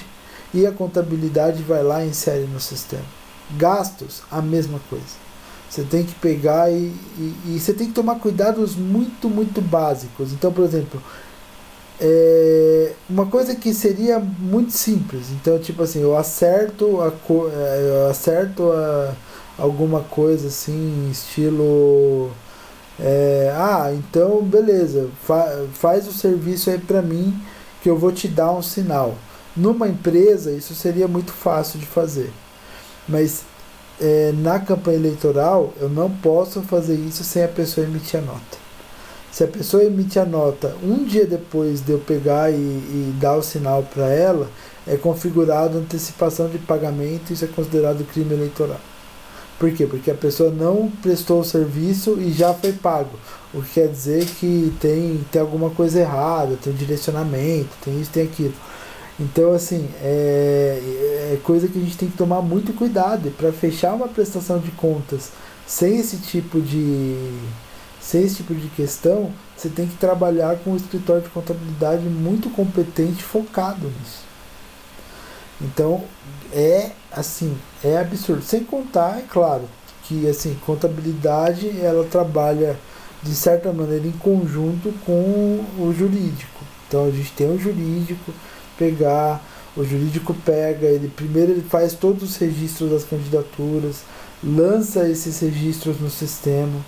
e 0.55 0.66
a 0.66 0.72
contabilidade 0.72 1.62
vai 1.62 1.82
lá 1.82 2.05
e 2.05 2.09
insere 2.09 2.46
no 2.46 2.61
sistema. 2.61 3.02
Gastos, 3.59 4.22
a 4.30 4.40
mesma 4.40 4.80
coisa. 4.88 5.24
Você 5.68 5.82
tem 5.82 6.05
que 6.05 6.14
pegar 6.14 6.70
e, 6.70 6.94
e, 7.18 7.34
e 7.46 7.61
você 7.61 7.74
tem 7.74 7.88
que 7.88 7.92
tomar 7.92 8.20
cuidados 8.20 8.76
muito, 8.76 9.28
muito 9.28 9.61
básicos. 9.61 10.32
Então, 10.32 10.52
por 10.52 10.64
exemplo, 10.64 11.02
é 12.00 12.92
uma 13.11 13.26
coisa 13.26 13.55
que 13.55 13.74
seria 13.74 14.18
muito 14.18 14.72
simples. 14.72 15.30
Então, 15.32 15.59
tipo 15.59 15.82
assim, 15.82 16.00
eu 16.00 16.16
acerto 16.16 17.00
a 17.02 17.09
é, 17.09 17.88
eu 17.88 18.11
acerto 18.11 18.70
a, 18.70 19.14
alguma 19.59 20.00
coisa 20.00 20.48
assim, 20.48 21.09
estilo 21.11 22.30
é, 22.98 23.52
ah, 23.57 23.92
então 23.92 24.40
beleza, 24.42 25.09
fa, 25.24 25.66
faz 25.72 26.07
o 26.07 26.12
serviço 26.12 26.70
aí 26.70 26.78
para 26.78 27.02
mim 27.02 27.36
que 27.82 27.90
eu 27.90 27.98
vou 27.98 28.12
te 28.12 28.28
dar 28.28 28.52
um 28.52 28.62
sinal. 28.62 29.14
Numa 29.57 29.88
empresa 29.88 30.50
isso 30.50 30.74
seria 30.74 31.07
muito 31.07 31.32
fácil 31.32 31.78
de 31.78 31.86
fazer, 31.86 32.32
mas 33.09 33.42
é, 34.00 34.32
na 34.36 34.59
campanha 34.59 34.96
eleitoral 34.96 35.72
eu 35.80 35.88
não 35.88 36.11
posso 36.11 36.61
fazer 36.62 36.94
isso 36.94 37.22
sem 37.22 37.44
a 37.44 37.48
pessoa 37.48 37.86
emitir 37.86 38.18
a 38.18 38.22
nota. 38.22 38.64
Se 39.34 39.42
a 39.42 39.48
pessoa 39.48 39.82
emite 39.82 40.16
a 40.18 40.24
nota 40.24 40.76
um 40.80 41.05
dia 41.05 41.26
depois 41.26 41.80
de 41.80 41.90
eu 41.90 41.98
pegar 41.98 42.52
e, 42.52 42.55
e 42.55 43.16
dar 43.20 43.36
o 43.36 43.42
sinal 43.42 43.82
para 43.82 44.09
ela, 44.09 44.48
é 44.86 44.96
configurado 44.96 45.78
antecipação 45.78 46.48
de 46.48 46.59
pagamento 46.59 47.30
e 47.30 47.34
isso 47.34 47.44
é 47.44 47.48
considerado 47.48 48.05
crime 48.05 48.32
eleitoral. 48.32 48.80
Por 49.59 49.72
quê? 49.72 49.86
Porque 49.86 50.11
a 50.11 50.14
pessoa 50.14 50.50
não 50.50 50.88
prestou 51.02 51.40
o 51.40 51.44
serviço 51.44 52.16
e 52.20 52.30
já 52.30 52.55
foi 52.55 52.72
pago. 52.72 53.18
O 53.52 53.61
que 53.61 53.74
quer 53.74 53.88
dizer 53.88 54.24
que 54.24 54.72
tem, 54.80 55.24
tem 55.32 55.40
alguma 55.40 55.70
coisa 55.70 56.00
errada, 56.00 56.57
tem 56.62 56.72
direcionamento, 56.72 57.70
tem 57.84 58.00
isso, 58.00 58.11
tem 58.12 58.24
aquilo. 58.24 58.55
Então, 59.19 59.53
assim, 59.53 59.89
é, 60.03 61.33
é 61.35 61.41
coisa 61.43 61.69
que 61.69 61.79
a 61.79 61.83
gente 61.83 61.97
tem 61.97 62.11
que 62.11 62.17
tomar 62.17 62.43
muito 62.43 62.73
cuidado. 62.73 63.31
Para 63.33 63.53
fechar 63.53 63.95
uma 63.95 64.09
prestação 64.09 64.59
de 64.59 64.71
contas 64.73 65.31
sem 65.67 65.99
esse 65.99 66.19
tipo 66.19 66.61
de, 66.61 67.17
sem 68.01 68.25
esse 68.25 68.37
tipo 68.37 68.55
de 68.55 68.69
questão, 68.69 69.33
você 69.57 69.69
tem 69.69 69.87
que 69.87 69.97
trabalhar 69.97 70.57
com 70.57 70.73
um 70.73 70.77
escritório 70.77 71.23
de 71.23 71.29
contabilidade 71.29 72.05
muito 72.05 72.51
competente, 72.51 73.23
focado 73.23 73.87
nisso. 73.87 74.25
Então, 75.61 76.05
é 76.53 76.91
assim, 77.12 77.57
é 77.83 77.99
absurdo. 77.99 78.43
Sem 78.43 78.65
contar, 78.65 79.19
é 79.19 79.23
claro, 79.23 79.65
que 80.03 80.29
assim, 80.29 80.59
contabilidade 80.67 81.81
ela 81.81 82.05
trabalha 82.05 82.77
de 83.23 83.35
certa 83.35 83.73
maneira 83.73 84.07
em 84.07 84.12
conjunto 84.12 84.93
com 85.07 85.65
o 85.79 85.95
jurídico. 85.97 86.61
Então 86.87 87.07
a 87.07 87.11
gente 87.11 87.33
tem 87.33 87.51
o 87.51 87.59
jurídico, 87.59 88.33
pegar, 88.79 89.43
o 89.77 89.85
jurídico 89.85 90.35
pega, 90.45 90.87
ele 90.87 91.09
primeiro 91.09 91.53
ele 91.53 91.62
faz 91.62 91.95
todos 91.95 92.22
os 92.22 92.37
registros 92.37 92.91
das 92.91 93.05
candidaturas, 93.05 94.03
lança 94.43 95.09
esses 95.09 95.41
registros 95.41 96.01
no 96.01 96.11
sistema 96.11 96.81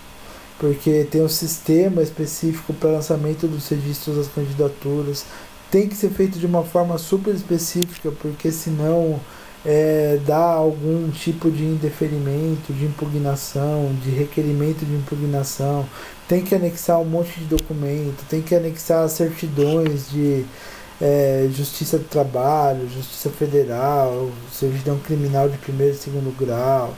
porque 0.59 1.07
tem 1.09 1.21
um 1.21 1.29
sistema 1.29 2.01
específico 2.01 2.73
para 2.73 2.89
lançamento 2.91 3.47
dos 3.47 3.67
registros 3.69 4.17
das 4.17 4.27
candidaturas. 4.27 5.25
Tem 5.69 5.87
que 5.87 5.95
ser 5.95 6.09
feito 6.09 6.39
de 6.39 6.45
uma 6.45 6.63
forma 6.63 6.97
super 6.97 7.33
específica, 7.35 8.11
porque 8.11 8.51
senão 8.51 9.19
é, 9.65 10.19
dá 10.25 10.37
algum 10.37 11.09
tipo 11.11 11.51
de 11.51 11.63
indeferimento, 11.63 12.73
de 12.73 12.85
impugnação, 12.85 13.93
de 14.03 14.09
requerimento 14.09 14.85
de 14.85 14.95
impugnação. 14.95 15.85
Tem 16.27 16.41
que 16.43 16.55
anexar 16.55 16.99
um 16.99 17.05
monte 17.05 17.39
de 17.39 17.45
documento, 17.45 18.25
tem 18.29 18.41
que 18.41 18.55
anexar 18.55 19.07
certidões 19.09 20.09
de 20.09 20.45
é, 21.01 21.47
justiça 21.51 21.97
do 21.97 22.05
trabalho, 22.05 22.89
justiça 22.89 23.29
federal, 23.29 24.29
certidão 24.51 24.97
criminal 24.99 25.49
de 25.49 25.57
primeiro 25.57 25.93
e 25.93 25.97
segundo 25.97 26.35
grau 26.37 26.93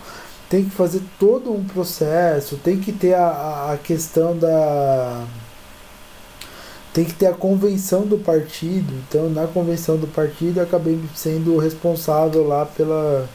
tem 0.50 0.66
que 0.66 0.72
fazer 0.72 1.02
todo 1.20 1.54
um 1.54 1.64
processo, 1.64 2.58
tem 2.58 2.80
que 2.80 2.92
ter 2.92 3.14
a, 3.14 3.72
a 3.72 3.78
questão 3.78 4.36
da 4.36 5.26
tem 6.92 7.06
que 7.06 7.14
ter 7.14 7.28
a 7.28 7.34
convenção 7.34 8.02
do 8.02 8.18
partido. 8.18 8.92
Então, 9.08 9.30
na 9.30 9.46
convenção 9.46 9.96
do 9.96 10.08
partido, 10.08 10.60
acabei 10.60 11.00
sendo 11.16 11.58
responsável 11.58 12.48
lá 12.48 12.66
pela, 12.66 13.30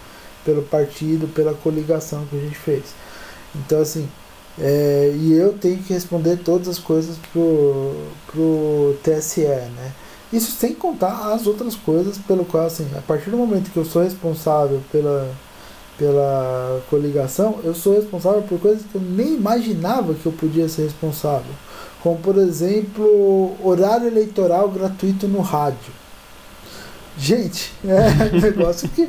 pelo 0.45 0.62
partido, 0.62 1.29
pela 1.29 1.55
coligação 1.55 2.27
que 2.27 2.37
a 2.37 2.41
gente 2.41 2.57
fez. 2.57 2.83
Então, 3.55 3.81
assim, 3.81 4.09
é, 4.59 5.12
e 5.15 5.33
eu 5.35 5.53
tenho 5.53 5.79
que 5.79 5.93
responder 5.93 6.39
todas 6.39 6.69
as 6.69 6.79
coisas 6.81 7.17
pro, 7.33 7.95
pro 8.27 8.97
TSE, 9.05 9.43
né? 9.43 9.93
Isso 10.35 10.51
sem 10.51 10.74
contar 10.74 11.32
as 11.32 11.47
outras 11.47 11.76
coisas 11.76 12.18
pelo 12.18 12.45
qual, 12.45 12.66
assim, 12.66 12.89
a 12.99 13.01
partir 13.01 13.30
do 13.30 13.37
momento 13.37 13.70
que 13.70 13.76
eu 13.76 13.85
sou 13.85 14.03
responsável 14.03 14.82
pela, 14.91 15.30
pela 15.97 16.82
coligação, 16.91 17.61
eu 17.62 17.72
sou 17.72 17.95
responsável 17.95 18.43
por 18.43 18.59
coisas 18.59 18.82
que 18.82 18.97
eu 18.97 19.01
nem 19.01 19.35
imaginava 19.35 20.12
que 20.12 20.26
eu 20.26 20.32
podia 20.32 20.68
ser 20.68 20.82
responsável. 20.82 21.53
Como, 22.03 22.18
por 22.18 22.37
exemplo, 22.37 23.55
horário 23.62 24.09
eleitoral 24.09 24.68
gratuito 24.70 25.28
no 25.28 25.41
rádio. 25.41 25.93
Gente, 27.16 27.72
é 27.87 28.37
um 28.37 28.41
negócio 28.41 28.89
que. 28.89 29.07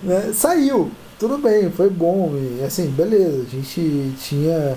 né, 0.00 0.32
saiu, 0.32 0.92
tudo 1.18 1.38
bem, 1.38 1.72
foi 1.72 1.90
bom. 1.90 2.34
E 2.36 2.62
assim, 2.62 2.86
beleza, 2.86 3.42
a 3.42 3.50
gente 3.50 4.12
tinha 4.20 4.76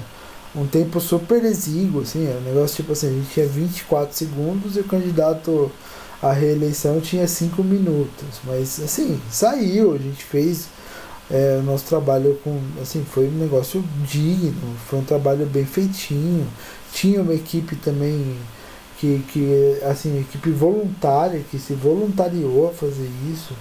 um 0.55 0.65
tempo 0.65 0.99
super 0.99 1.43
exíguo, 1.43 2.01
assim, 2.01 2.27
é 2.27 2.37
um 2.37 2.41
negócio 2.41 2.77
tipo 2.77 2.91
assim, 2.91 3.07
a 3.07 3.11
gente 3.11 3.29
tinha 3.29 3.47
24 3.47 4.15
segundos 4.15 4.75
e 4.75 4.79
o 4.79 4.83
candidato 4.83 5.71
à 6.21 6.31
reeleição 6.31 6.99
tinha 6.99 7.27
5 7.27 7.63
minutos. 7.63 8.39
Mas 8.43 8.79
assim, 8.79 9.19
saiu, 9.29 9.93
a 9.93 9.97
gente 9.97 10.23
fez 10.23 10.67
é, 11.29 11.57
o 11.59 11.63
nosso 11.63 11.85
trabalho 11.85 12.39
com. 12.43 12.59
Assim, 12.81 13.05
foi 13.05 13.27
um 13.27 13.37
negócio 13.37 13.83
digno, 14.03 14.75
foi 14.87 14.99
um 14.99 15.03
trabalho 15.03 15.45
bem 15.45 15.65
feitinho. 15.65 16.47
Tinha 16.91 17.21
uma 17.21 17.33
equipe 17.33 17.75
também 17.75 18.35
que, 18.97 19.23
que 19.31 19.79
assim, 19.83 20.19
equipe 20.19 20.49
voluntária 20.51 21.41
que 21.49 21.59
se 21.59 21.73
voluntariou 21.73 22.69
a 22.69 22.73
fazer 22.73 23.09
isso. 23.31 23.53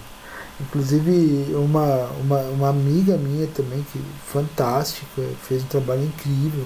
Inclusive 0.61 1.55
uma, 1.55 2.09
uma, 2.21 2.41
uma 2.41 2.69
amiga 2.69 3.17
minha 3.17 3.47
também, 3.49 3.85
que 3.93 4.01
fantástica, 4.27 5.23
fez 5.43 5.63
um 5.63 5.67
trabalho 5.67 6.05
incrível. 6.05 6.65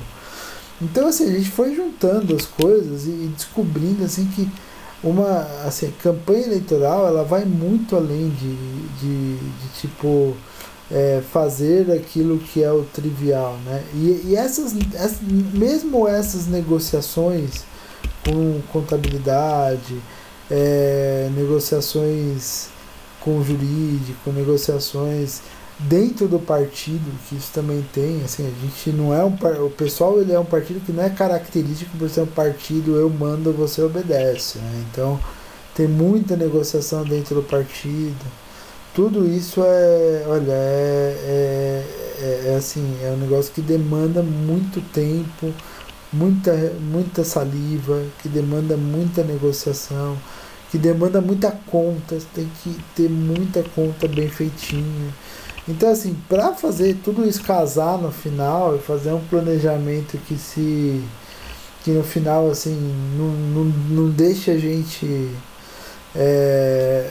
Então 0.80 1.06
assim, 1.08 1.28
a 1.28 1.38
gente 1.38 1.50
foi 1.50 1.74
juntando 1.74 2.34
as 2.34 2.46
coisas 2.46 3.06
e 3.06 3.30
descobrindo 3.36 4.04
assim 4.04 4.26
que 4.26 4.48
uma 5.04 5.40
assim, 5.66 5.92
campanha 6.02 6.46
eleitoral 6.46 7.06
ela 7.06 7.24
vai 7.24 7.44
muito 7.44 7.96
além 7.96 8.30
de, 8.30 8.56
de, 9.00 9.36
de 9.36 9.80
tipo 9.80 10.36
é, 10.90 11.22
fazer 11.32 11.90
aquilo 11.90 12.38
que 12.38 12.62
é 12.62 12.70
o 12.70 12.84
trivial. 12.84 13.56
Né? 13.64 13.82
E, 13.94 14.28
e 14.28 14.36
essas, 14.36 14.74
essas, 14.94 15.20
mesmo 15.20 16.06
essas 16.06 16.46
negociações 16.46 17.64
com 18.24 18.60
contabilidade, 18.72 20.00
é, 20.50 21.30
negociações 21.34 22.68
com 23.24 23.38
o 23.38 23.44
jurídico, 23.44 24.32
negociações 24.32 25.40
dentro 25.78 26.28
do 26.28 26.38
partido, 26.38 27.10
que 27.28 27.36
isso 27.36 27.50
também 27.52 27.84
tem, 27.92 28.22
assim, 28.24 28.46
a 28.46 28.60
gente 28.60 28.90
não 28.90 29.12
é 29.12 29.24
um 29.24 29.34
o 29.64 29.70
pessoal 29.70 30.20
ele 30.20 30.32
é 30.32 30.38
um 30.38 30.44
partido 30.44 30.80
que 30.84 30.92
não 30.92 31.02
é 31.02 31.10
característico 31.10 31.96
por 31.98 32.08
ser 32.08 32.22
um 32.22 32.26
partido 32.26 32.96
eu 32.96 33.10
mando, 33.10 33.52
você 33.52 33.82
obedece, 33.82 34.58
né? 34.58 34.84
Então, 34.90 35.18
tem 35.74 35.88
muita 35.88 36.36
negociação 36.36 37.04
dentro 37.04 37.34
do 37.36 37.42
partido. 37.42 38.24
Tudo 38.94 39.26
isso 39.26 39.62
é, 39.64 40.24
olha, 40.26 40.52
é, 40.52 41.16
é, 41.26 41.84
é, 42.20 42.52
é 42.52 42.56
assim, 42.56 42.98
é 43.02 43.10
um 43.10 43.16
negócio 43.16 43.52
que 43.52 43.62
demanda 43.62 44.22
muito 44.22 44.80
tempo, 44.92 45.52
muita, 46.12 46.52
muita 46.80 47.24
saliva, 47.24 48.02
que 48.20 48.28
demanda 48.28 48.76
muita 48.76 49.24
negociação 49.24 50.16
que 50.72 50.78
demanda 50.78 51.20
muita 51.20 51.50
conta, 51.50 52.16
tem 52.34 52.48
que 52.64 52.74
ter 52.96 53.10
muita 53.10 53.62
conta 53.74 54.08
bem 54.08 54.26
feitinha. 54.26 55.12
Então 55.68 55.90
assim, 55.90 56.16
para 56.30 56.54
fazer 56.54 56.96
tudo 57.04 57.28
isso 57.28 57.42
casar 57.42 57.98
no 57.98 58.10
final, 58.10 58.78
fazer 58.78 59.12
um 59.12 59.20
planejamento 59.20 60.16
que 60.26 60.34
se 60.38 61.04
que 61.84 61.90
no 61.90 62.02
final 62.02 62.50
assim 62.50 62.74
não, 63.18 63.26
não, 63.26 63.64
não 63.90 64.14
a 64.50 64.58
gente 64.58 65.30
é, 66.16 67.10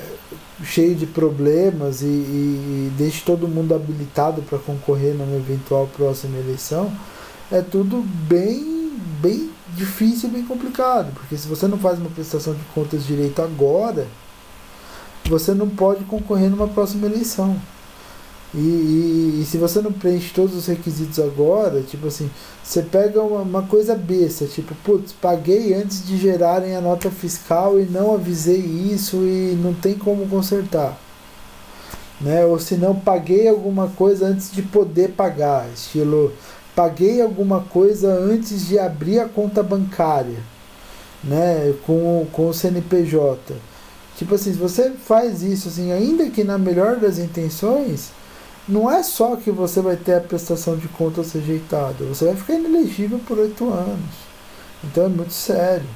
cheio 0.64 0.96
de 0.96 1.06
problemas 1.06 2.02
e, 2.02 2.06
e, 2.06 2.08
e 2.08 2.94
deixe 2.98 3.22
todo 3.24 3.48
mundo 3.48 3.76
habilitado 3.76 4.42
para 4.42 4.58
concorrer 4.58 5.14
numa 5.14 5.36
eventual 5.36 5.88
próxima 5.96 6.40
eleição, 6.40 6.92
é 7.52 7.62
tudo 7.62 8.02
bem 8.28 8.92
bem 9.22 9.52
difícil 9.76 10.30
e 10.30 10.34
bem 10.34 10.46
complicado, 10.46 11.12
porque 11.14 11.38
se 11.38 11.48
você 11.48 11.68
não 11.68 11.78
faz 11.78 12.00
uma 12.00 12.10
prestação 12.10 12.54
de 12.54 12.64
contas 12.74 13.06
direito 13.06 13.42
agora, 13.42 14.08
você 15.26 15.54
não 15.54 15.70
pode 15.70 16.04
concorrer 16.06 16.50
numa 16.50 16.68
próxima 16.68 17.08
eleição. 17.08 17.60
E, 18.54 18.58
e, 18.58 19.40
e, 19.42 19.46
se 19.46 19.58
você 19.58 19.82
não 19.82 19.94
preenche 19.94 20.34
todos 20.34 20.54
os 20.54 20.68
requisitos 20.68 21.20
agora, 21.20 21.82
tipo 21.84 22.08
assim, 22.08 22.30
você 22.62 22.82
pega 22.82 23.22
uma, 23.22 23.42
uma 23.42 23.62
coisa 23.64 23.96
besta, 23.96 24.46
tipo, 24.46 24.76
putz, 24.84 25.14
paguei 25.14 25.74
antes 25.74 26.06
de 26.06 26.18
gerarem 26.18 26.76
a 26.76 26.82
nota 26.82 27.10
fiscal 27.10 27.80
e 27.80 27.86
não 27.86 28.14
avisei 28.14 28.60
isso 28.60 29.18
e 29.24 29.58
não 29.64 29.74
tem 29.74 29.94
como 29.94 30.28
consertar. 30.28 30.98
Né? 32.20 32.46
Ou 32.46 32.60
se 32.60 32.76
não, 32.76 32.94
paguei 32.94 33.48
alguma 33.48 33.88
coisa 33.88 34.28
antes 34.28 34.52
de 34.52 34.62
poder 34.62 35.12
pagar, 35.12 35.68
estilo, 35.74 36.34
paguei 36.76 37.22
alguma 37.22 37.62
coisa 37.62 38.14
antes 38.14 38.68
de 38.68 38.80
abrir 38.80 39.20
a 39.20 39.28
conta 39.28 39.62
bancária, 39.62 40.40
né, 41.24 41.74
com, 41.86 42.26
com 42.32 42.50
o 42.50 42.54
CNPJ. 42.54 43.56
Tipo 44.18 44.36
assim, 44.36 44.52
se 44.54 44.58
você 44.58 44.92
faz 44.92 45.42
isso 45.42 45.68
assim, 45.68 45.92
ainda 45.92 46.30
que 46.30 46.44
na 46.44 46.58
melhor 46.58 46.98
das 46.98 47.18
intenções, 47.18 48.12
não 48.68 48.90
é 48.90 49.04
só 49.04 49.36
que 49.36 49.52
você 49.52 49.82
vai 49.82 49.96
ter 49.96 50.16
a 50.16 50.22
prestação 50.22 50.78
de 50.78 50.88
contas 50.88 51.32
rejeitada, 51.34 52.06
você 52.06 52.26
vai 52.26 52.36
ficar 52.36 52.54
inelegível 52.54 53.20
por 53.28 53.38
oito 53.40 53.70
anos. 53.70 54.32
Então 54.84 55.06
é 55.06 55.10
muito 55.10 55.34
sério. 55.34 55.88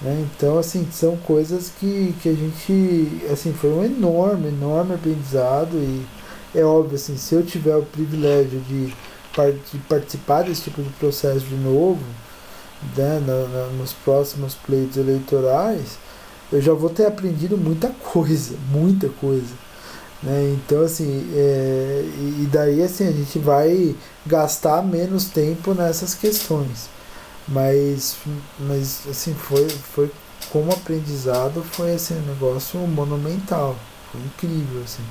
Né? 0.00 0.26
Então, 0.36 0.58
assim, 0.58 0.86
são 0.90 1.16
coisas 1.18 1.70
que, 1.78 2.14
que 2.22 2.28
a 2.28 2.32
gente. 2.32 3.22
Assim, 3.30 3.52
foi 3.52 3.70
um 3.70 3.84
enorme, 3.84 4.48
enorme 4.48 4.94
aprendizado 4.94 5.76
e 5.76 6.06
é 6.54 6.64
óbvio, 6.64 6.96
assim, 6.96 7.16
se 7.16 7.34
eu 7.34 7.44
tiver 7.44 7.76
o 7.76 7.82
privilégio 7.82 8.60
de 8.60 8.92
de 9.48 9.78
participar 9.88 10.42
desse 10.42 10.62
tipo 10.62 10.82
de 10.82 10.90
processo 10.90 11.40
de 11.40 11.54
novo, 11.54 12.02
né, 12.96 13.22
na, 13.26 13.48
na, 13.48 13.66
nos 13.78 13.92
próximos 13.92 14.54
pleitos 14.54 14.96
eleitorais, 14.96 15.98
eu 16.52 16.60
já 16.60 16.72
vou 16.72 16.90
ter 16.90 17.06
aprendido 17.06 17.56
muita 17.56 17.88
coisa, 17.88 18.56
muita 18.70 19.08
coisa. 19.08 19.54
Né? 20.22 20.54
Então, 20.54 20.82
assim, 20.82 21.30
é, 21.34 22.04
e 22.40 22.48
daí 22.52 22.82
assim, 22.82 23.08
a 23.08 23.12
gente 23.12 23.38
vai 23.38 23.94
gastar 24.26 24.82
menos 24.82 25.26
tempo 25.26 25.74
nessas 25.74 26.14
questões. 26.14 26.88
Mas, 27.48 28.16
mas 28.58 29.06
assim, 29.08 29.34
foi, 29.34 29.68
foi 29.68 30.10
como 30.50 30.70
aprendizado, 30.72 31.62
foi 31.62 31.94
assim, 31.94 32.14
um 32.14 32.26
negócio 32.32 32.78
monumental. 32.80 33.76
Foi 34.12 34.20
incrível, 34.20 34.82
assim. 34.84 35.02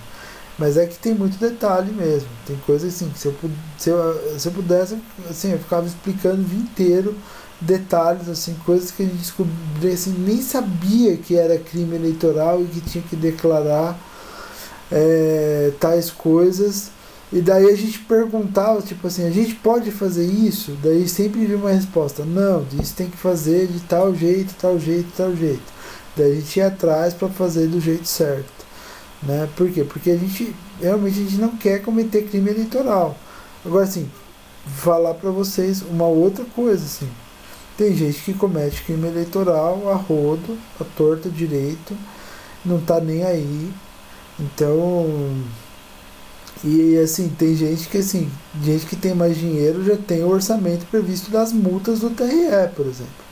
Mas 0.60 0.76
é 0.76 0.86
que 0.86 1.00
tem 1.00 1.16
muito 1.16 1.40
detalhe 1.40 1.92
mesmo. 1.94 2.28
Tem 2.46 2.58
coisa 2.66 2.88
assim 2.88 3.10
que 3.10 3.18
se 3.18 3.28
eu, 3.28 3.36
se 3.78 3.90
eu, 3.90 4.38
se 4.38 4.48
eu 4.48 4.52
pudesse, 4.52 4.98
assim, 5.30 5.54
eu 5.54 5.60
ficava 5.60 5.88
explicando 5.88 6.42
o 6.42 6.46
dia 6.46 6.60
inteiro 6.60 7.16
detalhes, 7.62 8.30
assim, 8.30 8.54
coisas 8.66 8.92
que 8.92 9.04
a 9.04 9.06
gente 9.06 9.18
descobriu, 9.18 9.94
assim, 9.94 10.12
nem 10.12 10.42
sabia 10.42 11.18
que 11.18 11.36
era 11.36 11.58
crime 11.58 11.96
eleitoral 11.96 12.62
e 12.62 12.66
que 12.66 12.82
tinha 12.82 13.04
que 13.04 13.16
declarar 13.16 14.00
é, 14.92 15.72
tais 15.80 16.10
coisas. 16.10 16.92
E 17.32 17.42
daí 17.42 17.70
a 17.70 17.76
gente 17.76 18.00
perguntava, 18.00 18.82
tipo 18.82 19.06
assim, 19.08 19.26
a 19.26 19.30
gente 19.30 19.56
pode 19.56 19.92
fazer 19.92 20.26
isso? 20.26 20.76
Daí 20.82 21.08
sempre 21.08 21.46
vinha 21.46 21.58
uma 21.58 21.72
resposta, 21.72 22.26
não, 22.26 22.66
isso 22.82 22.96
tem 22.96 23.08
que 23.10 23.18
fazer 23.18 23.68
de 23.68 23.80
tal 23.82 24.16
jeito, 24.16 24.56
tal 24.60 24.80
jeito, 24.80 25.10
tal 25.16 25.36
jeito. 25.36 25.62
Daí 26.18 26.32
a 26.32 26.36
gente 26.36 26.58
ia 26.58 26.68
atrás 26.68 27.14
para 27.14 27.30
fazer 27.30 27.68
do 27.68 27.80
jeito 27.80 28.08
certo. 28.08 28.69
Né? 29.22 29.50
Por 29.56 29.70
quê? 29.72 29.84
Porque 29.84 30.12
a 30.12 30.18
gente 30.18 30.56
realmente 30.82 31.20
a 31.20 31.24
gente 31.24 31.38
não 31.38 31.58
quer 31.58 31.82
cometer 31.82 32.24
crime 32.24 32.52
eleitoral. 32.52 33.18
Agora 33.66 33.84
assim, 33.84 34.10
falar 34.66 35.14
para 35.16 35.30
vocês 35.30 35.82
uma 35.82 36.06
outra 36.06 36.46
coisa 36.46 36.84
assim. 36.84 37.10
Tem 37.78 37.96
gente 37.96 38.20
que 38.22 38.34
comete 38.34 38.84
crime 38.84 39.08
eleitoral 39.08 39.90
a 39.90 39.96
rodo, 39.96 40.58
a 40.80 40.84
torta 40.84 41.30
direito, 41.30 41.96
não 42.66 42.80
tá 42.80 43.00
nem 43.00 43.24
aí. 43.24 43.72
Então, 44.40 45.06
e 46.64 46.98
assim, 46.98 47.30
tem 47.30 47.56
gente 47.56 47.88
que 47.88 47.98
assim, 47.98 48.30
gente 48.62 48.86
que 48.86 48.96
tem 48.96 49.14
mais 49.14 49.38
dinheiro 49.38 49.84
já 49.84 49.96
tem 49.96 50.24
o 50.24 50.30
orçamento 50.30 50.86
previsto 50.88 51.32
das 51.32 51.54
multas 51.54 52.00
do 52.00 52.10
TRE, 52.10 52.70
por 52.76 52.86
exemplo. 52.86 53.30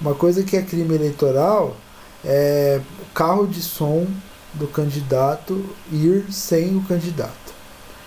Uma 0.00 0.14
coisa 0.14 0.42
que 0.42 0.56
é 0.56 0.62
crime 0.62 0.94
eleitoral 0.94 1.76
é 2.24 2.80
carro 3.14 3.46
de 3.46 3.62
som 3.62 4.06
do 4.54 4.66
candidato 4.66 5.64
ir 5.92 6.26
sem 6.30 6.76
o 6.76 6.82
candidato. 6.82 7.54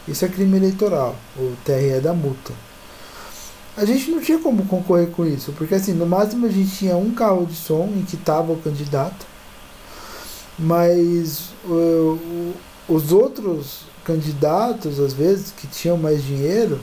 Isso 0.07 0.23
é 0.23 0.27
crime 0.27 0.57
eleitoral, 0.57 1.15
o 1.37 1.53
TRE 1.65 1.99
da 2.01 2.13
multa. 2.13 2.53
a 3.75 3.85
gente 3.85 4.09
não 4.09 4.21
tinha 4.21 4.39
como 4.39 4.65
concorrer 4.65 5.09
com 5.09 5.25
isso, 5.25 5.51
porque 5.53 5.75
assim, 5.75 5.93
no 5.93 6.05
máximo 6.05 6.45
a 6.45 6.49
gente 6.49 6.75
tinha 6.75 6.95
um 6.95 7.11
carro 7.11 7.45
de 7.45 7.55
som 7.55 7.91
em 7.95 8.03
que 8.03 8.15
estava 8.15 8.51
o 8.51 8.61
candidato, 8.61 9.25
mas 10.57 11.49
uh, 11.65 12.53
os 12.87 13.11
outros 13.11 13.81
candidatos, 14.03 14.99
às 14.99 15.13
vezes, 15.13 15.51
que 15.51 15.67
tinham 15.67 15.97
mais 15.97 16.23
dinheiro, 16.23 16.79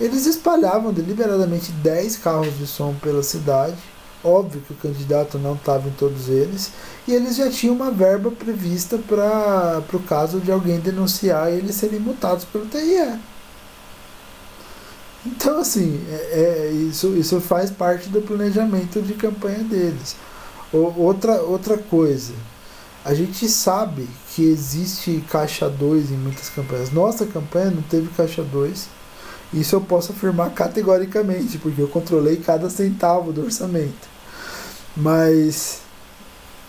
eles 0.00 0.26
espalhavam 0.26 0.92
deliberadamente 0.92 1.70
10 1.70 2.16
carros 2.16 2.56
de 2.56 2.66
som 2.66 2.94
pela 2.94 3.22
cidade. 3.22 3.76
Óbvio 4.24 4.62
que 4.62 4.72
o 4.72 4.76
candidato 4.76 5.38
não 5.38 5.54
estava 5.54 5.88
em 5.88 5.92
todos 5.92 6.28
eles. 6.28 6.70
E 7.06 7.12
eles 7.12 7.36
já 7.36 7.50
tinham 7.50 7.74
uma 7.74 7.90
verba 7.90 8.30
prevista 8.30 8.98
para 8.98 9.82
o 9.92 9.98
caso 10.00 10.40
de 10.40 10.50
alguém 10.50 10.80
denunciar 10.80 11.52
e 11.52 11.56
eles 11.56 11.74
serem 11.74 12.00
multados 12.00 12.44
pelo 12.44 12.66
TRE. 12.66 13.18
Então, 15.26 15.58
assim, 15.58 16.02
é, 16.08 16.14
é, 16.14 16.72
isso, 16.72 17.08
isso 17.16 17.40
faz 17.40 17.70
parte 17.70 18.08
do 18.08 18.20
planejamento 18.20 19.00
de 19.00 19.14
campanha 19.14 19.62
deles. 19.64 20.16
O, 20.72 20.92
outra, 21.00 21.40
outra 21.42 21.78
coisa, 21.78 22.32
a 23.04 23.14
gente 23.14 23.48
sabe 23.48 24.08
que 24.34 24.42
existe 24.42 25.22
caixa 25.30 25.68
2 25.68 26.10
em 26.10 26.16
muitas 26.16 26.48
campanhas. 26.48 26.90
Nossa 26.90 27.26
campanha 27.26 27.70
não 27.70 27.82
teve 27.82 28.08
caixa 28.08 28.42
2 28.42 28.88
isso 29.54 29.76
eu 29.76 29.80
posso 29.80 30.10
afirmar 30.10 30.50
categoricamente, 30.50 31.58
porque 31.58 31.80
eu 31.80 31.86
controlei 31.86 32.36
cada 32.36 32.68
centavo 32.68 33.32
do 33.32 33.44
orçamento. 33.44 34.13
Mas, 34.96 35.80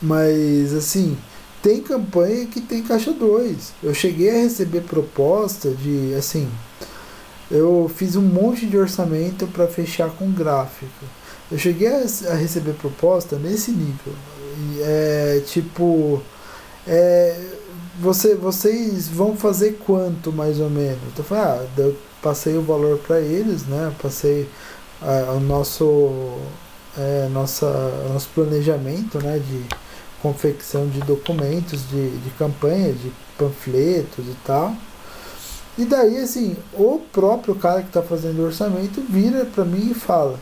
mas 0.01 0.73
assim, 0.73 1.17
tem 1.61 1.81
campanha 1.81 2.45
que 2.47 2.61
tem 2.61 2.83
caixa 2.83 3.11
2. 3.11 3.73
Eu 3.83 3.93
cheguei 3.93 4.29
a 4.29 4.41
receber 4.43 4.81
proposta 4.81 5.69
de, 5.71 6.13
assim, 6.15 6.49
eu 7.49 7.89
fiz 7.93 8.15
um 8.15 8.21
monte 8.21 8.65
de 8.65 8.77
orçamento 8.77 9.47
para 9.47 9.67
fechar 9.67 10.09
com 10.09 10.31
gráfico. 10.31 11.05
Eu 11.51 11.57
cheguei 11.57 11.87
a, 11.87 12.03
a, 12.31 12.33
receber 12.33 12.73
proposta 12.73 13.37
nesse 13.37 13.71
nível. 13.71 14.13
É 14.79 15.41
tipo, 15.45 16.21
é, 16.87 17.39
você, 17.99 18.35
vocês 18.35 19.07
vão 19.07 19.35
fazer 19.35 19.79
quanto 19.85 20.31
mais 20.31 20.59
ou 20.59 20.69
menos? 20.69 20.99
Então, 21.13 21.19
eu 21.19 21.23
falei, 21.23 21.43
ah, 21.43 21.65
eu 21.77 21.95
passei 22.21 22.57
o 22.57 22.61
valor 22.61 22.97
para 22.99 23.19
eles, 23.21 23.65
né? 23.67 23.93
Passei 24.01 24.49
ah, 25.01 25.33
o 25.35 25.39
nosso, 25.39 26.37
é, 26.97 27.27
nossa, 27.31 27.67
nosso 28.11 28.29
planejamento, 28.29 29.21
né? 29.21 29.39
De 29.39 29.65
confecção 30.21 30.87
de 30.87 30.99
documentos, 31.01 31.87
de, 31.89 32.17
de 32.17 32.29
campanha, 32.31 32.93
de 32.93 33.11
panfletos 33.37 34.25
e 34.25 34.35
tal. 34.45 34.75
E 35.77 35.83
daí, 35.85 36.17
assim, 36.19 36.55
o 36.73 37.01
próprio 37.11 37.53
cara 37.55 37.81
que 37.81 37.87
está 37.87 38.01
fazendo 38.01 38.39
o 38.39 38.45
orçamento 38.45 39.01
vira 39.01 39.45
para 39.45 39.65
mim 39.65 39.91
e 39.91 39.93
fala, 39.93 40.39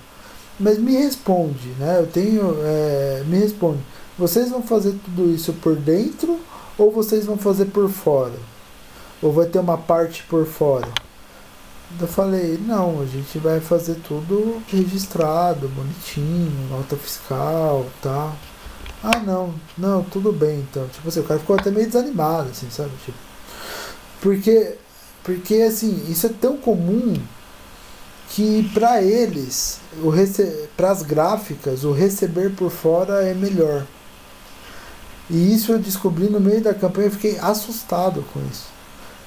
mas 0.59 0.77
me 0.77 0.95
responde, 0.95 1.69
né? 1.79 1.99
Eu 1.99 2.07
tenho, 2.07 2.55
é, 2.61 3.23
me 3.25 3.39
responde, 3.39 3.79
vocês 4.17 4.49
vão 4.49 4.61
fazer 4.61 4.95
tudo 5.03 5.33
isso 5.33 5.51
por 5.53 5.75
dentro 5.75 6.39
ou 6.77 6.91
vocês 6.91 7.25
vão 7.25 7.37
fazer 7.37 7.65
por 7.65 7.89
fora? 7.89 8.37
Ou 9.21 9.31
vai 9.31 9.47
ter 9.47 9.59
uma 9.59 9.77
parte 9.77 10.23
por 10.23 10.45
fora? 10.45 10.87
Eu 11.99 12.07
falei, 12.07 12.57
não, 12.57 13.01
a 13.01 13.05
gente 13.05 13.37
vai 13.37 13.59
fazer 13.59 13.95
tudo 13.95 14.61
registrado, 14.67 15.67
bonitinho, 15.69 16.67
nota 16.69 16.97
fiscal, 16.97 17.85
tá? 18.01 18.33
Ah, 19.03 19.19
não, 19.19 19.53
não, 19.77 20.03
tudo 20.03 20.31
bem, 20.31 20.59
então. 20.59 20.87
Tipo 20.87 21.09
assim, 21.09 21.19
o 21.19 21.23
cara 21.23 21.39
ficou 21.39 21.55
até 21.57 21.69
meio 21.69 21.85
desanimado, 21.85 22.49
assim, 22.49 22.69
sabe? 22.69 22.91
Tipo, 23.05 23.17
porque, 24.21 24.75
porque 25.23 25.55
assim, 25.55 26.05
isso 26.09 26.25
é 26.25 26.29
tão 26.29 26.57
comum 26.57 27.13
que 28.29 28.69
para 28.73 29.01
eles, 29.01 29.79
para 30.75 30.91
as 30.91 31.03
gráficas, 31.03 31.83
o 31.83 31.91
receber 31.91 32.51
por 32.55 32.71
fora 32.71 33.23
é 33.23 33.33
melhor. 33.33 33.85
E 35.29 35.53
isso 35.53 35.71
eu 35.71 35.79
descobri 35.79 36.29
no 36.29 36.39
meio 36.39 36.61
da 36.61 36.73
campanha, 36.73 37.07
eu 37.07 37.11
fiquei 37.11 37.37
assustado 37.39 38.23
com 38.33 38.39
isso. 38.51 38.72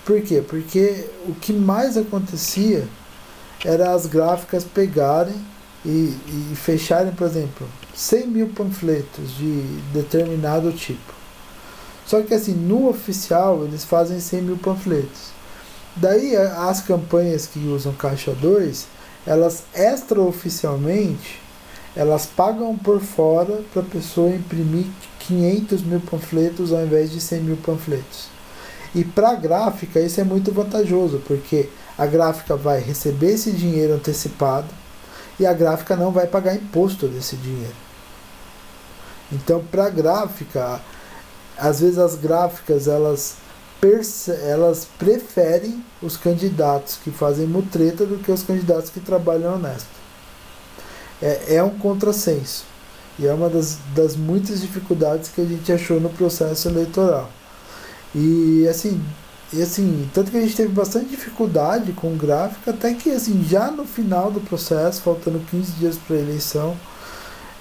Por 0.07 0.22
quê? 0.22 0.40
Porque 0.40 1.04
o 1.26 1.34
que 1.34 1.52
mais 1.52 1.96
acontecia 1.96 2.86
era 3.64 3.92
as 3.92 4.07
gráficas 4.07 4.62
pegarem 4.62 5.34
e, 5.84 6.16
e 6.28 6.54
fecharem, 6.54 7.12
por 7.12 7.26
exemplo, 7.26 7.66
100 7.92 8.26
mil 8.28 8.48
panfletos 8.50 9.36
de 9.36 9.62
determinado 9.92 10.72
tipo. 10.72 11.12
Só 12.07 12.22
que 12.22 12.32
assim, 12.32 12.52
no 12.52 12.88
oficial 12.88 13.64
eles 13.64 13.84
fazem 13.84 14.20
100 14.20 14.42
mil 14.42 14.57
panfletos. 14.57 15.32
Daí 15.96 16.36
as 16.36 16.80
campanhas 16.80 17.48
que 17.48 17.59
usam 17.66 17.92
caixa 17.92 18.30
2, 18.30 18.86
elas 19.26 19.64
extraoficialmente, 19.74 21.40
elas 21.96 22.26
pagam 22.26 22.78
por 22.78 23.00
fora 23.00 23.61
para 23.72 23.82
a 23.82 23.86
pessoa 23.86 24.30
imprimir 24.30 24.86
500 25.18 25.82
mil 25.82 26.00
panfletos 26.00 26.72
ao 26.72 26.84
invés 26.84 27.11
de 27.11 27.20
100 27.20 27.40
mil 27.40 27.57
panfletos. 27.57 28.36
E 28.97 29.05
para 29.05 29.32
a 29.32 29.34
gráfica 29.34 30.01
isso 30.01 30.18
é 30.22 30.24
muito 30.24 30.51
vantajoso, 30.51 31.22
porque 31.26 31.68
a 31.99 32.07
gráfica 32.07 32.57
vai 32.57 32.80
receber 32.80 33.32
esse 33.34 33.53
dinheiro 33.53 33.92
antecipado 33.92 34.68
e 35.38 35.44
a 35.44 35.53
gráfica 35.53 35.94
não 35.94 36.11
vai 36.11 36.26
pagar 36.26 36.57
imposto 36.57 37.07
desse 37.07 37.36
dinheiro. 37.36 37.74
Então, 39.30 39.62
para 39.70 39.84
a 39.84 39.90
gráfica, 39.90 40.80
às 41.59 41.80
vezes 41.80 41.99
as 41.99 42.14
gráficas 42.14 42.88
elas, 42.88 43.34
elas 44.44 44.88
preferem 44.99 45.84
os 46.01 46.16
candidatos 46.16 46.99
que 47.05 47.11
fazem 47.11 47.47
mutreta 47.47 48.07
do 48.07 48.16
que 48.16 48.32
os 48.32 48.42
candidatos 48.42 48.88
que 48.88 49.01
trabalham 49.01 49.57
honesto. 49.57 49.90
É, 51.20 51.57
é 51.57 51.62
um 51.62 51.78
contrassenso. 51.78 52.64
E 53.18 53.26
é 53.26 53.34
uma 53.34 53.51
das, 53.51 53.76
das 53.94 54.16
muitas 54.16 54.62
dificuldades 54.62 55.28
que 55.28 55.42
a 55.42 55.44
gente 55.44 55.70
achou 55.70 56.01
no 56.01 56.09
processo 56.09 56.68
eleitoral. 56.68 57.30
E 58.17 58.67
assim, 58.67 58.99
e 59.53 59.61
assim, 59.61 60.09
tanto 60.14 60.31
que 60.31 60.39
a 60.39 60.41
gente 60.41 60.57
teve 60.57 60.73
bastante 60.73 61.11
dificuldade 61.11 61.93
com 61.93 62.14
o 62.14 62.17
gráfico, 62.17 62.71
até 62.71 62.95
que 62.95 63.11
assim, 63.11 63.45
já 63.45 63.71
no 63.71 63.85
final 63.85 64.31
do 64.31 64.41
processo, 64.41 65.03
faltando 65.03 65.39
15 65.51 65.73
dias 65.73 65.97
para 65.99 66.17
a 66.17 66.21
eleição, 66.21 66.75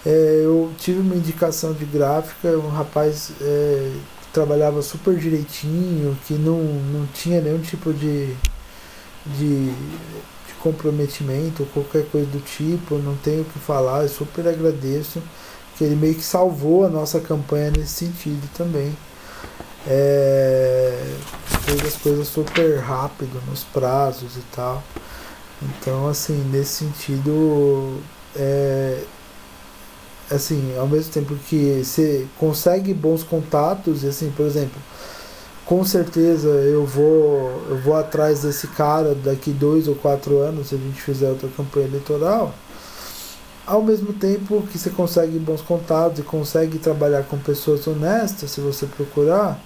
é, 0.05 0.41
eu 0.43 0.71
tive 0.77 0.99
uma 0.99 1.15
indicação 1.15 1.73
de 1.73 1.83
gráfica, 1.83 2.57
um 2.57 2.69
rapaz 2.69 3.31
é, 3.41 3.91
que 4.21 4.27
trabalhava 4.33 4.81
super 4.81 5.15
direitinho, 5.17 6.17
que 6.25 6.35
não, 6.35 6.59
não 6.63 7.05
tinha 7.07 7.41
nenhum 7.41 7.59
tipo 7.59 7.91
de, 7.93 8.33
de, 9.25 9.65
de 9.67 10.53
comprometimento 10.61 11.63
ou 11.63 11.69
qualquer 11.69 12.09
coisa 12.09 12.27
do 12.27 12.39
tipo, 12.39 12.97
não 12.97 13.15
tenho 13.17 13.41
o 13.41 13.45
que 13.45 13.59
falar, 13.59 14.03
eu 14.03 14.09
super 14.09 14.47
agradeço, 14.47 15.21
que 15.77 15.83
ele 15.83 15.95
meio 15.95 16.15
que 16.15 16.23
salvou 16.23 16.85
a 16.85 16.89
nossa 16.89 17.19
campanha 17.19 17.71
nesse 17.71 18.05
sentido 18.05 18.49
também 18.55 18.95
é, 19.87 21.15
fez 21.65 21.85
as 21.85 21.95
coisas 21.95 22.27
super 22.27 22.79
rápido 22.79 23.41
nos 23.47 23.63
prazos 23.63 24.37
e 24.37 24.43
tal. 24.55 24.83
Então, 25.61 26.07
assim, 26.07 26.37
nesse 26.51 26.85
sentido, 26.85 27.99
é, 28.35 29.01
assim, 30.29 30.75
ao 30.77 30.87
mesmo 30.87 31.11
tempo 31.11 31.35
que 31.47 31.83
você 31.83 32.27
consegue 32.37 32.93
bons 32.93 33.23
contatos, 33.23 34.03
e 34.03 34.07
assim, 34.07 34.31
por 34.35 34.45
exemplo, 34.45 34.81
com 35.65 35.83
certeza 35.83 36.47
eu 36.47 36.85
vou, 36.85 37.63
eu 37.69 37.77
vou 37.77 37.95
atrás 37.95 38.41
desse 38.41 38.67
cara 38.67 39.15
daqui 39.15 39.51
dois 39.51 39.87
ou 39.87 39.95
quatro 39.95 40.39
anos 40.39 40.67
se 40.67 40.75
a 40.75 40.77
gente 40.77 41.01
fizer 41.01 41.29
outra 41.29 41.49
campanha 41.49 41.87
eleitoral. 41.87 42.53
Ao 43.65 43.81
mesmo 43.81 44.13
tempo 44.13 44.61
que 44.71 44.77
você 44.77 44.91
consegue 44.91 45.39
bons 45.39 45.61
contatos 45.61 46.19
e 46.19 46.21
consegue 46.21 46.77
trabalhar 46.77 47.23
com 47.23 47.37
pessoas 47.39 47.87
honestas, 47.87 48.51
se 48.51 48.61
você 48.61 48.85
procurar, 48.85 49.59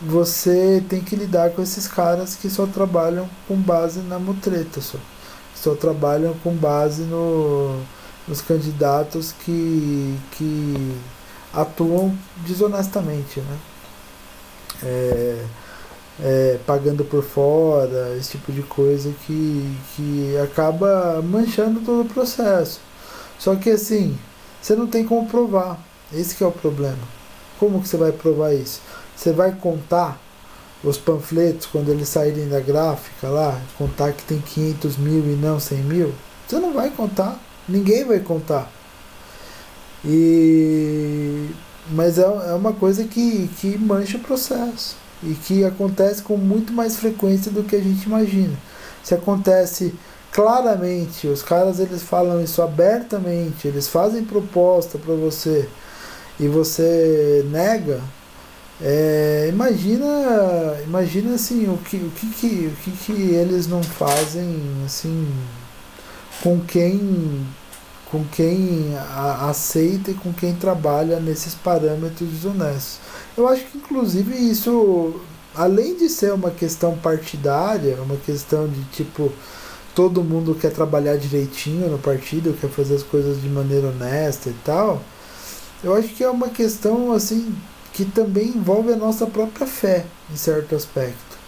você 0.00 0.82
tem 0.88 1.00
que 1.00 1.14
lidar 1.14 1.50
com 1.50 1.62
esses 1.62 1.86
caras 1.86 2.34
que 2.34 2.48
só 2.48 2.66
trabalham 2.66 3.28
com 3.46 3.56
base 3.56 4.00
na 4.00 4.18
mutreta, 4.18 4.80
só, 4.80 4.98
só 5.54 5.74
trabalham 5.74 6.34
com 6.42 6.54
base 6.54 7.02
no, 7.02 7.80
nos 8.26 8.40
candidatos 8.40 9.32
que, 9.44 10.18
que 10.32 10.96
atuam 11.52 12.16
desonestamente, 12.46 13.40
né? 13.40 13.58
É, 14.82 15.44
é, 16.22 16.58
pagando 16.66 17.04
por 17.04 17.22
fora, 17.22 18.16
esse 18.16 18.32
tipo 18.32 18.52
de 18.52 18.62
coisa 18.62 19.12
que, 19.26 19.76
que 19.94 20.36
acaba 20.38 21.20
manchando 21.22 21.80
todo 21.80 22.02
o 22.02 22.12
processo. 22.12 22.80
Só 23.38 23.54
que 23.56 23.70
assim, 23.70 24.18
você 24.60 24.74
não 24.74 24.86
tem 24.86 25.04
como 25.04 25.28
provar. 25.28 25.78
Esse 26.12 26.42
é 26.42 26.46
o 26.46 26.52
problema. 26.52 26.98
Como 27.58 27.80
que 27.80 27.88
você 27.88 27.96
vai 27.96 28.12
provar 28.12 28.54
isso? 28.54 28.80
Você 29.20 29.32
vai 29.32 29.52
contar 29.52 30.18
os 30.82 30.96
panfletos 30.96 31.66
quando 31.66 31.90
eles 31.90 32.08
saírem 32.08 32.48
da 32.48 32.58
gráfica 32.58 33.28
lá, 33.28 33.60
contar 33.76 34.14
que 34.14 34.22
tem 34.22 34.40
500 34.40 34.96
mil 34.96 35.22
e 35.26 35.36
não 35.36 35.60
100 35.60 35.78
mil? 35.82 36.14
Você 36.48 36.58
não 36.58 36.72
vai 36.72 36.88
contar. 36.88 37.38
Ninguém 37.68 38.02
vai 38.02 38.20
contar. 38.20 38.72
E 40.02 41.50
mas 41.90 42.18
é, 42.18 42.22
é 42.22 42.54
uma 42.54 42.72
coisa 42.72 43.04
que, 43.04 43.50
que 43.60 43.76
mancha 43.76 44.16
o 44.16 44.22
processo 44.22 44.96
e 45.22 45.34
que 45.34 45.66
acontece 45.66 46.22
com 46.22 46.38
muito 46.38 46.72
mais 46.72 46.96
frequência 46.96 47.52
do 47.52 47.62
que 47.62 47.76
a 47.76 47.80
gente 47.80 48.04
imagina. 48.04 48.56
Se 49.04 49.14
acontece 49.14 49.94
claramente, 50.32 51.26
os 51.26 51.42
caras 51.42 51.78
eles 51.78 52.02
falam 52.02 52.42
isso 52.42 52.62
abertamente, 52.62 53.68
eles 53.68 53.86
fazem 53.86 54.24
proposta 54.24 54.96
para 54.96 55.14
você 55.14 55.68
e 56.38 56.48
você 56.48 57.44
nega, 57.50 58.00
é, 58.82 59.46
imagina, 59.50 60.06
imagina 60.86 61.34
assim 61.34 61.68
o 61.68 61.76
que, 61.78 61.96
o 61.96 62.10
que, 62.10 62.26
que, 62.28 62.66
o 62.66 62.76
que, 62.82 62.90
que 62.92 63.12
eles 63.12 63.66
não 63.66 63.82
fazem 63.82 64.62
assim 64.86 65.28
com 66.42 66.58
quem 66.60 67.46
com 68.10 68.24
quem 68.24 68.94
a, 68.96 69.50
aceita 69.50 70.10
e 70.10 70.14
com 70.14 70.32
quem 70.32 70.54
trabalha 70.54 71.20
nesses 71.20 71.54
parâmetros 71.54 72.28
desonestos. 72.28 72.98
Eu 73.36 73.46
acho 73.46 73.64
que 73.66 73.78
inclusive 73.78 74.34
isso, 74.34 75.20
além 75.54 75.96
de 75.96 76.08
ser 76.08 76.32
uma 76.32 76.50
questão 76.50 76.96
partidária, 76.98 78.00
uma 78.02 78.16
questão 78.16 78.66
de 78.66 78.82
tipo 78.86 79.30
todo 79.94 80.24
mundo 80.24 80.54
quer 80.54 80.72
trabalhar 80.72 81.16
direitinho 81.16 81.88
no 81.88 81.98
partido, 81.98 82.56
quer 82.60 82.70
fazer 82.70 82.96
as 82.96 83.02
coisas 83.02 83.40
de 83.40 83.48
maneira 83.48 83.88
honesta 83.88 84.48
e 84.50 84.54
tal. 84.64 85.02
Eu 85.84 85.94
acho 85.94 86.08
que 86.08 86.24
é 86.24 86.30
uma 86.30 86.48
questão 86.48 87.12
assim 87.12 87.54
que 87.92 88.04
também 88.04 88.48
envolve 88.48 88.92
a 88.92 88.96
nossa 88.96 89.26
própria 89.26 89.66
fé, 89.66 90.04
em 90.30 90.36
certo 90.36 90.74
aspecto. 90.74 91.40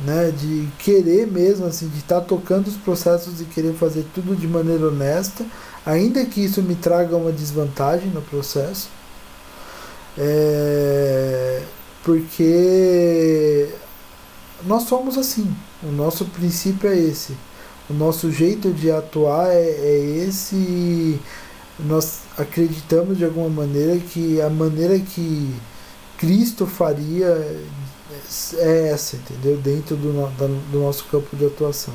Né, 0.00 0.30
de 0.30 0.68
querer 0.78 1.26
mesmo, 1.26 1.66
assim, 1.66 1.88
de 1.88 1.98
estar 1.98 2.20
tá 2.20 2.26
tocando 2.26 2.68
os 2.68 2.76
processos 2.76 3.40
e 3.40 3.44
querer 3.44 3.74
fazer 3.74 4.06
tudo 4.14 4.36
de 4.36 4.46
maneira 4.46 4.86
honesta, 4.86 5.44
ainda 5.84 6.24
que 6.24 6.44
isso 6.44 6.62
me 6.62 6.76
traga 6.76 7.16
uma 7.16 7.32
desvantagem 7.32 8.08
no 8.10 8.22
processo. 8.22 8.88
É, 10.16 11.62
porque 12.04 13.68
nós 14.64 14.84
somos 14.84 15.18
assim, 15.18 15.52
o 15.82 15.90
nosso 15.90 16.24
princípio 16.26 16.88
é 16.88 16.96
esse, 16.96 17.36
o 17.88 17.94
nosso 17.94 18.30
jeito 18.30 18.70
de 18.70 18.90
atuar 18.90 19.48
é, 19.48 19.62
é 19.62 20.24
esse. 20.26 21.18
Nós 21.78 22.22
acreditamos 22.36 23.18
de 23.18 23.24
alguma 23.24 23.48
maneira 23.48 23.98
que 23.98 24.40
a 24.40 24.50
maneira 24.50 24.98
que 24.98 25.54
Cristo 26.16 26.66
faria 26.66 27.26
é 28.58 28.88
essa, 28.88 29.16
entendeu? 29.16 29.56
Dentro 29.58 29.96
do, 29.96 30.12
do 30.70 30.80
nosso 30.80 31.04
campo 31.04 31.36
de 31.36 31.46
atuação. 31.46 31.94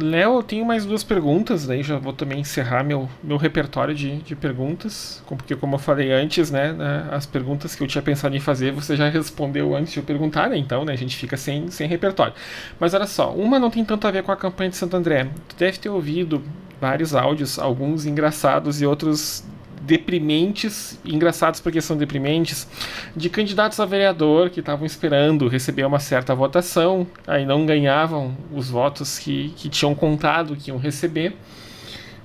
Léo, 0.00 0.36
eu 0.36 0.42
tenho 0.44 0.64
mais 0.64 0.86
duas 0.86 1.02
perguntas, 1.02 1.66
daí 1.66 1.82
já 1.82 1.98
vou 1.98 2.12
também 2.12 2.38
encerrar 2.38 2.84
meu, 2.84 3.08
meu 3.20 3.36
repertório 3.36 3.92
de, 3.92 4.18
de 4.18 4.36
perguntas, 4.36 5.20
porque 5.26 5.56
como 5.56 5.74
eu 5.74 5.78
falei 5.80 6.12
antes, 6.12 6.48
né, 6.48 6.72
né, 6.72 7.08
as 7.10 7.26
perguntas 7.26 7.74
que 7.74 7.82
eu 7.82 7.88
tinha 7.88 8.00
pensado 8.00 8.36
em 8.36 8.40
fazer 8.40 8.70
você 8.70 8.94
já 8.94 9.08
respondeu 9.08 9.74
antes 9.74 9.92
de 9.92 9.98
eu 9.98 10.04
perguntar, 10.04 10.48
né, 10.48 10.56
então 10.56 10.84
né, 10.84 10.92
a 10.92 10.96
gente 10.96 11.16
fica 11.16 11.36
sem, 11.36 11.72
sem 11.72 11.88
repertório. 11.88 12.34
Mas 12.78 12.94
olha 12.94 13.06
só, 13.06 13.32
uma 13.32 13.58
não 13.58 13.68
tem 13.68 13.84
tanto 13.84 14.06
a 14.06 14.12
ver 14.12 14.22
com 14.22 14.30
a 14.30 14.36
campanha 14.36 14.70
de 14.70 14.76
Santo 14.76 14.96
André. 14.96 15.28
Tu 15.48 15.56
deve 15.56 15.78
ter 15.78 15.88
ouvido 15.88 16.40
vários 16.80 17.14
áudios, 17.14 17.58
alguns 17.58 18.06
engraçados 18.06 18.80
e 18.80 18.86
outros 18.86 19.44
deprimentes, 19.88 20.98
engraçados 21.02 21.60
porque 21.60 21.80
são 21.80 21.96
deprimentes, 21.96 22.68
de 23.16 23.30
candidatos 23.30 23.80
a 23.80 23.86
vereador 23.86 24.50
que 24.50 24.60
estavam 24.60 24.84
esperando 24.84 25.48
receber 25.48 25.84
uma 25.86 25.98
certa 25.98 26.34
votação, 26.34 27.06
aí 27.26 27.46
não 27.46 27.64
ganhavam 27.64 28.36
os 28.52 28.68
votos 28.68 29.18
que, 29.18 29.48
que 29.56 29.70
tinham 29.70 29.94
contado 29.94 30.54
que 30.54 30.70
iam 30.70 30.78
receber. 30.78 31.34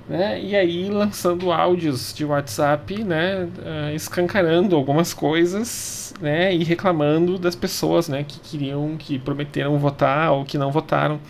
Né? 0.08 0.42
E 0.44 0.54
aí 0.54 0.90
lançando 0.90 1.54
áudios 1.54 2.14
de 2.14 2.26
WhatsApp, 2.26 3.02
né, 3.06 3.46
uh, 3.46 3.96
escancarando 3.96 4.76
algumas 4.76 5.14
coisas, 5.14 6.14
né, 6.20 6.54
e 6.54 6.62
reclamando 6.66 7.38
das 7.38 7.56
pessoas, 7.56 8.10
né, 8.10 8.26
que 8.28 8.38
queriam, 8.42 8.98
que 8.98 9.18
prometeram 9.18 9.78
votar 9.80 10.34
ou 10.34 10.44
que 10.44 10.58
não 10.58 10.72
votaram. 10.72 11.22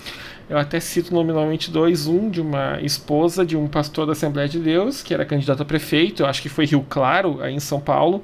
Eu 0.49 0.57
até 0.57 0.79
cito 0.79 1.13
nominalmente 1.13 1.71
dois, 1.71 2.05
um 2.05 2.29
de 2.29 2.41
uma 2.41 2.79
esposa 2.81 3.45
de 3.45 3.55
um 3.55 3.67
pastor 3.67 4.05
da 4.05 4.11
Assembleia 4.11 4.47
de 4.47 4.59
Deus, 4.59 5.01
que 5.01 5.13
era 5.13 5.25
candidato 5.25 5.61
a 5.61 5.65
prefeito, 5.65 6.23
eu 6.23 6.27
acho 6.27 6.41
que 6.41 6.49
foi 6.49 6.65
Rio 6.65 6.85
Claro, 6.89 7.41
aí 7.41 7.53
em 7.53 7.59
São 7.59 7.79
Paulo, 7.79 8.23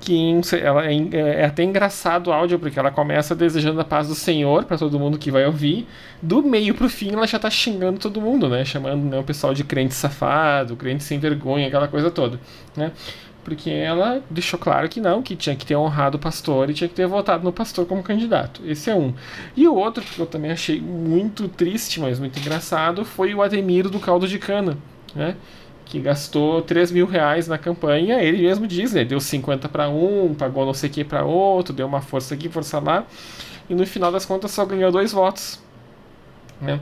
que 0.00 0.40
ela 0.62 0.86
é, 0.86 0.94
é, 1.12 1.44
até 1.44 1.62
engraçado 1.62 2.28
o 2.28 2.32
áudio, 2.32 2.58
porque 2.58 2.78
ela 2.78 2.90
começa 2.90 3.34
desejando 3.34 3.80
a 3.80 3.84
paz 3.84 4.08
do 4.08 4.14
Senhor 4.14 4.64
para 4.64 4.78
todo 4.78 4.98
mundo 4.98 5.18
que 5.18 5.30
vai 5.30 5.44
ouvir, 5.44 5.86
do 6.22 6.42
meio 6.42 6.74
pro 6.74 6.88
fim 6.88 7.12
ela 7.12 7.26
já 7.26 7.38
tá 7.38 7.50
xingando 7.50 7.98
todo 7.98 8.20
mundo, 8.20 8.48
né, 8.48 8.64
chamando 8.64 9.02
né, 9.04 9.18
o 9.18 9.22
pessoal 9.22 9.52
de 9.52 9.62
crente 9.62 9.94
safado, 9.94 10.74
crente 10.76 11.04
sem 11.04 11.18
vergonha, 11.18 11.66
aquela 11.66 11.86
coisa 11.86 12.10
toda, 12.10 12.40
né 12.74 12.92
porque 13.44 13.70
ela 13.70 14.22
deixou 14.28 14.58
claro 14.58 14.88
que 14.88 15.00
não, 15.00 15.22
que 15.22 15.34
tinha 15.34 15.56
que 15.56 15.64
ter 15.64 15.76
honrado 15.76 16.16
o 16.16 16.20
pastor 16.20 16.70
e 16.70 16.74
tinha 16.74 16.88
que 16.88 16.94
ter 16.94 17.06
votado 17.06 17.42
no 17.44 17.52
pastor 17.52 17.86
como 17.86 18.02
candidato. 18.02 18.62
Esse 18.64 18.90
é 18.90 18.94
um. 18.94 19.14
E 19.56 19.66
o 19.66 19.74
outro, 19.74 20.04
que 20.04 20.18
eu 20.18 20.26
também 20.26 20.50
achei 20.50 20.80
muito 20.80 21.48
triste, 21.48 22.00
mas 22.00 22.18
muito 22.18 22.38
engraçado, 22.38 23.04
foi 23.04 23.34
o 23.34 23.42
Ademiro 23.42 23.88
do 23.90 23.98
Caldo 23.98 24.28
de 24.28 24.38
Cana, 24.38 24.76
né? 25.14 25.36
Que 25.86 25.98
gastou 25.98 26.62
3 26.62 26.92
mil 26.92 27.06
reais 27.06 27.48
na 27.48 27.58
campanha, 27.58 28.22
ele 28.22 28.42
mesmo 28.42 28.66
diz, 28.66 28.92
né? 28.92 29.04
Deu 29.04 29.20
50 29.20 29.68
para 29.68 29.88
um, 29.88 30.34
pagou 30.34 30.64
não 30.66 30.74
sei 30.74 30.90
o 30.90 30.92
que 30.92 31.04
para 31.04 31.24
outro, 31.24 31.74
deu 31.74 31.86
uma 31.86 32.00
força 32.00 32.34
aqui, 32.34 32.48
força 32.48 32.78
lá, 32.78 33.06
e 33.68 33.74
no 33.74 33.86
final 33.86 34.12
das 34.12 34.24
contas 34.24 34.50
só 34.50 34.64
ganhou 34.64 34.92
dois 34.92 35.12
votos, 35.12 35.60
né? 36.60 36.80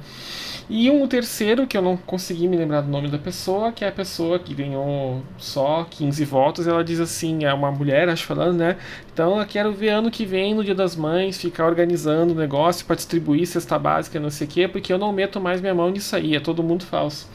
E 0.70 0.90
um 0.90 1.06
terceiro, 1.08 1.66
que 1.66 1.78
eu 1.78 1.82
não 1.82 1.96
consegui 1.96 2.46
me 2.46 2.56
lembrar 2.56 2.82
do 2.82 2.90
nome 2.90 3.08
da 3.08 3.18
pessoa, 3.18 3.72
que 3.72 3.84
é 3.84 3.88
a 3.88 3.92
pessoa 3.92 4.38
que 4.38 4.52
ganhou 4.52 5.22
só 5.38 5.86
15 5.90 6.24
votos. 6.26 6.66
Ela 6.66 6.84
diz 6.84 7.00
assim: 7.00 7.44
é 7.44 7.54
uma 7.54 7.70
mulher, 7.70 8.08
acho 8.08 8.24
falando, 8.24 8.58
né? 8.58 8.76
Então 9.12 9.38
eu 9.40 9.46
quero 9.46 9.72
ver 9.72 9.90
ano 9.90 10.10
que 10.10 10.26
vem, 10.26 10.54
no 10.54 10.62
Dia 10.62 10.74
das 10.74 10.94
Mães, 10.94 11.40
ficar 11.40 11.66
organizando 11.66 12.34
o 12.34 12.36
negócio 12.36 12.84
para 12.84 12.96
distribuir 12.96 13.46
cesta 13.46 13.78
básica, 13.78 14.20
não 14.20 14.30
sei 14.30 14.46
o 14.46 14.50
quê, 14.50 14.68
porque 14.68 14.92
eu 14.92 14.98
não 14.98 15.10
meto 15.10 15.40
mais 15.40 15.60
minha 15.60 15.74
mão 15.74 15.90
nisso 15.90 16.14
aí, 16.14 16.36
é 16.36 16.40
todo 16.40 16.62
mundo 16.62 16.84
falso. 16.84 17.28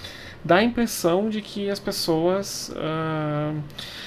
Dá 0.45 0.57
a 0.57 0.63
impressão 0.63 1.29
de 1.29 1.41
que 1.41 1.69
as 1.69 1.79
pessoas. 1.79 2.71
Uh 2.75 4.02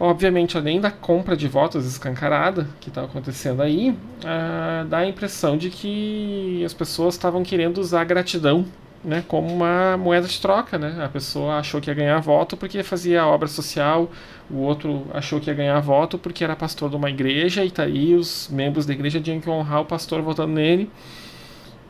Obviamente, 0.00 0.56
além 0.56 0.80
da 0.80 0.90
compra 0.90 1.36
de 1.36 1.48
votos 1.48 1.84
escancarada 1.84 2.68
que 2.80 2.88
está 2.88 3.02
acontecendo 3.02 3.62
aí, 3.62 3.96
ah, 4.24 4.86
dá 4.88 4.98
a 4.98 5.06
impressão 5.06 5.56
de 5.56 5.70
que 5.70 6.62
as 6.64 6.72
pessoas 6.72 7.14
estavam 7.14 7.42
querendo 7.42 7.78
usar 7.78 8.02
a 8.02 8.04
gratidão 8.04 8.64
né, 9.04 9.24
como 9.26 9.52
uma 9.52 9.96
moeda 9.96 10.26
de 10.26 10.40
troca. 10.40 10.78
Né? 10.78 11.02
A 11.04 11.08
pessoa 11.08 11.56
achou 11.56 11.80
que 11.80 11.90
ia 11.90 11.94
ganhar 11.94 12.20
voto 12.20 12.56
porque 12.56 12.82
fazia 12.82 13.26
obra 13.26 13.48
social, 13.48 14.10
o 14.50 14.58
outro 14.58 15.06
achou 15.12 15.40
que 15.40 15.50
ia 15.50 15.54
ganhar 15.54 15.80
voto 15.80 16.18
porque 16.18 16.44
era 16.44 16.56
pastor 16.56 16.90
de 16.90 16.96
uma 16.96 17.10
igreja 17.10 17.64
e 17.64 17.70
tá 17.70 17.84
aí 17.84 18.14
os 18.14 18.48
membros 18.50 18.86
da 18.86 18.92
igreja 18.92 19.20
tinham 19.20 19.40
que 19.40 19.50
honrar 19.50 19.80
o 19.82 19.84
pastor 19.84 20.22
votando 20.22 20.52
nele. 20.52 20.90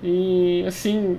E 0.03 0.65
assim, 0.67 1.19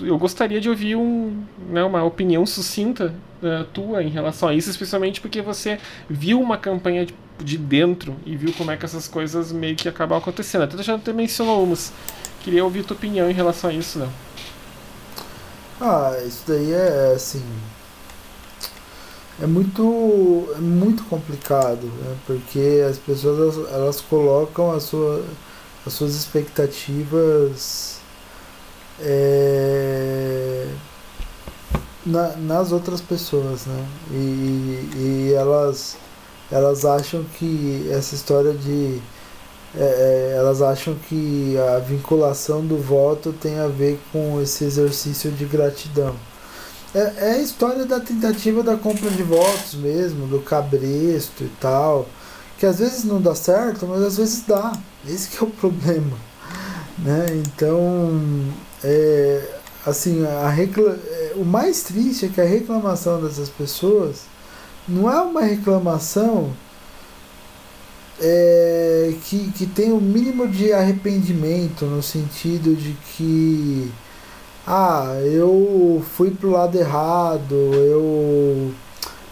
eu, 0.00 0.18
gostaria 0.18 0.60
de 0.60 0.68
ouvir 0.68 0.96
um, 0.96 1.44
né, 1.68 1.82
uma 1.84 2.02
opinião 2.02 2.44
sucinta 2.44 3.14
uh, 3.40 3.64
tua 3.72 4.02
em 4.02 4.08
relação 4.08 4.48
a 4.48 4.54
isso, 4.54 4.68
especialmente 4.68 5.20
porque 5.20 5.40
você 5.40 5.78
viu 6.08 6.40
uma 6.40 6.58
campanha 6.58 7.06
de, 7.06 7.14
de, 7.38 7.56
dentro 7.56 8.16
e 8.26 8.34
viu 8.36 8.52
como 8.54 8.72
é 8.72 8.76
que 8.76 8.84
essas 8.84 9.06
coisas 9.06 9.52
meio 9.52 9.76
que 9.76 9.88
acabam 9.88 10.18
acontecendo. 10.18 10.62
Até 10.62 10.82
já 10.82 10.96
até 10.96 11.12
mencionou 11.12 11.62
umas. 11.62 11.92
Queria 12.42 12.64
ouvir 12.64 12.84
tua 12.84 12.96
opinião 12.96 13.30
em 13.30 13.34
relação 13.34 13.70
a 13.70 13.72
isso, 13.72 14.00
né? 14.00 14.08
Ah, 15.80 16.12
isso 16.26 16.42
daí 16.48 16.72
é 16.72 17.12
assim. 17.14 17.44
É 19.40 19.46
muito, 19.46 20.52
é 20.56 20.60
muito 20.60 21.04
complicado, 21.04 21.86
né? 21.86 22.16
porque 22.26 22.84
as 22.88 22.98
pessoas 22.98 23.56
elas 23.72 24.00
colocam 24.00 24.70
a 24.72 24.80
sua, 24.80 25.24
as 25.86 25.94
suas 25.94 26.14
expectativas 26.14 27.99
é, 29.02 30.66
na, 32.04 32.36
nas 32.36 32.72
outras 32.72 33.00
pessoas, 33.00 33.66
né? 33.66 33.86
E, 34.10 34.90
e 34.96 35.34
elas, 35.34 35.96
elas 36.50 36.84
acham 36.84 37.24
que 37.38 37.88
essa 37.90 38.14
história 38.14 38.52
de. 38.52 39.00
É, 39.76 40.32
é, 40.32 40.34
elas 40.36 40.60
acham 40.60 40.96
que 41.08 41.56
a 41.56 41.78
vinculação 41.78 42.66
do 42.66 42.76
voto 42.76 43.32
tem 43.32 43.58
a 43.60 43.68
ver 43.68 44.00
com 44.12 44.40
esse 44.42 44.64
exercício 44.64 45.30
de 45.30 45.44
gratidão. 45.44 46.14
É, 46.92 46.98
é 47.18 47.30
a 47.34 47.38
história 47.38 47.86
da 47.86 48.00
tentativa 48.00 48.64
da 48.64 48.76
compra 48.76 49.08
de 49.10 49.22
votos 49.22 49.74
mesmo, 49.74 50.26
do 50.26 50.40
cabresto 50.40 51.44
e 51.44 51.52
tal, 51.60 52.08
que 52.58 52.66
às 52.66 52.80
vezes 52.80 53.04
não 53.04 53.22
dá 53.22 53.32
certo, 53.32 53.86
mas 53.86 54.02
às 54.02 54.16
vezes 54.16 54.44
dá. 54.46 54.72
Esse 55.06 55.28
que 55.28 55.42
é 55.42 55.46
o 55.46 55.50
problema. 55.50 56.16
Né? 56.98 57.26
Então, 57.46 58.20
é, 58.84 59.42
assim, 59.86 60.24
a 60.26 60.48
recla... 60.48 60.98
É, 61.06 61.32
o 61.36 61.44
mais 61.44 61.82
triste 61.82 62.26
é 62.26 62.28
que 62.28 62.40
a 62.40 62.44
reclamação 62.44 63.20
dessas 63.22 63.48
pessoas 63.48 64.22
não 64.88 65.10
é 65.10 65.20
uma 65.20 65.42
reclamação 65.42 66.52
é, 68.20 69.14
que, 69.24 69.50
que 69.52 69.66
tem 69.66 69.92
o 69.92 69.96
um 69.96 70.00
mínimo 70.00 70.46
de 70.46 70.72
arrependimento 70.72 71.86
no 71.86 72.02
sentido 72.02 72.76
de 72.76 72.92
que 73.16 73.90
ah, 74.66 75.18
eu 75.24 76.04
fui 76.16 76.30
pro 76.30 76.50
lado 76.50 76.78
errado, 76.78 77.54
eu, 77.54 78.70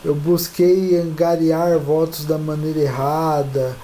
eu 0.05 0.15
busquei 0.15 0.99
angariar 0.99 1.79
votos 1.79 2.25
da 2.25 2.39
maneira 2.39 2.81
errada, 2.81 3.77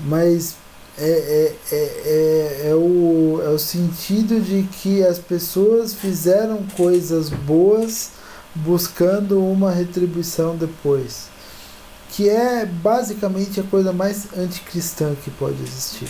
mas 0.00 0.56
é, 0.96 1.04
é, 1.04 1.56
é, 1.72 1.76
é, 1.76 2.68
é, 2.68 2.74
o, 2.74 3.40
é 3.42 3.48
o 3.48 3.58
sentido 3.58 4.40
de 4.40 4.62
que 4.62 5.04
as 5.04 5.18
pessoas 5.18 5.92
fizeram 5.92 6.64
coisas 6.76 7.30
boas 7.30 8.10
buscando 8.54 9.44
uma 9.44 9.72
retribuição 9.72 10.56
depois. 10.56 11.28
Que 12.10 12.28
é 12.28 12.64
basicamente 12.64 13.58
a 13.58 13.64
coisa 13.64 13.92
mais 13.92 14.28
anticristã 14.36 15.16
que 15.16 15.30
pode 15.32 15.60
existir. 15.62 16.08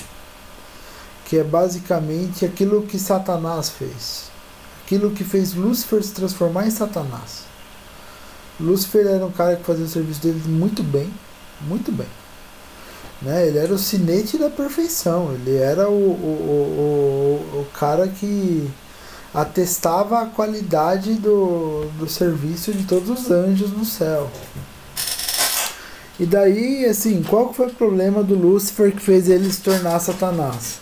Que 1.24 1.39
é 1.39 1.45
basicamente 1.45 2.45
aquilo 2.45 2.82
que 2.82 2.99
Satanás 2.99 3.70
fez. 3.70 4.24
Aquilo 4.85 5.12
que 5.12 5.24
fez 5.24 5.55
Lúcifer 5.55 6.03
se 6.03 6.12
transformar 6.12 6.66
em 6.66 6.70
Satanás. 6.70 7.45
Lúcifer 8.61 9.07
era 9.07 9.24
um 9.24 9.32
cara 9.32 9.57
que 9.57 9.64
fazia 9.64 9.87
o 9.87 9.89
serviço 9.89 10.20
dele 10.20 10.43
muito 10.47 10.82
bem, 10.82 11.11
muito 11.62 11.91
bem. 11.91 12.24
Né? 13.25 13.49
Ele 13.49 13.59
era 13.59 13.72
o 13.72 13.79
cinete 13.79 14.37
da 14.37 14.51
perfeição, 14.51 15.33
ele 15.33 15.57
era 15.57 15.89
o, 15.89 15.93
o, 15.93 17.51
o, 17.55 17.61
o 17.61 17.66
cara 17.72 18.07
que 18.07 18.70
atestava 19.33 20.20
a 20.20 20.27
qualidade 20.27 21.14
do, 21.14 21.87
do 21.99 22.07
serviço 22.09 22.72
de 22.72 22.85
todos 22.85 23.09
os 23.09 23.31
anjos 23.31 23.72
no 23.72 23.85
céu. 23.85 24.31
E 26.20 26.27
daí, 26.27 26.85
assim, 26.85 27.22
qual 27.22 27.53
foi 27.53 27.68
o 27.68 27.75
problema 27.75 28.22
do 28.22 28.35
Lúcifer 28.35 28.93
que 28.93 29.01
fez 29.01 29.29
ele 29.29 29.51
se 29.51 29.62
tornar 29.62 29.99
Satanás? 29.99 30.79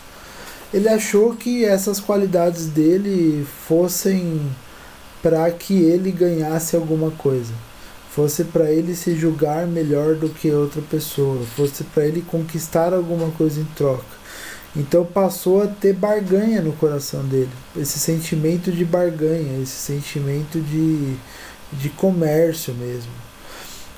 Ele 0.71 0.89
achou 0.89 1.33
que 1.35 1.63
essas 1.63 1.99
qualidades 1.99 2.67
dele 2.67 3.47
fossem 3.67 4.41
para 5.21 5.49
que 5.49 5.81
ele 5.81 6.11
ganhasse 6.11 6.75
alguma 6.75 7.09
coisa 7.11 7.53
fosse 8.15 8.43
para 8.43 8.71
ele 8.71 8.95
se 8.95 9.15
julgar 9.15 9.65
melhor 9.65 10.15
do 10.15 10.29
que 10.29 10.51
outra 10.51 10.81
pessoa, 10.81 11.43
fosse 11.55 11.83
para 11.83 12.05
ele 12.05 12.21
conquistar 12.21 12.93
alguma 12.93 13.31
coisa 13.31 13.59
em 13.59 13.65
troca. 13.75 14.23
Então 14.75 15.03
passou 15.03 15.63
a 15.63 15.67
ter 15.67 15.93
barganha 15.93 16.61
no 16.61 16.73
coração 16.73 17.23
dele, 17.23 17.49
esse 17.75 17.99
sentimento 17.99 18.71
de 18.71 18.85
barganha, 18.85 19.61
esse 19.61 19.75
sentimento 19.75 20.59
de, 20.59 21.15
de 21.73 21.89
comércio 21.89 22.73
mesmo. 22.75 23.11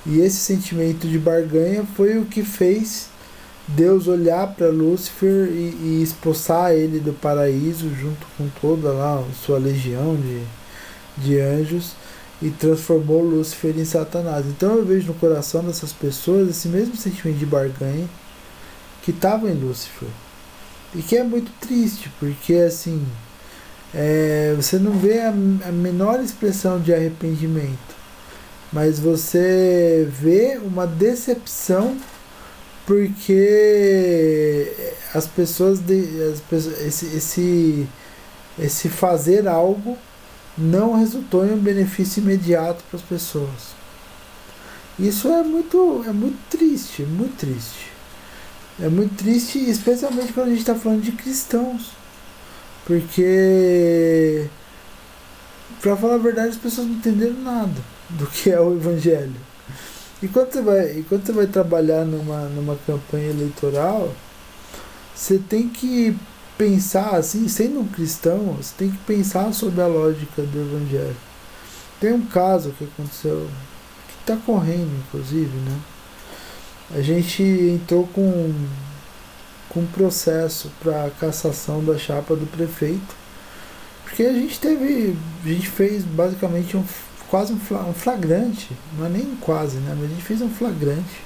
E 0.06 0.20
esse 0.20 0.36
sentimento 0.36 1.06
de 1.06 1.18
barganha 1.18 1.84
foi 1.96 2.16
o 2.18 2.24
que 2.24 2.42
fez 2.42 3.08
Deus 3.68 4.06
olhar 4.06 4.46
para 4.54 4.68
Lúcifer 4.68 5.48
e, 5.48 5.76
e 5.82 6.02
expulsar 6.02 6.72
ele 6.72 7.00
do 7.00 7.12
paraíso 7.12 7.90
junto 7.94 8.26
com 8.38 8.48
toda 8.60 8.92
lá 8.92 9.22
sua 9.44 9.58
legião 9.58 10.16
de, 10.16 10.42
de 11.18 11.40
anjos 11.40 11.94
e 12.40 12.50
transformou 12.50 13.22
Lúcifer 13.22 13.76
em 13.76 13.84
Satanás. 13.84 14.46
Então 14.46 14.76
eu 14.76 14.84
vejo 14.84 15.06
no 15.08 15.14
coração 15.14 15.64
dessas 15.64 15.92
pessoas 15.92 16.50
esse 16.50 16.68
mesmo 16.68 16.96
sentimento 16.96 17.38
de 17.38 17.46
barganha 17.46 18.08
que 19.02 19.10
estava 19.10 19.50
em 19.50 19.54
Lúcifer. 19.54 20.08
E 20.94 21.02
que 21.02 21.16
é 21.16 21.22
muito 21.22 21.50
triste, 21.60 22.10
porque 22.18 22.54
assim, 22.54 23.04
é, 23.94 24.54
você 24.56 24.78
não 24.78 24.92
vê 24.92 25.20
a, 25.20 25.28
a 25.28 25.72
menor 25.72 26.20
expressão 26.20 26.80
de 26.80 26.92
arrependimento, 26.92 27.96
mas 28.72 28.98
você 28.98 30.08
vê 30.10 30.58
uma 30.62 30.86
decepção 30.86 31.96
porque 32.86 34.72
as 35.12 35.26
pessoas, 35.26 35.80
de, 35.80 36.22
as 36.32 36.40
pessoas 36.40 36.80
esse, 36.80 37.06
esse, 37.16 37.88
esse 38.58 38.88
fazer 38.88 39.48
algo 39.48 39.98
não 40.56 40.98
resultou 40.98 41.46
em 41.46 41.52
um 41.52 41.58
benefício 41.58 42.22
imediato 42.22 42.82
para 42.90 42.98
as 42.98 43.04
pessoas. 43.04 43.76
Isso 44.98 45.28
é 45.28 45.42
muito, 45.42 46.04
é 46.06 46.12
muito 46.12 46.38
triste, 46.48 47.02
muito 47.02 47.36
triste. 47.36 47.90
É 48.80 48.88
muito 48.88 49.14
triste, 49.16 49.58
especialmente 49.58 50.32
quando 50.32 50.46
a 50.46 50.50
gente 50.50 50.60
está 50.60 50.74
falando 50.74 51.02
de 51.02 51.12
cristãos. 51.12 51.92
Porque, 52.86 54.46
para 55.82 55.96
falar 55.96 56.14
a 56.14 56.18
verdade, 56.18 56.50
as 56.50 56.56
pessoas 56.56 56.86
não 56.86 56.94
entenderam 56.94 57.34
nada 57.42 57.80
do 58.10 58.26
que 58.26 58.50
é 58.50 58.60
o 58.60 58.74
Evangelho. 58.74 59.34
E 60.22 60.28
quando 60.28 60.52
você 60.52 60.62
vai, 60.62 60.98
e 60.98 61.02
quando 61.02 61.26
você 61.26 61.32
vai 61.32 61.46
trabalhar 61.46 62.04
numa, 62.04 62.48
numa 62.48 62.76
campanha 62.86 63.30
eleitoral, 63.30 64.14
você 65.14 65.38
tem 65.38 65.68
que 65.68 66.16
pensar 66.56 67.16
assim, 67.16 67.48
sendo 67.48 67.80
um 67.80 67.88
cristão, 67.88 68.54
você 68.54 68.72
tem 68.76 68.90
que 68.90 68.98
pensar 68.98 69.52
sobre 69.52 69.80
a 69.80 69.86
lógica 69.86 70.42
do 70.42 70.60
evangelho. 70.60 71.16
Tem 72.00 72.12
um 72.12 72.26
caso 72.26 72.70
que 72.72 72.84
aconteceu, 72.84 73.46
que 74.08 74.14
está 74.20 74.36
correndo, 74.44 74.90
inclusive, 75.06 75.56
né? 75.58 75.78
A 76.94 77.00
gente 77.00 77.42
entrou 77.42 78.06
com, 78.08 78.54
com 79.68 79.80
um 79.80 79.86
processo 79.86 80.70
para 80.80 81.10
cassação 81.18 81.84
da 81.84 81.98
chapa 81.98 82.36
do 82.36 82.46
prefeito, 82.46 83.14
porque 84.04 84.22
a 84.22 84.32
gente 84.32 84.58
teve, 84.60 85.16
a 85.44 85.48
gente 85.48 85.68
fez 85.68 86.04
basicamente 86.04 86.76
um 86.76 86.84
quase 87.28 87.52
um 87.52 87.92
flagrante, 87.92 88.70
não 88.96 89.06
é 89.06 89.08
nem 89.08 89.36
quase, 89.40 89.78
né? 89.78 89.96
Mas 89.98 90.04
a 90.04 90.14
gente 90.14 90.22
fez 90.22 90.40
um 90.40 90.48
flagrante 90.48 91.25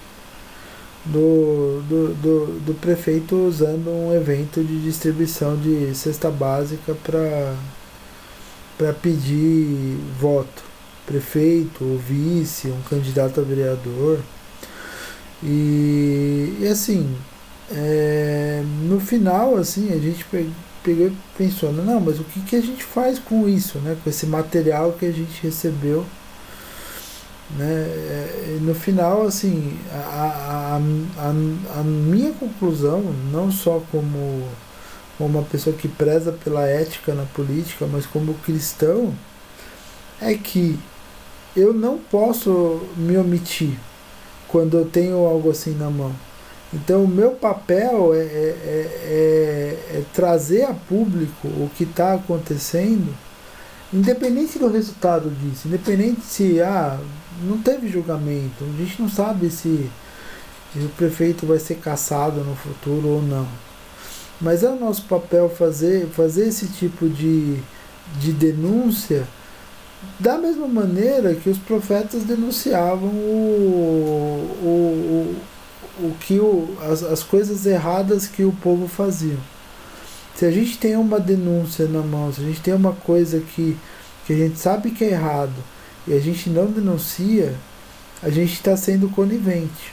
do, 1.04 1.82
do, 1.88 2.14
do, 2.14 2.46
do, 2.60 2.74
prefeito 2.74 3.34
usando 3.34 3.88
um 3.88 4.14
evento 4.14 4.62
de 4.62 4.82
distribuição 4.82 5.56
de 5.56 5.94
cesta 5.94 6.30
básica 6.30 6.94
para 6.94 8.92
pedir 8.94 9.96
voto. 10.18 10.70
Prefeito, 11.06 11.84
ou 11.84 11.98
vice, 11.98 12.68
um 12.68 12.82
candidato 12.82 13.40
a 13.40 13.42
vereador. 13.42 14.20
E, 15.42 16.56
e 16.60 16.68
assim, 16.68 17.16
é, 17.72 18.62
no 18.82 19.00
final, 19.00 19.56
assim, 19.56 19.92
a 19.92 19.98
gente 19.98 20.24
pegou 20.84 21.08
e 21.08 21.16
pensou, 21.36 21.72
não, 21.72 22.00
mas 22.00 22.20
o 22.20 22.24
que, 22.24 22.40
que 22.40 22.56
a 22.56 22.60
gente 22.60 22.84
faz 22.84 23.18
com 23.18 23.48
isso, 23.48 23.78
né? 23.78 23.96
Com 24.04 24.10
esse 24.10 24.26
material 24.26 24.92
que 24.92 25.06
a 25.06 25.10
gente 25.10 25.42
recebeu 25.42 26.04
né? 27.56 27.66
É, 27.66 28.58
no 28.60 28.74
final, 28.74 29.26
assim, 29.26 29.78
a, 29.92 29.96
a, 29.96 30.76
a, 30.76 31.80
a 31.80 31.82
minha 31.82 32.32
conclusão, 32.32 33.02
não 33.32 33.50
só 33.50 33.82
como 33.90 34.48
uma 35.18 35.42
pessoa 35.42 35.76
que 35.76 35.88
preza 35.88 36.32
pela 36.32 36.66
ética 36.66 37.14
na 37.14 37.24
política, 37.24 37.86
mas 37.86 38.06
como 38.06 38.34
cristão, 38.34 39.14
é 40.20 40.34
que 40.34 40.78
eu 41.56 41.72
não 41.72 41.98
posso 41.98 42.82
me 42.96 43.16
omitir 43.16 43.76
quando 44.48 44.78
eu 44.78 44.84
tenho 44.84 45.26
algo 45.26 45.50
assim 45.50 45.74
na 45.74 45.90
mão. 45.90 46.14
Então, 46.72 47.04
o 47.04 47.08
meu 47.08 47.32
papel 47.32 48.14
é, 48.14 48.18
é, 48.18 48.22
é, 48.22 49.96
é 49.98 50.02
trazer 50.14 50.64
a 50.64 50.74
público 50.74 51.48
o 51.48 51.68
que 51.76 51.82
está 51.82 52.14
acontecendo, 52.14 53.12
independente 53.92 54.58
do 54.58 54.68
resultado 54.68 55.30
disso, 55.30 55.66
independente 55.66 56.20
se 56.22 56.60
ah, 56.60 56.98
não 57.42 57.58
teve 57.58 57.88
julgamento. 57.88 58.64
A 58.64 58.76
gente 58.76 59.00
não 59.00 59.08
sabe 59.08 59.50
se, 59.50 59.90
se 60.72 60.78
o 60.78 60.88
prefeito 60.90 61.46
vai 61.46 61.58
ser 61.58 61.76
caçado 61.76 62.44
no 62.44 62.54
futuro 62.54 63.08
ou 63.08 63.22
não. 63.22 63.46
Mas 64.40 64.62
é 64.62 64.70
o 64.70 64.78
nosso 64.78 65.04
papel 65.04 65.50
fazer, 65.50 66.06
fazer 66.08 66.48
esse 66.48 66.68
tipo 66.68 67.08
de, 67.08 67.58
de 68.18 68.32
denúncia 68.32 69.26
da 70.18 70.38
mesma 70.38 70.66
maneira 70.66 71.34
que 71.34 71.50
os 71.50 71.58
profetas 71.58 72.24
denunciavam 72.24 73.08
o, 73.08 74.56
o, 74.62 75.36
o, 76.00 76.06
o 76.06 76.14
que 76.20 76.38
o, 76.38 76.74
as, 76.82 77.02
as 77.02 77.22
coisas 77.22 77.66
erradas 77.66 78.26
que 78.26 78.42
o 78.42 78.52
povo 78.52 78.88
fazia. 78.88 79.36
Se 80.34 80.46
a 80.46 80.50
gente 80.50 80.78
tem 80.78 80.96
uma 80.96 81.20
denúncia 81.20 81.86
na 81.86 82.00
mão, 82.00 82.32
se 82.32 82.40
a 82.40 82.44
gente 82.44 82.60
tem 82.62 82.72
uma 82.72 82.92
coisa 82.92 83.40
que, 83.40 83.76
que 84.26 84.32
a 84.32 84.36
gente 84.36 84.58
sabe 84.58 84.90
que 84.90 85.04
é 85.04 85.10
errado, 85.10 85.52
e 86.06 86.14
a 86.14 86.20
gente 86.20 86.50
não 86.50 86.66
denuncia, 86.66 87.54
a 88.22 88.30
gente 88.30 88.54
está 88.54 88.76
sendo 88.76 89.08
conivente. 89.08 89.92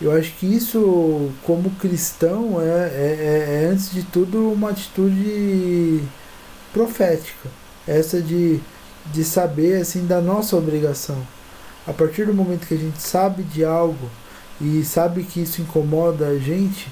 Eu 0.00 0.12
acho 0.12 0.32
que 0.32 0.46
isso, 0.46 1.30
como 1.44 1.70
cristão, 1.70 2.60
é, 2.60 2.64
é, 2.66 3.62
é, 3.62 3.68
antes 3.70 3.92
de 3.92 4.02
tudo 4.02 4.50
uma 4.50 4.70
atitude 4.70 6.02
profética. 6.72 7.48
Essa 7.86 8.20
de, 8.20 8.60
de 9.12 9.24
saber 9.24 9.80
assim 9.80 10.06
da 10.06 10.20
nossa 10.20 10.56
obrigação. 10.56 11.16
A 11.86 11.92
partir 11.92 12.26
do 12.26 12.34
momento 12.34 12.66
que 12.66 12.74
a 12.74 12.78
gente 12.78 13.00
sabe 13.00 13.42
de 13.42 13.64
algo 13.64 14.10
e 14.60 14.82
sabe 14.84 15.22
que 15.22 15.40
isso 15.40 15.60
incomoda 15.60 16.28
a 16.28 16.38
gente, 16.38 16.88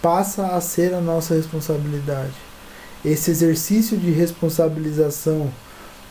passa 0.00 0.48
a 0.48 0.60
ser 0.60 0.94
a 0.94 1.00
nossa 1.00 1.34
responsabilidade. 1.34 2.34
Esse 3.04 3.30
exercício 3.30 3.98
de 3.98 4.10
responsabilização 4.10 5.50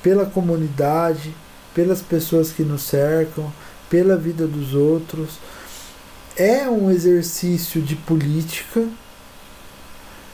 pela 0.04 0.26
comunidade, 0.26 1.34
pelas 1.80 2.02
pessoas 2.02 2.52
que 2.52 2.62
nos 2.62 2.82
cercam, 2.82 3.50
pela 3.90 4.18
vida 4.18 4.46
dos 4.46 4.74
outros. 4.74 5.40
É 6.36 6.70
um 6.70 6.92
exercício 6.92 7.82
de 7.82 7.96
política, 7.96 8.86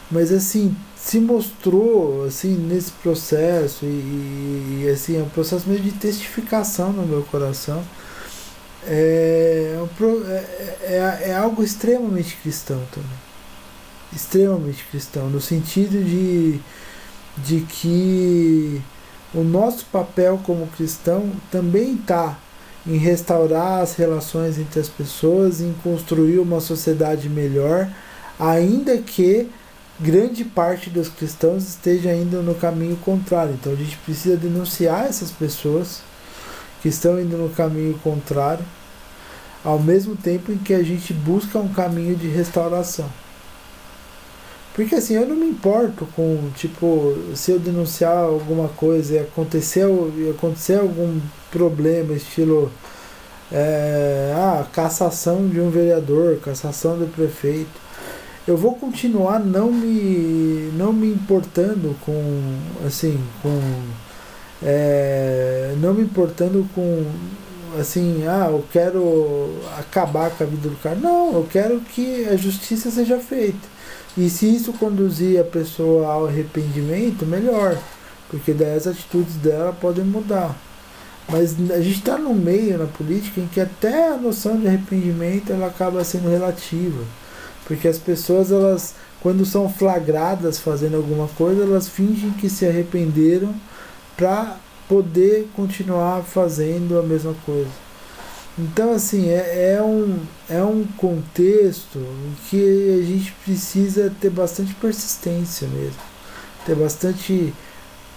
mas 0.10 0.32
assim 0.32 0.76
se 0.96 1.20
mostrou 1.20 2.26
assim 2.26 2.56
nesse 2.56 2.92
processo 2.94 3.86
e, 3.86 4.86
e 4.86 4.90
assim 4.92 5.20
é 5.20 5.22
um 5.22 5.30
processo 5.30 5.70
meio 5.70 5.82
de 5.82 5.92
testificação 5.92 6.92
no 6.92 7.06
meu 7.06 7.22
coração. 7.22 7.86
É, 8.88 9.78
é, 9.78 10.34
é, 10.82 10.94
é, 10.96 11.30
é 11.30 11.36
algo 11.36 11.64
extremamente 11.64 12.38
cristão 12.38 12.82
também. 12.92 13.20
extremamente 14.12 14.84
cristão, 14.86 15.30
no 15.30 15.40
sentido 15.40 16.04
de, 16.04 16.60
de 17.38 17.62
que 17.62 18.82
o 19.36 19.44
nosso 19.44 19.86
papel 19.88 20.40
como 20.46 20.66
cristão 20.68 21.30
também 21.52 21.96
está 21.96 22.38
em 22.88 22.96
restaurar 22.98 23.82
as 23.82 23.96
relações 23.96 24.58
entre 24.58 24.80
as 24.80 24.88
pessoas, 24.88 25.60
em 25.60 25.74
construir 25.84 26.40
uma 26.40 26.62
sociedade 26.62 27.28
melhor, 27.28 27.90
ainda 28.40 28.98
que 28.98 29.50
grande 30.00 30.46
parte 30.46 30.90
dos 30.90 31.10
cristãos 31.10 31.68
esteja 31.68 32.14
indo 32.14 32.42
no 32.42 32.56
caminho 32.56 32.96
contrário. 32.98 33.54
Então 33.54 33.74
a 33.74 33.76
gente 33.76 33.98
precisa 33.98 34.38
denunciar 34.38 35.06
essas 35.06 35.32
pessoas 35.32 36.02
que 36.82 36.88
estão 36.88 37.20
indo 37.20 37.36
no 37.36 37.50
caminho 37.50 37.98
contrário, 38.00 38.64
ao 39.64 39.80
mesmo 39.80 40.16
tempo 40.16 40.52
em 40.52 40.58
que 40.58 40.74
a 40.74 40.84
gente 40.84 41.12
busca 41.14 41.60
um 41.60 41.70
caminho 41.70 42.16
de 42.16 42.28
restauração. 42.28 43.10
Porque 44.76 44.96
assim, 44.96 45.16
eu 45.16 45.26
não 45.26 45.38
me 45.38 45.48
importo 45.48 46.06
com, 46.16 46.50
tipo, 46.58 47.16
se 47.34 47.52
eu 47.52 47.60
denunciar 47.60 48.18
alguma 48.18 48.68
coisa 48.68 49.16
e 49.16 49.20
acontecer, 49.20 49.88
e 50.18 50.30
acontecer 50.30 50.78
algum 50.78 51.18
problema, 51.50 52.14
estilo 52.14 52.70
é, 53.52 54.34
ah, 54.36 54.68
cassação 54.74 55.48
de 55.48 55.62
um 55.62 55.70
vereador, 55.70 56.40
cassação 56.40 56.98
do 56.98 57.08
prefeito. 57.08 57.86
Eu 58.46 58.58
vou 58.58 58.76
continuar 58.76 59.40
não 59.40 59.72
me, 59.72 60.72
não 60.74 60.92
me 60.92 61.08
importando 61.08 61.96
com, 62.02 62.60
assim, 62.86 63.18
com, 63.42 63.60
é, 64.62 65.74
não 65.78 65.94
me 65.94 66.04
importando 66.04 66.68
com, 66.76 67.06
assim, 67.80 68.26
ah, 68.28 68.50
eu 68.52 68.64
quero 68.74 69.56
acabar 69.80 70.32
com 70.32 70.44
a 70.44 70.48
vida 70.48 70.68
do 70.68 70.76
cara. 70.76 70.96
Não, 70.96 71.34
eu 71.34 71.48
quero 71.50 71.80
que 71.80 72.26
a 72.26 72.36
justiça 72.36 72.92
seja 72.92 73.18
feita. 73.20 73.75
E 74.18 74.30
se 74.30 74.56
isso 74.56 74.72
conduzir 74.74 75.40
a 75.40 75.44
pessoa 75.44 76.08
ao 76.08 76.28
arrependimento, 76.28 77.26
melhor, 77.26 77.78
porque 78.30 78.54
daí 78.54 78.76
as 78.76 78.88
atitudes 78.88 79.36
dela 79.36 79.74
podem 79.74 80.06
mudar. 80.06 80.56
Mas 81.28 81.56
a 81.72 81.82
gente 81.82 81.98
está 81.98 82.18
no 82.18 82.34
meio 82.34 82.78
na 82.78 82.86
política 82.86 83.42
em 83.42 83.48
que 83.48 83.60
até 83.60 84.10
a 84.10 84.18
noção 84.18 84.60
de 84.60 84.68
arrependimento 84.68 85.52
ela 85.52 85.68
acaba 85.68 86.04
sendo 86.04 86.30
relativa. 86.30 87.04
Porque 87.66 87.88
as 87.88 87.98
pessoas, 87.98 88.52
elas, 88.52 88.94
quando 89.22 89.46
são 89.46 89.68
flagradas 89.68 90.60
fazendo 90.60 90.98
alguma 90.98 91.28
coisa, 91.30 91.64
elas 91.64 91.90
fingem 91.90 92.32
que 92.32 92.48
se 92.48 92.66
arrependeram 92.66 93.54
para 94.16 94.58
poder 94.88 95.50
continuar 95.56 96.22
fazendo 96.22 97.00
a 97.00 97.04
mesma 97.04 97.36
coisa. 97.46 97.85
Então, 98.58 98.94
assim, 98.94 99.30
é, 99.30 99.74
é, 99.76 99.84
um, 99.84 100.18
é 100.50 100.64
um 100.64 100.86
contexto 100.98 102.00
que 102.50 103.00
a 103.02 103.06
gente 103.06 103.34
precisa 103.44 104.14
ter 104.22 104.30
bastante 104.30 104.74
persistência 104.76 105.68
mesmo, 105.68 106.00
ter 106.66 106.76
bastante 106.76 107.54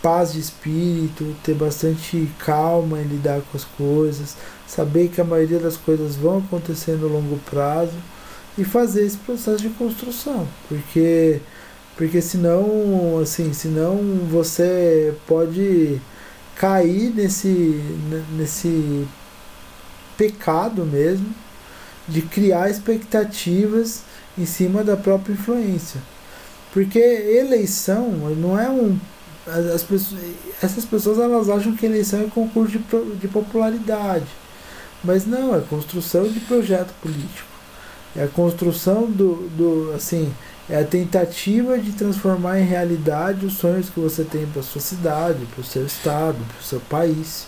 paz 0.00 0.32
de 0.32 0.40
espírito, 0.40 1.34
ter 1.42 1.54
bastante 1.54 2.30
calma 2.38 3.00
em 3.00 3.04
lidar 3.04 3.40
com 3.50 3.56
as 3.56 3.64
coisas, 3.64 4.36
saber 4.66 5.08
que 5.08 5.20
a 5.20 5.24
maioria 5.24 5.58
das 5.58 5.76
coisas 5.76 6.14
vão 6.14 6.38
acontecer 6.38 6.92
no 6.92 7.08
longo 7.08 7.38
prazo 7.50 7.96
e 8.56 8.64
fazer 8.64 9.06
esse 9.06 9.16
processo 9.18 9.62
de 9.62 9.70
construção, 9.70 10.46
porque 10.68 11.40
porque 11.96 12.22
senão, 12.22 13.18
assim, 13.20 13.52
senão 13.52 13.96
você 14.30 15.12
pode 15.26 16.00
cair 16.54 17.12
nesse 17.12 17.82
nesse 18.36 19.06
pecado 20.18 20.84
mesmo 20.84 21.32
de 22.06 22.20
criar 22.22 22.68
expectativas 22.68 24.02
em 24.36 24.44
cima 24.44 24.84
da 24.84 24.96
própria 24.96 25.32
influência. 25.32 26.00
Porque 26.72 26.98
eleição 26.98 28.10
não 28.36 28.58
é 28.58 28.68
um. 28.68 28.98
As 29.74 29.82
pessoas, 29.82 30.20
essas 30.62 30.84
pessoas 30.84 31.18
elas 31.18 31.48
acham 31.48 31.74
que 31.74 31.86
eleição 31.86 32.20
é 32.20 32.26
concurso 32.26 32.78
de, 32.78 33.14
de 33.16 33.28
popularidade. 33.28 34.26
Mas 35.02 35.24
não, 35.24 35.56
é 35.56 35.60
construção 35.60 36.28
de 36.28 36.40
projeto 36.40 36.92
político. 37.00 37.48
É 38.14 38.24
a 38.24 38.28
construção 38.28 39.06
do, 39.06 39.48
do. 39.56 39.92
assim, 39.94 40.32
é 40.68 40.80
a 40.80 40.84
tentativa 40.84 41.78
de 41.78 41.92
transformar 41.92 42.58
em 42.58 42.64
realidade 42.64 43.46
os 43.46 43.54
sonhos 43.54 43.88
que 43.88 44.00
você 44.00 44.24
tem 44.24 44.44
para 44.46 44.62
sua 44.62 44.80
cidade, 44.80 45.46
para 45.46 45.62
o 45.62 45.64
seu 45.64 45.86
estado, 45.86 46.36
para 46.36 46.60
o 46.60 46.64
seu 46.64 46.80
país. 46.80 47.46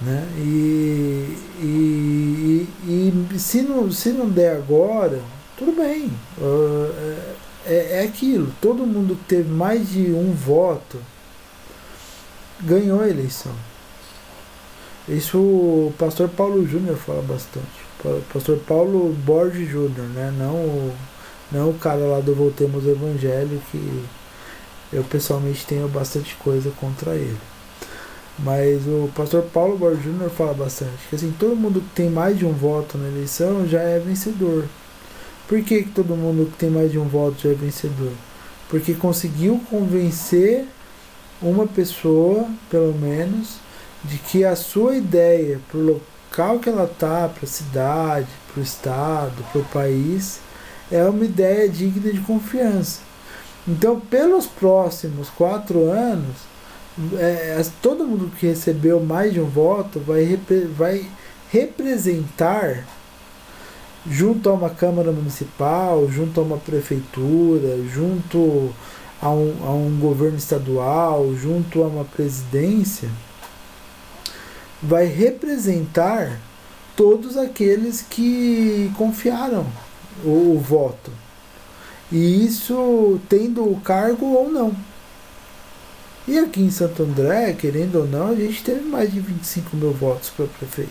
Né? 0.00 0.28
E, 0.36 1.38
e, 1.60 2.68
e, 2.84 3.28
e, 3.34 3.38
se, 3.38 3.62
não, 3.62 3.90
se 3.90 4.10
não 4.10 4.28
der 4.28 4.56
agora, 4.56 5.22
tudo 5.56 5.72
bem. 5.72 6.10
Uh, 6.38 7.34
é, 7.66 8.00
é 8.00 8.02
aquilo. 8.02 8.52
Todo 8.60 8.86
mundo 8.86 9.16
que 9.16 9.24
teve 9.24 9.50
mais 9.50 9.90
de 9.90 10.12
um 10.12 10.32
voto 10.32 10.98
ganhou 12.60 13.00
a 13.00 13.08
eleição. 13.08 13.52
Isso 15.08 15.38
o 15.38 15.94
pastor 15.98 16.28
Paulo 16.28 16.66
Júnior 16.66 16.96
fala 16.96 17.22
bastante. 17.22 17.86
Pastor 18.32 18.58
Paulo 18.58 19.12
Borges 19.24 19.68
Júnior, 19.68 20.06
né? 20.08 20.32
Não 20.36 20.54
o, 20.54 20.94
não 21.50 21.70
o 21.70 21.74
cara 21.74 22.00
lá 22.00 22.20
do 22.20 22.34
Voltemos 22.34 22.86
Evangelho, 22.86 23.60
que 23.70 24.04
eu 24.92 25.02
pessoalmente 25.04 25.66
tenho 25.66 25.88
bastante 25.88 26.34
coisa 26.36 26.70
contra 26.78 27.14
ele. 27.14 27.38
Mas 28.38 28.86
o 28.86 29.10
pastor 29.14 29.42
Paulo 29.44 29.78
Borges 29.78 30.04
Júnior 30.04 30.30
fala 30.30 30.52
bastante 30.52 31.08
que 31.08 31.16
assim, 31.16 31.34
todo 31.38 31.56
mundo 31.56 31.80
que 31.80 31.94
tem 31.94 32.10
mais 32.10 32.38
de 32.38 32.44
um 32.44 32.52
voto 32.52 32.98
na 32.98 33.08
eleição 33.08 33.66
já 33.66 33.80
é 33.80 33.98
vencedor. 33.98 34.64
Por 35.48 35.62
que, 35.62 35.84
que 35.84 35.90
todo 35.90 36.16
mundo 36.16 36.50
que 36.50 36.58
tem 36.58 36.68
mais 36.68 36.90
de 36.90 36.98
um 36.98 37.08
voto 37.08 37.40
já 37.42 37.50
é 37.50 37.54
vencedor? 37.54 38.12
Porque 38.68 38.94
conseguiu 38.94 39.60
convencer 39.70 40.66
uma 41.40 41.66
pessoa, 41.66 42.46
pelo 42.68 42.92
menos, 42.92 43.58
de 44.04 44.18
que 44.18 44.44
a 44.44 44.56
sua 44.56 44.96
ideia 44.96 45.60
para 45.70 45.78
o 45.78 46.00
local 46.36 46.58
que 46.58 46.68
ela 46.68 46.84
está, 46.84 47.28
para 47.28 47.44
a 47.44 47.46
cidade, 47.46 48.28
para 48.52 48.60
o 48.60 48.64
estado, 48.64 49.44
para 49.52 49.60
o 49.60 49.64
país, 49.66 50.40
é 50.90 51.02
uma 51.04 51.24
ideia 51.24 51.68
digna 51.68 52.12
de 52.12 52.20
confiança. 52.20 53.00
Então, 53.66 53.98
pelos 53.98 54.46
próximos 54.46 55.28
quatro 55.28 55.90
anos, 55.90 56.36
é, 57.18 57.62
todo 57.82 58.06
mundo 58.06 58.30
que 58.36 58.46
recebeu 58.46 59.00
mais 59.00 59.32
de 59.32 59.40
um 59.40 59.46
voto 59.46 60.00
vai, 60.00 60.22
repre, 60.22 60.60
vai 60.60 61.06
representar 61.50 62.86
junto 64.08 64.48
a 64.48 64.54
uma 64.54 64.70
Câmara 64.70 65.12
Municipal, 65.12 66.08
junto 66.10 66.40
a 66.40 66.44
uma 66.44 66.58
prefeitura, 66.58 67.78
junto 67.92 68.72
a 69.20 69.30
um, 69.30 69.56
a 69.64 69.70
um 69.72 69.98
governo 70.00 70.38
estadual, 70.38 71.34
junto 71.34 71.82
a 71.82 71.86
uma 71.86 72.04
presidência, 72.04 73.08
vai 74.82 75.06
representar 75.06 76.38
todos 76.94 77.36
aqueles 77.36 78.00
que 78.02 78.90
confiaram 78.96 79.66
o, 80.24 80.54
o 80.56 80.58
voto. 80.58 81.10
E 82.10 82.46
isso 82.46 83.20
tendo 83.28 83.64
o 83.64 83.80
cargo 83.80 84.26
ou 84.26 84.50
não. 84.50 84.74
E 86.28 86.38
aqui 86.38 86.60
em 86.60 86.70
Santo 86.70 87.04
André, 87.04 87.52
querendo 87.52 88.00
ou 88.00 88.06
não, 88.06 88.30
a 88.30 88.34
gente 88.34 88.64
teve 88.64 88.80
mais 88.80 89.12
de 89.12 89.20
25 89.20 89.76
mil 89.76 89.92
votos 89.92 90.28
para 90.30 90.46
prefeito. 90.46 90.90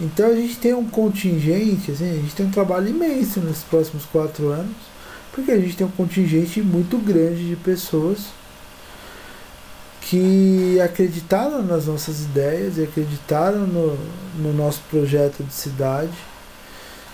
Então 0.00 0.30
a 0.30 0.34
gente 0.34 0.56
tem 0.56 0.72
um 0.72 0.88
contingente, 0.88 1.90
assim, 1.90 2.10
a 2.10 2.14
gente 2.14 2.34
tem 2.34 2.46
um 2.46 2.50
trabalho 2.50 2.88
imenso 2.88 3.40
nesses 3.40 3.62
próximos 3.64 4.06
quatro 4.06 4.48
anos, 4.48 4.74
porque 5.32 5.50
a 5.50 5.58
gente 5.60 5.76
tem 5.76 5.86
um 5.86 5.90
contingente 5.90 6.62
muito 6.62 6.96
grande 6.96 7.46
de 7.46 7.56
pessoas 7.56 8.28
que 10.00 10.80
acreditaram 10.80 11.62
nas 11.62 11.86
nossas 11.86 12.22
ideias 12.22 12.78
e 12.78 12.84
acreditaram 12.84 13.66
no, 13.66 13.98
no 14.38 14.52
nosso 14.54 14.80
projeto 14.90 15.44
de 15.44 15.52
cidade. 15.52 16.16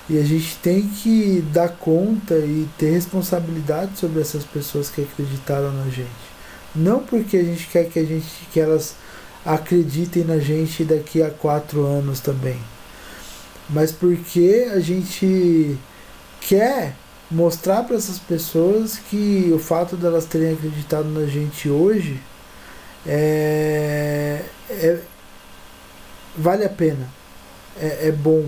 E 0.08 0.16
a 0.18 0.22
gente 0.22 0.56
tem 0.58 0.88
que 0.88 1.44
dar 1.52 1.68
conta 1.68 2.34
e 2.34 2.68
ter 2.78 2.90
responsabilidade 2.90 3.98
sobre 3.98 4.20
essas 4.20 4.44
pessoas 4.44 4.88
que 4.88 5.02
acreditaram 5.02 5.72
na 5.72 5.90
gente. 5.90 6.35
Não 6.76 7.00
porque 7.00 7.36
a 7.38 7.42
gente 7.42 7.66
quer 7.68 7.88
que, 7.88 7.98
a 7.98 8.04
gente, 8.04 8.26
que 8.52 8.60
elas 8.60 8.94
acreditem 9.44 10.24
na 10.24 10.38
gente 10.38 10.84
daqui 10.84 11.22
a 11.22 11.30
quatro 11.30 11.84
anos 11.84 12.20
também, 12.20 12.58
mas 13.68 13.90
porque 13.92 14.68
a 14.72 14.80
gente 14.80 15.78
quer 16.40 16.94
mostrar 17.30 17.82
para 17.84 17.96
essas 17.96 18.18
pessoas 18.18 18.98
que 18.98 19.50
o 19.54 19.58
fato 19.58 19.96
delas 19.96 20.26
terem 20.26 20.52
acreditado 20.52 21.08
na 21.08 21.26
gente 21.26 21.68
hoje 21.68 22.20
é, 23.06 24.42
é 24.68 25.00
vale 26.36 26.64
a 26.64 26.68
pena, 26.68 27.08
é, 27.80 28.08
é 28.08 28.12
bom, 28.12 28.46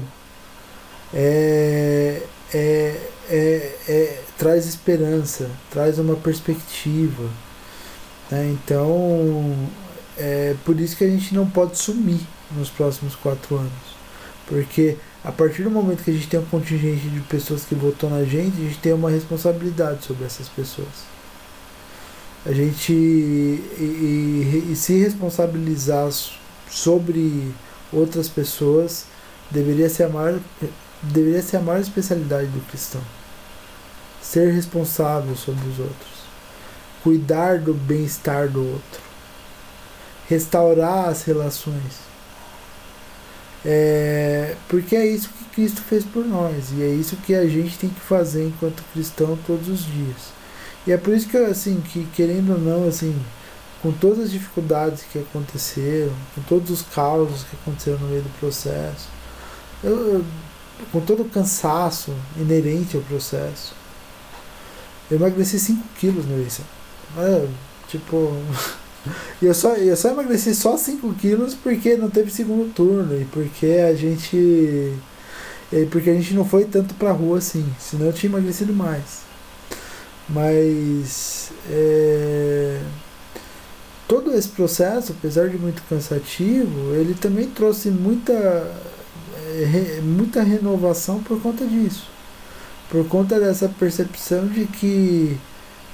é, 1.14 2.22
é, 2.52 2.96
é, 3.30 3.76
é, 3.88 4.20
traz 4.36 4.66
esperança, 4.66 5.50
traz 5.70 5.98
uma 5.98 6.16
perspectiva. 6.16 7.28
Né? 8.30 8.50
Então, 8.52 9.56
é 10.16 10.54
por 10.64 10.78
isso 10.80 10.96
que 10.96 11.04
a 11.04 11.08
gente 11.08 11.34
não 11.34 11.48
pode 11.48 11.78
sumir 11.78 12.20
nos 12.56 12.70
próximos 12.70 13.14
quatro 13.14 13.56
anos. 13.56 13.98
Porque 14.46 14.96
a 15.24 15.32
partir 15.32 15.62
do 15.62 15.70
momento 15.70 16.02
que 16.02 16.10
a 16.10 16.14
gente 16.14 16.28
tem 16.28 16.40
um 16.40 16.44
contingente 16.46 17.08
de 17.08 17.20
pessoas 17.20 17.64
que 17.64 17.74
votou 17.74 18.08
na 18.08 18.24
gente, 18.24 18.56
a 18.56 18.64
gente 18.64 18.78
tem 18.78 18.92
uma 18.92 19.10
responsabilidade 19.10 20.04
sobre 20.04 20.24
essas 20.24 20.48
pessoas. 20.48 21.06
A 22.46 22.52
gente 22.52 22.92
e, 22.92 23.62
e, 23.78 24.72
e 24.72 24.76
se 24.76 24.98
responsabilizar 24.98 26.08
sobre 26.70 27.52
outras 27.92 28.28
pessoas 28.28 29.06
deveria 29.50 29.88
ser 29.88 30.04
a 30.04 30.08
maior, 30.08 30.38
deveria 31.02 31.42
ser 31.42 31.58
a 31.58 31.60
maior 31.60 31.80
especialidade 31.80 32.46
do 32.46 32.60
cristão. 32.70 33.02
Ser 34.22 34.52
responsável 34.52 35.34
sobre 35.36 35.68
os 35.68 35.78
outros. 35.78 36.17
Cuidar 37.08 37.58
do 37.58 37.72
bem-estar 37.72 38.48
do 38.48 38.60
outro. 38.60 39.00
Restaurar 40.28 41.08
as 41.08 41.22
relações 41.22 42.08
é, 43.64 44.54
porque 44.68 44.94
é 44.94 45.06
isso 45.06 45.28
que 45.30 45.44
Cristo 45.46 45.80
fez 45.82 46.04
por 46.04 46.24
nós 46.24 46.70
e 46.72 46.82
é 46.82 46.88
isso 46.88 47.16
que 47.16 47.34
a 47.34 47.46
gente 47.46 47.76
tem 47.78 47.90
que 47.90 48.00
fazer 48.00 48.46
enquanto 48.46 48.82
cristão 48.92 49.38
todos 49.46 49.68
os 49.68 49.84
dias. 49.84 50.32
E 50.86 50.92
é 50.92 50.96
por 50.96 51.12
isso 51.12 51.28
que 51.28 51.36
assim, 51.36 51.80
que 51.80 52.06
querendo 52.14 52.52
ou 52.52 52.58
não, 52.58 52.88
assim, 52.88 53.14
com 53.82 53.92
todas 53.92 54.20
as 54.20 54.30
dificuldades 54.30 55.02
que 55.12 55.18
aconteceram, 55.18 56.12
com 56.34 56.42
todos 56.42 56.70
os 56.70 56.82
causos 56.82 57.44
que 57.44 57.56
aconteceram 57.56 57.98
no 57.98 58.08
meio 58.08 58.22
do 58.22 58.38
processo, 58.38 59.08
eu, 59.82 60.24
com 60.92 61.00
todo 61.00 61.22
o 61.22 61.28
cansaço 61.28 62.14
inerente 62.36 62.96
ao 62.96 63.02
processo, 63.02 63.74
eu 65.10 65.16
emagreci 65.16 65.58
5 65.58 65.82
quilos, 65.98 66.26
Melissa. 66.26 66.62
Tipo, 67.88 68.32
E 69.40 69.46
eu 69.46 69.54
só, 69.54 69.74
eu 69.74 69.96
só 69.96 70.10
emagreci 70.10 70.54
só 70.54 70.76
5 70.76 71.14
quilos 71.14 71.54
porque 71.54 71.96
não 71.96 72.10
teve 72.10 72.30
segundo 72.30 72.72
turno 72.74 73.20
e 73.20 73.24
porque 73.26 73.66
a 73.88 73.94
gente. 73.94 74.36
E 75.70 75.86
porque 75.90 76.10
a 76.10 76.14
gente 76.14 76.34
não 76.34 76.44
foi 76.44 76.64
tanto 76.64 76.94
pra 76.94 77.12
rua 77.12 77.38
assim, 77.38 77.66
senão 77.78 78.06
eu 78.06 78.12
tinha 78.12 78.30
emagrecido 78.30 78.72
mais. 78.72 79.22
Mas. 80.28 81.50
É, 81.70 82.80
todo 84.08 84.32
esse 84.34 84.48
processo, 84.48 85.12
apesar 85.12 85.48
de 85.48 85.58
muito 85.58 85.82
cansativo, 85.88 86.94
ele 86.94 87.14
também 87.14 87.48
trouxe 87.48 87.90
muita, 87.90 88.32
é, 88.32 90.00
muita 90.02 90.42
renovação 90.42 91.22
por 91.22 91.40
conta 91.40 91.66
disso. 91.66 92.08
Por 92.90 93.06
conta 93.06 93.38
dessa 93.38 93.68
percepção 93.68 94.48
de 94.48 94.66
que 94.66 95.38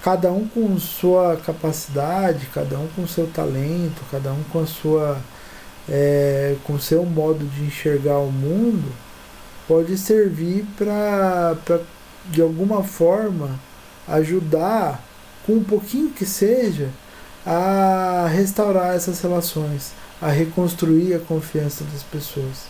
cada 0.05 0.31
um 0.31 0.47
com 0.47 0.79
sua 0.79 1.37
capacidade, 1.37 2.47
cada 2.53 2.79
um 2.79 2.87
com 2.89 3.09
seu 3.09 3.27
talento, 3.27 4.03
cada 4.11 4.35
um 4.35 4.43
com 4.53 4.61
a 4.61 4.67
sua 4.67 5.19
é, 5.89 6.57
com 6.65 6.79
seu 6.79 7.07
modo 7.07 7.47
de 7.47 7.65
enxergar 7.65 8.19
o 8.19 8.31
mundo, 8.31 8.93
pode 9.67 9.97
servir 9.97 10.67
para 10.77 11.57
de 12.27 12.43
alguma 12.43 12.85
forma 12.85 13.59
ajudar 14.07 15.03
com 15.47 15.55
um 15.55 15.65
pouquinho 15.65 16.11
que 16.11 16.27
seja 16.27 16.91
a 17.47 18.29
restaurar 18.31 18.95
essas 18.95 19.23
relações, 19.23 19.93
a 20.21 20.29
reconstruir 20.29 21.15
a 21.15 21.19
confiança 21.19 21.83
das 21.85 22.03
pessoas. 22.03 22.67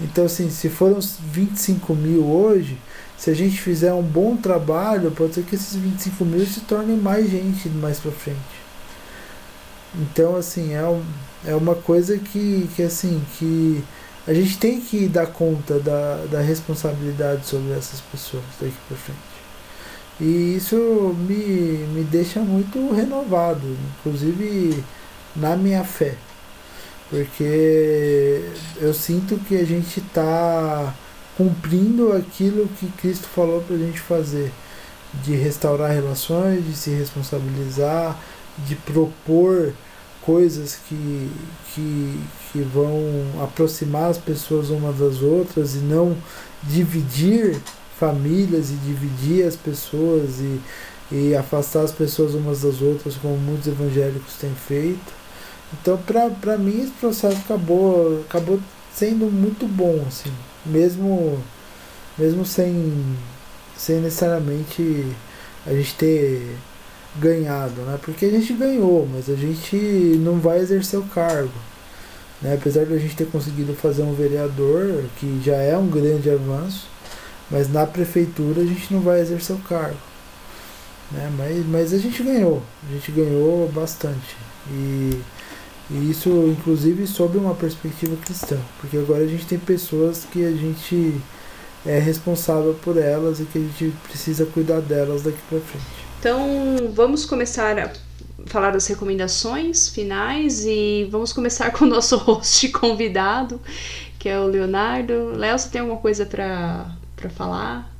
Então, 0.00 0.24
assim, 0.24 0.48
se 0.50 0.68
foram 0.68 0.98
25 1.32 1.94
mil 1.94 2.24
hoje, 2.24 2.78
se 3.16 3.30
a 3.30 3.34
gente 3.34 3.60
fizer 3.60 3.92
um 3.92 4.02
bom 4.02 4.36
trabalho, 4.36 5.10
pode 5.10 5.34
ser 5.34 5.44
que 5.44 5.54
esses 5.54 5.76
25 5.76 6.24
mil 6.24 6.46
se 6.46 6.60
tornem 6.60 6.96
mais 6.96 7.30
gente 7.30 7.68
mais 7.68 7.98
pra 7.98 8.10
frente. 8.10 8.38
Então, 9.94 10.36
assim, 10.36 10.72
é, 10.72 10.86
um, 10.86 11.02
é 11.44 11.54
uma 11.54 11.74
coisa 11.74 12.16
que, 12.16 12.68
que, 12.74 12.82
assim, 12.82 13.22
que 13.38 13.82
a 14.26 14.32
gente 14.32 14.58
tem 14.58 14.80
que 14.80 15.08
dar 15.08 15.26
conta 15.26 15.78
da, 15.80 16.24
da 16.30 16.40
responsabilidade 16.40 17.46
sobre 17.46 17.72
essas 17.72 18.00
pessoas 18.00 18.44
daqui 18.60 18.74
pra 18.88 18.96
frente. 18.96 19.18
E 20.20 20.56
isso 20.56 20.76
me, 21.26 21.86
me 21.94 22.04
deixa 22.04 22.40
muito 22.40 22.92
renovado, 22.92 23.76
inclusive 23.98 24.84
na 25.34 25.56
minha 25.56 25.82
fé. 25.84 26.14
Porque 27.10 28.44
eu 28.80 28.94
sinto 28.94 29.36
que 29.40 29.56
a 29.56 29.64
gente 29.64 29.98
está 29.98 30.94
cumprindo 31.36 32.12
aquilo 32.12 32.68
que 32.78 32.86
Cristo 32.92 33.26
falou 33.26 33.60
para 33.62 33.74
a 33.74 33.78
gente 33.78 33.98
fazer, 33.98 34.52
de 35.24 35.34
restaurar 35.34 35.90
relações, 35.90 36.64
de 36.64 36.74
se 36.74 36.90
responsabilizar, 36.90 38.16
de 38.58 38.76
propor 38.76 39.72
coisas 40.22 40.78
que, 40.88 41.30
que, 41.74 42.20
que 42.52 42.58
vão 42.60 42.94
aproximar 43.42 44.10
as 44.10 44.18
pessoas 44.18 44.70
umas 44.70 44.96
das 44.98 45.22
outras 45.22 45.74
e 45.74 45.78
não 45.78 46.16
dividir 46.62 47.60
famílias 47.98 48.70
e 48.70 48.74
dividir 48.74 49.46
as 49.46 49.56
pessoas 49.56 50.38
e, 50.38 50.60
e 51.10 51.34
afastar 51.34 51.82
as 51.82 51.92
pessoas 51.92 52.34
umas 52.34 52.62
das 52.62 52.80
outras, 52.80 53.16
como 53.16 53.36
muitos 53.36 53.66
evangélicos 53.66 54.34
têm 54.34 54.54
feito. 54.54 55.19
Então, 55.72 55.98
para 56.40 56.58
mim, 56.58 56.82
esse 56.82 56.92
processo 56.92 57.38
acabou, 57.44 58.22
acabou 58.28 58.60
sendo 58.92 59.30
muito 59.30 59.66
bom, 59.68 60.04
assim 60.06 60.32
mesmo 60.64 61.38
mesmo 62.18 62.44
sem 62.44 63.16
sem 63.76 64.00
necessariamente 64.00 65.06
a 65.66 65.72
gente 65.72 65.94
ter 65.94 66.56
ganhado, 67.16 67.80
né? 67.82 67.98
Porque 68.02 68.26
a 68.26 68.30
gente 68.30 68.52
ganhou, 68.52 69.08
mas 69.10 69.28
a 69.30 69.34
gente 69.34 69.76
não 69.76 70.38
vai 70.38 70.58
exercer 70.58 70.98
o 70.98 71.04
cargo. 71.04 71.52
Né? 72.42 72.54
Apesar 72.54 72.84
de 72.84 72.94
a 72.94 72.98
gente 72.98 73.16
ter 73.16 73.26
conseguido 73.26 73.74
fazer 73.74 74.02
um 74.02 74.14
vereador, 74.14 75.04
que 75.16 75.40
já 75.44 75.56
é 75.56 75.76
um 75.76 75.88
grande 75.88 76.30
avanço, 76.30 76.88
mas 77.50 77.70
na 77.72 77.86
prefeitura 77.86 78.62
a 78.62 78.64
gente 78.64 78.92
não 78.92 79.00
vai 79.00 79.20
exercer 79.20 79.56
o 79.56 79.60
cargo. 79.60 79.96
Né? 81.10 81.30
Mas, 81.36 81.66
mas 81.66 81.92
a 81.94 81.98
gente 81.98 82.22
ganhou, 82.22 82.62
a 82.88 82.92
gente 82.92 83.10
ganhou 83.12 83.68
bastante. 83.68 84.36
E 84.70 85.20
e 85.90 86.10
isso, 86.10 86.28
inclusive, 86.46 87.06
sob 87.06 87.36
uma 87.36 87.54
perspectiva 87.54 88.16
cristã, 88.16 88.56
porque 88.80 88.96
agora 88.96 89.24
a 89.24 89.26
gente 89.26 89.44
tem 89.44 89.58
pessoas 89.58 90.24
que 90.24 90.44
a 90.44 90.52
gente 90.52 91.20
é 91.84 91.98
responsável 91.98 92.74
por 92.74 92.96
elas 92.96 93.40
e 93.40 93.44
que 93.44 93.58
a 93.58 93.60
gente 93.60 93.92
precisa 94.04 94.46
cuidar 94.46 94.80
delas 94.80 95.22
daqui 95.22 95.38
para 95.48 95.58
frente. 95.60 95.84
Então, 96.20 96.92
vamos 96.94 97.24
começar 97.24 97.78
a 97.78 97.90
falar 98.46 98.70
das 98.70 98.86
recomendações 98.86 99.88
finais 99.88 100.64
e 100.64 101.08
vamos 101.10 101.32
começar 101.32 101.72
com 101.74 101.84
o 101.84 101.88
nosso 101.88 102.16
host 102.18 102.68
convidado, 102.68 103.60
que 104.18 104.28
é 104.28 104.38
o 104.38 104.46
Leonardo. 104.46 105.32
Léo, 105.34 105.58
você 105.58 105.70
tem 105.70 105.80
alguma 105.80 106.00
coisa 106.00 106.24
para 106.24 106.94
falar? 107.30 107.90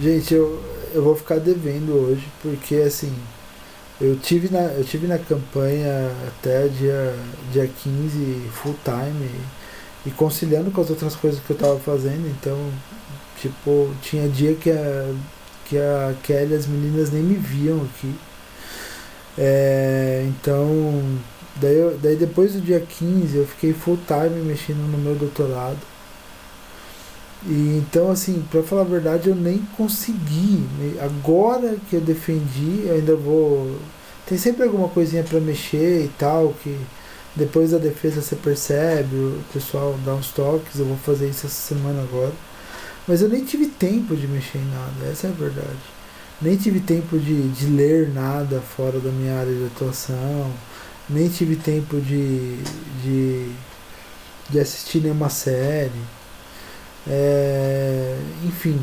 Gente, 0.00 0.32
eu, 0.32 0.62
eu 0.94 1.02
vou 1.02 1.14
ficar 1.14 1.38
devendo 1.38 1.92
hoje, 1.92 2.26
porque 2.40 2.76
assim, 2.76 3.12
eu 4.00 4.16
tive 4.18 4.48
na, 4.48 4.60
eu 4.60 4.84
tive 4.84 5.06
na 5.06 5.18
campanha 5.18 6.10
até 6.28 6.68
dia, 6.68 7.14
dia 7.52 7.68
15 7.68 8.48
full 8.52 8.74
time 8.84 9.26
e, 10.06 10.08
e 10.08 10.10
conciliando 10.12 10.70
com 10.70 10.80
as 10.80 10.90
outras 10.90 11.14
coisas 11.14 11.40
que 11.40 11.50
eu 11.50 11.56
tava 11.56 11.78
fazendo, 11.78 12.26
então 12.28 12.56
tipo, 13.40 13.90
tinha 14.02 14.28
dia 14.28 14.54
que 14.54 14.70
a, 14.70 15.14
que 15.66 15.78
a 15.78 16.14
Kelly 16.22 16.52
e 16.52 16.56
as 16.56 16.66
meninas 16.66 17.10
nem 17.10 17.22
me 17.22 17.34
viam 17.34 17.82
aqui. 17.82 18.14
É, 19.38 20.26
então, 20.28 21.02
daí, 21.56 21.76
eu, 21.76 21.98
daí 21.98 22.16
depois 22.16 22.52
do 22.52 22.60
dia 22.60 22.80
15 22.80 23.36
eu 23.36 23.46
fiquei 23.46 23.72
full 23.72 23.98
time 24.06 24.42
mexendo 24.44 24.78
no 24.90 24.98
meu 24.98 25.14
doutorado. 25.14 25.78
E 27.46 27.78
então, 27.78 28.10
assim, 28.10 28.44
para 28.50 28.62
falar 28.62 28.82
a 28.82 28.84
verdade, 28.84 29.28
eu 29.28 29.34
nem 29.34 29.58
consegui. 29.76 30.66
Agora 31.00 31.76
que 31.88 31.96
eu 31.96 32.00
defendi, 32.00 32.84
eu 32.86 32.94
ainda 32.96 33.16
vou. 33.16 33.76
Tem 34.26 34.36
sempre 34.38 34.64
alguma 34.64 34.88
coisinha 34.88 35.22
para 35.24 35.40
mexer 35.40 36.04
e 36.04 36.08
tal, 36.18 36.54
que 36.62 36.76
depois 37.34 37.70
da 37.70 37.78
defesa 37.78 38.20
você 38.20 38.36
percebe, 38.36 39.16
o 39.16 39.42
pessoal 39.52 39.98
dá 40.04 40.14
uns 40.14 40.28
toques, 40.30 40.78
eu 40.78 40.84
vou 40.84 40.96
fazer 40.98 41.28
isso 41.28 41.46
essa 41.46 41.74
semana 41.74 42.02
agora. 42.02 42.32
Mas 43.08 43.22
eu 43.22 43.28
nem 43.28 43.44
tive 43.44 43.66
tempo 43.66 44.14
de 44.16 44.26
mexer 44.28 44.58
em 44.58 44.70
nada, 44.70 45.10
essa 45.10 45.26
é 45.26 45.30
a 45.30 45.32
verdade. 45.32 45.78
Nem 46.40 46.56
tive 46.56 46.80
tempo 46.80 47.18
de, 47.18 47.48
de 47.50 47.66
ler 47.66 48.08
nada 48.10 48.60
fora 48.60 48.98
da 49.00 49.10
minha 49.10 49.38
área 49.38 49.52
de 49.52 49.66
atuação, 49.66 50.50
nem 51.08 51.28
tive 51.28 51.56
tempo 51.56 52.00
de, 52.00 52.56
de, 53.02 53.50
de 54.48 54.60
assistir 54.60 55.00
nenhuma 55.00 55.28
série. 55.28 55.90
É, 57.08 58.16
enfim, 58.44 58.80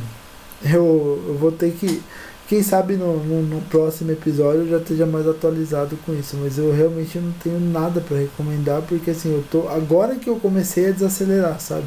eu, 0.64 1.23
eu 1.27 1.38
vou 1.38 1.52
ter 1.52 1.72
que. 1.72 2.02
Quem 2.48 2.64
sabe 2.64 2.95
no, 2.95 3.22
no, 3.23 3.41
no, 3.44 3.61
próximo 3.64 4.11
episódio 4.11 4.61
eu 4.61 4.69
já 4.69 4.77
esteja 4.77 5.06
mais 5.06 5.27
atualizado 5.27 5.98
com 6.06 6.14
isso, 6.14 6.38
mas 6.38 6.57
eu 6.57 6.73
realmente 6.73 7.19
não 7.19 7.31
tenho 7.44 7.60
nada 7.60 7.99
para 7.99 8.18
recomendar, 8.18 8.81
porque 8.84 9.11
assim, 9.11 9.34
eu 9.34 9.44
tô. 9.52 9.68
Agora 9.68 10.15
que 10.15 10.30
eu 10.30 10.38
comecei 10.38 10.88
a 10.88 10.91
desacelerar, 10.91 11.60
sabe? 11.60 11.85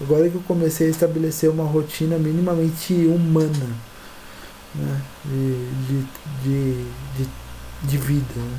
Agora 0.00 0.28
que 0.28 0.34
eu 0.34 0.42
comecei 0.46 0.88
a 0.88 0.90
estabelecer 0.90 1.48
uma 1.48 1.64
rotina 1.64 2.18
minimamente 2.18 2.92
humana 2.92 3.70
né? 4.74 5.00
de, 5.24 5.68
de, 5.86 6.06
de, 6.42 6.84
de, 7.16 7.28
de 7.84 7.98
vida. 7.98 8.34
Né? 8.36 8.58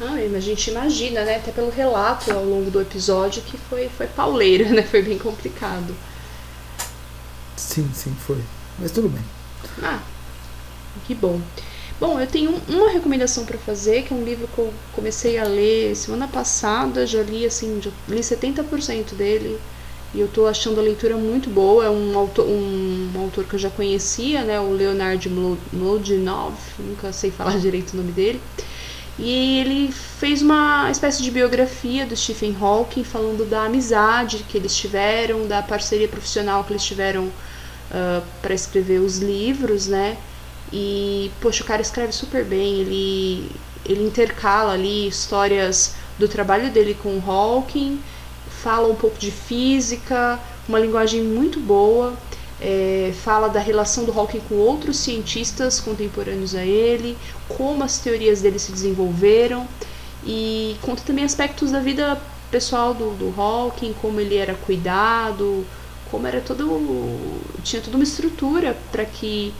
Ah, 0.00 0.14
a 0.14 0.40
gente 0.40 0.70
imagina, 0.70 1.24
né? 1.24 1.36
Até 1.36 1.50
pelo 1.50 1.70
relato 1.70 2.30
ao 2.32 2.44
longo 2.44 2.70
do 2.70 2.80
episódio 2.80 3.42
que 3.42 3.58
foi, 3.58 3.88
foi 3.88 4.06
pauleira, 4.06 4.68
né? 4.70 4.82
Foi 4.82 5.02
bem 5.02 5.18
complicado. 5.18 5.94
Sim, 7.56 7.90
sim, 7.92 8.14
foi. 8.14 8.42
Mas 8.78 8.92
tudo 8.92 9.08
bem. 9.08 9.24
Ah, 9.82 10.00
que 11.06 11.14
bom. 11.14 11.40
Bom, 11.98 12.20
eu 12.20 12.26
tenho 12.28 12.62
uma 12.68 12.90
recomendação 12.90 13.44
para 13.44 13.58
fazer, 13.58 14.04
que 14.04 14.12
é 14.14 14.16
um 14.16 14.24
livro 14.24 14.46
que 14.46 14.58
eu 14.58 14.72
comecei 14.92 15.36
a 15.36 15.44
ler 15.44 15.96
semana 15.96 16.28
passada, 16.28 17.04
já 17.04 17.22
li 17.22 17.44
assim, 17.44 17.80
já 17.82 17.90
li 18.08 18.20
70% 18.20 19.14
dele 19.16 19.58
e 20.14 20.20
eu 20.20 20.28
tô 20.28 20.46
achando 20.46 20.78
a 20.80 20.82
leitura 20.82 21.16
muito 21.16 21.50
boa. 21.50 21.84
É 21.84 21.90
um 21.90 22.16
autor, 22.16 22.46
um, 22.46 23.10
um 23.14 23.20
autor 23.20 23.44
que 23.44 23.54
eu 23.54 23.58
já 23.58 23.70
conhecia, 23.70 24.44
né, 24.44 24.60
o 24.60 24.70
Leonard 24.70 25.28
Mlodinov, 25.72 26.56
nunca 26.78 27.12
sei 27.12 27.30
falar 27.32 27.58
direito 27.60 27.94
o 27.94 27.96
nome 27.96 28.12
dele. 28.12 28.40
E 29.18 29.58
ele 29.58 29.90
fez 29.90 30.42
uma 30.42 30.88
espécie 30.90 31.22
de 31.22 31.30
biografia 31.30 32.06
do 32.06 32.16
Stephen 32.16 32.56
Hawking, 32.60 33.02
falando 33.02 33.44
da 33.44 33.64
amizade 33.64 34.44
que 34.48 34.56
eles 34.56 34.76
tiveram, 34.76 35.46
da 35.46 35.60
parceria 35.60 36.06
profissional 36.06 36.62
que 36.62 36.72
eles 36.72 36.84
tiveram 36.84 37.24
uh, 37.24 38.22
para 38.40 38.54
escrever 38.54 39.00
os 39.00 39.18
livros, 39.18 39.88
né? 39.88 40.16
E, 40.72 41.32
poxa, 41.40 41.64
o 41.64 41.66
cara 41.66 41.82
escreve 41.82 42.12
super 42.12 42.44
bem, 42.44 42.80
ele, 42.80 43.50
ele 43.84 44.04
intercala 44.04 44.72
ali 44.74 45.08
histórias 45.08 45.94
do 46.16 46.28
trabalho 46.28 46.70
dele 46.70 46.94
com 46.94 47.20
Hawking, 47.26 48.00
fala 48.62 48.86
um 48.86 48.94
pouco 48.94 49.18
de 49.18 49.30
física, 49.30 50.38
uma 50.68 50.78
linguagem 50.78 51.22
muito 51.22 51.58
boa, 51.58 52.16
é, 52.60 53.12
fala 53.22 53.48
da 53.48 53.60
relação 53.60 54.04
do 54.04 54.12
Hawking 54.12 54.40
com 54.40 54.56
outros 54.56 54.96
cientistas 54.98 55.80
contemporâneos 55.80 56.54
a 56.54 56.64
ele, 56.64 57.16
como 57.48 57.84
as 57.84 57.98
teorias 57.98 58.40
dele 58.40 58.58
se 58.58 58.72
desenvolveram, 58.72 59.66
e 60.24 60.76
conta 60.82 61.02
também 61.06 61.24
aspectos 61.24 61.70
da 61.70 61.80
vida 61.80 62.20
pessoal 62.50 62.92
do, 62.94 63.10
do 63.10 63.40
Hawking, 63.40 63.94
como 64.00 64.20
ele 64.20 64.36
era 64.36 64.54
cuidado, 64.54 65.64
como 66.10 66.26
era 66.26 66.40
todo. 66.40 66.66
tinha 67.62 67.80
toda 67.80 67.96
uma 67.96 68.04
estrutura 68.04 68.76
para 68.90 69.04
que 69.04 69.52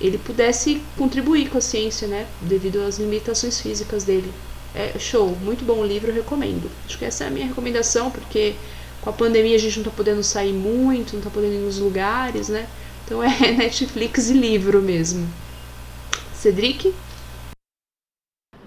ele 0.00 0.18
pudesse 0.18 0.82
contribuir 0.98 1.48
com 1.48 1.58
a 1.58 1.60
ciência, 1.60 2.06
né? 2.06 2.26
Devido 2.42 2.82
às 2.82 2.98
limitações 2.98 3.60
físicas 3.60 4.04
dele. 4.04 4.32
É 4.74 4.98
show, 4.98 5.36
muito 5.40 5.64
bom 5.64 5.84
livro, 5.84 6.12
recomendo. 6.12 6.68
Acho 6.84 6.98
que 6.98 7.04
essa 7.04 7.24
é 7.24 7.26
a 7.28 7.30
minha 7.30 7.46
recomendação, 7.46 8.10
porque 8.10 8.54
com 9.04 9.10
a 9.10 9.12
pandemia 9.12 9.54
a 9.54 9.58
gente 9.58 9.76
não 9.76 9.84
tá 9.84 9.90
podendo 9.90 10.22
sair 10.22 10.54
muito, 10.54 11.14
não 11.14 11.22
tá 11.22 11.28
podendo 11.28 11.52
ir 11.52 11.58
nos 11.58 11.78
lugares, 11.78 12.48
né? 12.48 12.66
Então 13.04 13.22
é 13.22 13.28
Netflix 13.52 14.30
e 14.30 14.32
livro 14.32 14.80
mesmo. 14.80 15.28
Cedric? 16.32 16.94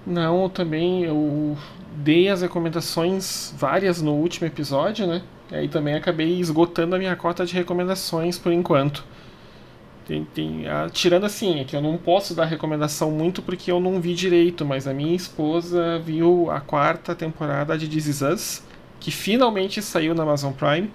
Não, 0.06 0.44
eu 0.44 0.50
também 0.50 1.04
eu 1.04 1.58
dei 1.96 2.30
as 2.30 2.44
recomendações 2.44 3.52
várias 3.58 4.00
no 4.00 4.14
último 4.14 4.46
episódio, 4.46 5.08
né? 5.08 5.24
E 5.52 5.56
aí 5.56 5.68
também 5.68 5.96
acabei 5.96 6.40
esgotando 6.40 6.96
a 6.96 7.00
minha 7.00 7.16
cota 7.16 7.44
de 7.44 7.54
recomendações 7.56 8.38
por 8.38 8.52
enquanto. 8.52 9.04
Tem, 10.06 10.24
tem, 10.24 10.68
a, 10.68 10.88
tirando 10.90 11.26
assim, 11.26 11.60
é 11.60 11.64
que 11.66 11.76
eu 11.76 11.82
não 11.82 11.98
posso 11.98 12.36
dar 12.36 12.46
recomendação 12.46 13.12
muito 13.12 13.42
porque 13.42 13.72
eu 13.72 13.80
não 13.80 14.00
vi 14.00 14.14
direito, 14.14 14.64
mas 14.64 14.88
a 14.88 14.94
minha 14.94 15.16
esposa 15.16 16.00
viu 16.00 16.50
a 16.52 16.62
quarta 16.62 17.16
temporada 17.16 17.78
de 17.78 17.88
This 17.90 18.08
Is 18.08 18.22
Us, 18.22 18.67
que 19.00 19.12
finalmente 19.12 19.82
saiu 19.82 20.14
na 20.14 20.24
Amazon 20.24 20.54
Prime. 20.54 20.92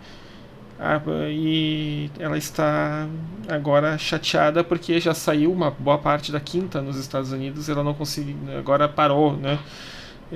e 1.31 2.11
ela 2.19 2.37
está 2.37 3.07
agora 3.49 3.97
chateada 3.99 4.65
porque 4.65 5.01
já 5.01 5.15
saiu 5.15 5.53
uma 5.53 5.70
boa 5.70 5.99
parte 5.99 6.33
da 6.33 6.41
quinta 6.41 6.81
nos 6.81 6.97
Estados 6.97 7.33
Unidos, 7.33 7.69
ela 7.69 7.85
não 7.85 7.95
conseguiu, 7.95 8.37
agora 8.59 8.89
parou, 8.89 9.37
né? 9.37 9.59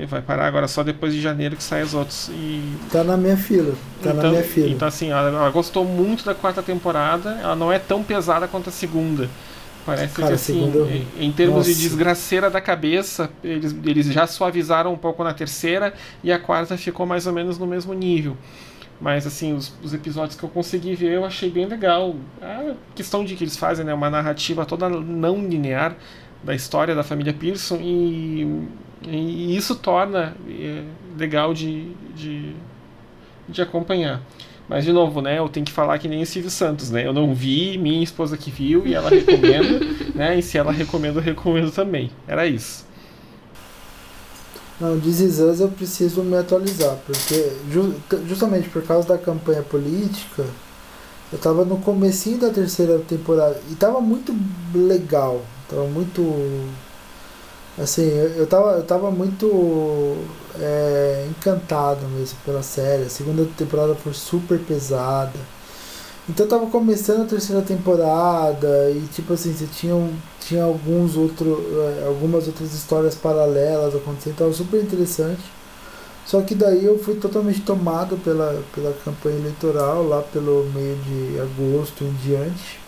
Vai 0.08 0.20
parar 0.20 0.46
agora 0.46 0.68
só 0.68 0.82
depois 0.82 1.14
de 1.14 1.22
janeiro 1.22 1.56
que 1.56 1.62
saem 1.62 1.82
os 1.82 1.94
outros. 1.94 2.28
E... 2.28 2.76
Tá 2.92 3.02
na 3.02 3.16
minha 3.16 3.36
fila. 3.36 3.74
Tá 4.02 4.10
então, 4.10 4.24
na 4.24 4.28
minha 4.28 4.42
fila. 4.42 4.68
Então, 4.68 4.86
assim, 4.86 5.10
ela, 5.10 5.30
ela, 5.30 5.48
gostou 5.48 5.86
muito 5.86 6.22
da 6.22 6.34
quarta 6.34 6.62
temporada. 6.62 7.30
Ela 7.42 7.56
não 7.56 7.72
é 7.72 7.78
tão 7.78 8.02
pesada 8.02 8.46
quanto 8.46 8.68
a 8.68 8.72
segunda. 8.72 9.30
Parece 9.86 10.14
Cara, 10.14 10.28
que, 10.28 10.34
assim, 10.34 11.06
em, 11.18 11.26
em 11.26 11.32
termos 11.32 11.58
Nossa. 11.58 11.72
de 11.72 11.76
desgraceira 11.76 12.50
da 12.50 12.60
cabeça, 12.60 13.30
eles, 13.42 13.74
eles 13.84 14.06
já 14.06 14.26
suavizaram 14.26 14.92
um 14.92 14.96
pouco 14.98 15.22
na 15.22 15.32
terceira 15.32 15.94
e 16.24 16.32
a 16.32 16.38
quarta 16.38 16.76
ficou 16.76 17.06
mais 17.06 17.26
ou 17.26 17.32
menos 17.32 17.56
no 17.56 17.66
mesmo 17.66 17.94
nível. 17.94 18.36
Mas, 19.00 19.26
assim, 19.26 19.54
os, 19.54 19.72
os 19.82 19.94
episódios 19.94 20.36
que 20.36 20.42
eu 20.42 20.48
consegui 20.48 20.96
ver 20.96 21.12
eu 21.12 21.24
achei 21.24 21.48
bem 21.48 21.66
legal. 21.66 22.16
A 22.42 22.74
questão 22.96 23.24
de 23.24 23.36
que 23.36 23.44
eles 23.44 23.56
fazem 23.56 23.84
né, 23.84 23.94
uma 23.94 24.10
narrativa 24.10 24.66
toda 24.66 24.88
não 24.88 25.46
linear 25.46 25.94
da 26.42 26.54
história 26.54 26.94
da 26.94 27.04
família 27.04 27.32
Pearson 27.32 27.78
e 27.80 28.66
e 29.08 29.56
isso 29.56 29.74
torna 29.76 30.34
é, 30.48 30.82
legal 31.16 31.52
de, 31.54 31.92
de, 32.14 32.54
de 33.48 33.62
acompanhar. 33.62 34.20
Mas, 34.68 34.84
de 34.84 34.92
novo, 34.92 35.20
né, 35.20 35.38
eu 35.38 35.48
tenho 35.48 35.64
que 35.64 35.72
falar 35.72 35.98
que 35.98 36.08
nem 36.08 36.22
o 36.22 36.26
Silvio 36.26 36.50
Santos, 36.50 36.90
né? 36.90 37.06
Eu 37.06 37.12
não 37.12 37.34
vi, 37.34 37.78
minha 37.78 38.02
esposa 38.02 38.36
que 38.36 38.50
viu 38.50 38.86
e 38.86 38.94
ela 38.94 39.08
recomenda, 39.10 39.80
né? 40.14 40.38
E 40.38 40.42
se 40.42 40.58
ela 40.58 40.72
recomenda, 40.72 41.20
eu 41.20 41.22
recomendo 41.22 41.70
também. 41.70 42.10
Era 42.26 42.46
isso. 42.46 42.84
Não, 44.80 44.98
This 45.00 45.20
Is 45.20 45.38
Us 45.38 45.60
eu 45.60 45.68
preciso 45.68 46.22
me 46.22 46.36
atualizar, 46.36 46.98
porque 47.06 47.52
justamente 48.26 48.68
por 48.68 48.82
causa 48.82 49.08
da 49.08 49.16
campanha 49.16 49.62
política, 49.62 50.44
eu 51.32 51.38
tava 51.38 51.64
no 51.64 51.78
comecinho 51.78 52.38
da 52.38 52.50
terceira 52.50 52.98
temporada 52.98 53.58
e 53.70 53.74
tava 53.74 54.00
muito 54.00 54.36
legal, 54.74 55.40
tava 55.68 55.86
muito 55.86 56.20
Assim, 57.78 58.02
eu, 58.08 58.28
eu, 58.30 58.46
tava, 58.46 58.70
eu 58.72 58.82
tava 58.84 59.10
muito 59.10 60.16
é, 60.60 61.26
encantado 61.30 62.06
mesmo 62.08 62.38
pela 62.44 62.62
série. 62.62 63.04
A 63.04 63.10
segunda 63.10 63.46
temporada 63.56 63.94
foi 63.94 64.12
super 64.12 64.58
pesada. 64.58 65.38
Então 66.28 66.46
tava 66.46 66.66
começando 66.66 67.22
a 67.22 67.26
terceira 67.26 67.62
temporada 67.62 68.90
e 68.90 69.06
tipo 69.12 69.32
assim, 69.32 69.52
você 69.52 69.66
tinha, 69.66 69.94
tinha 70.40 70.64
alguns 70.64 71.16
outro, 71.16 71.64
é, 72.00 72.06
algumas 72.06 72.48
outras 72.48 72.74
histórias 72.74 73.14
paralelas 73.14 73.94
acontecendo, 73.94 74.36
tava 74.36 74.52
super 74.52 74.82
interessante. 74.82 75.42
Só 76.26 76.40
que 76.42 76.56
daí 76.56 76.84
eu 76.84 76.98
fui 76.98 77.14
totalmente 77.14 77.60
tomado 77.60 78.16
pela, 78.16 78.60
pela 78.74 78.92
campanha 79.04 79.36
eleitoral, 79.36 80.02
lá 80.08 80.20
pelo 80.22 80.64
meio 80.74 80.96
de 80.96 81.38
agosto 81.40 82.02
em 82.02 82.12
diante. 82.14 82.80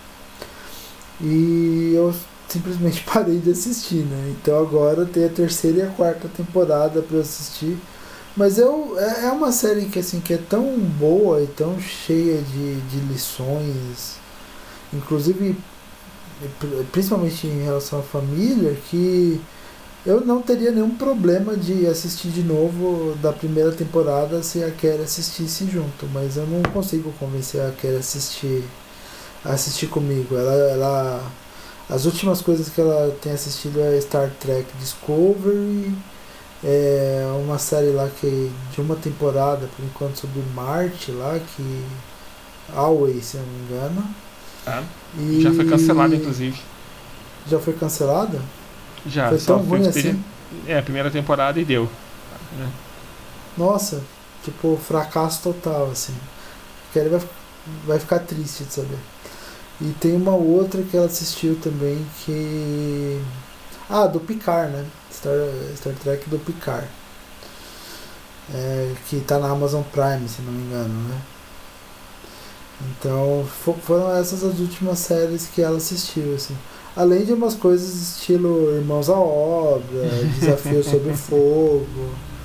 E 1.21 1.93
eu 1.95 2.13
simplesmente 2.49 3.05
parei 3.13 3.39
de 3.39 3.51
assistir, 3.51 4.05
né? 4.05 4.35
Então 4.41 4.61
agora 4.61 5.05
tem 5.05 5.25
a 5.25 5.29
terceira 5.29 5.79
e 5.79 5.83
a 5.83 5.91
quarta 5.91 6.29
temporada 6.29 7.03
para 7.03 7.19
assistir. 7.19 7.79
Mas 8.37 8.59
eu, 8.59 8.97
é, 8.99 9.27
é 9.27 9.33
uma 9.33 9.51
série 9.51 9.87
que, 9.87 9.99
assim, 9.99 10.21
que 10.21 10.35
é 10.35 10.39
tão 10.39 10.79
boa 10.79 11.43
e 11.43 11.47
tão 11.47 11.81
cheia 11.81 12.41
de, 12.41 12.81
de 12.83 12.99
lições, 13.01 14.17
inclusive 14.93 15.57
principalmente 16.93 17.47
em 17.47 17.65
relação 17.65 17.99
à 17.99 18.03
família, 18.03 18.77
que 18.89 19.41
eu 20.07 20.21
não 20.21 20.41
teria 20.41 20.71
nenhum 20.71 20.95
problema 20.95 21.57
de 21.57 21.87
assistir 21.87 22.29
de 22.29 22.43
novo 22.43 23.17
da 23.21 23.33
primeira 23.33 23.73
temporada 23.73 24.43
se 24.43 24.63
a 24.63 24.71
Kelly 24.71 25.03
assistisse 25.03 25.67
junto, 25.67 26.07
mas 26.13 26.37
eu 26.37 26.47
não 26.47 26.63
consigo 26.71 27.13
convencer 27.19 27.61
a 27.61 27.73
Kelly 27.73 27.97
a 27.97 27.99
assistir, 27.99 28.63
assistir 29.45 29.89
comigo. 29.89 30.37
Ela, 30.37 30.53
ela 30.71 31.33
as 31.89 32.05
últimas 32.05 32.41
coisas 32.43 32.69
que 32.69 32.81
ela 32.81 33.17
tem 33.23 33.33
assistido 33.33 33.81
é 33.81 34.01
Star 34.01 34.31
Trek 34.41 34.67
Discovery, 34.79 35.95
é 36.63 37.25
uma 37.45 37.59
série 37.59 37.91
lá 37.91 38.09
que 38.09 38.51
de 38.73 38.81
uma 38.81 38.97
temporada, 38.97 39.69
por 39.77 39.85
enquanto, 39.85 40.17
sobre 40.17 40.43
Marte 40.55 41.13
lá, 41.13 41.39
que. 41.39 41.85
Always, 42.75 43.25
se 43.25 43.37
eu 43.37 43.43
não 43.43 43.49
me 43.49 43.65
engano. 43.65 44.15
Ah, 44.67 44.83
e... 45.19 45.41
Já 45.41 45.53
foi 45.55 45.65
cancelada, 45.65 46.15
inclusive. 46.15 46.61
Já 47.47 47.59
foi 47.59 47.73
cancelada? 47.73 48.43
Já, 49.07 49.31
foi 49.31 49.39
tão 49.39 49.59
ruim 49.59 49.87
assim? 49.87 50.23
É, 50.67 50.79
a 50.79 50.83
primeira 50.83 51.11
temporada 51.11 51.59
e 51.59 51.65
deu. 51.65 51.89
É. 52.61 52.67
Nossa, 53.57 54.03
tipo, 54.45 54.77
fracasso 54.77 55.43
total, 55.43 55.91
assim. 55.91 56.15
Que 56.93 56.99
ele 56.99 57.09
vai, 57.09 57.21
vai 57.87 57.99
ficar 57.99 58.19
triste 58.19 58.65
de 58.65 58.73
saber. 58.73 58.99
E 59.81 59.93
tem 60.01 60.17
uma 60.17 60.35
outra 60.35 60.83
que 60.83 60.97
ela 60.97 61.07
assistiu 61.07 61.57
também 61.63 62.05
que. 62.25 63.23
Ah, 63.89 64.07
do 64.07 64.21
Picard, 64.21 64.73
né? 64.73 64.85
Star, 65.13 65.33
Star 65.77 65.95
Trek 65.95 66.29
do 66.29 66.39
Picard. 66.39 66.87
É, 68.53 68.95
que 69.09 69.21
tá 69.21 69.39
na 69.39 69.51
Amazon 69.51 69.83
Prime, 69.83 70.29
se 70.29 70.43
não 70.43 70.53
me 70.53 70.63
engano, 70.63 71.09
né? 71.09 71.21
Então 72.81 73.47
foram 73.83 74.15
essas 74.17 74.45
as 74.45 74.59
últimas 74.59 74.99
séries 74.99 75.49
que 75.53 75.63
ela 75.63 75.77
assistiu, 75.77 76.35
assim. 76.35 76.57
Além 76.97 77.25
de 77.25 77.33
umas 77.33 77.55
coisas 77.55 77.95
estilo 77.95 78.75
Irmãos 78.75 79.09
à 79.09 79.17
Obra, 79.17 80.09
Desafio 80.39 80.83
sobre 80.83 81.15
Fogo. 81.15 81.87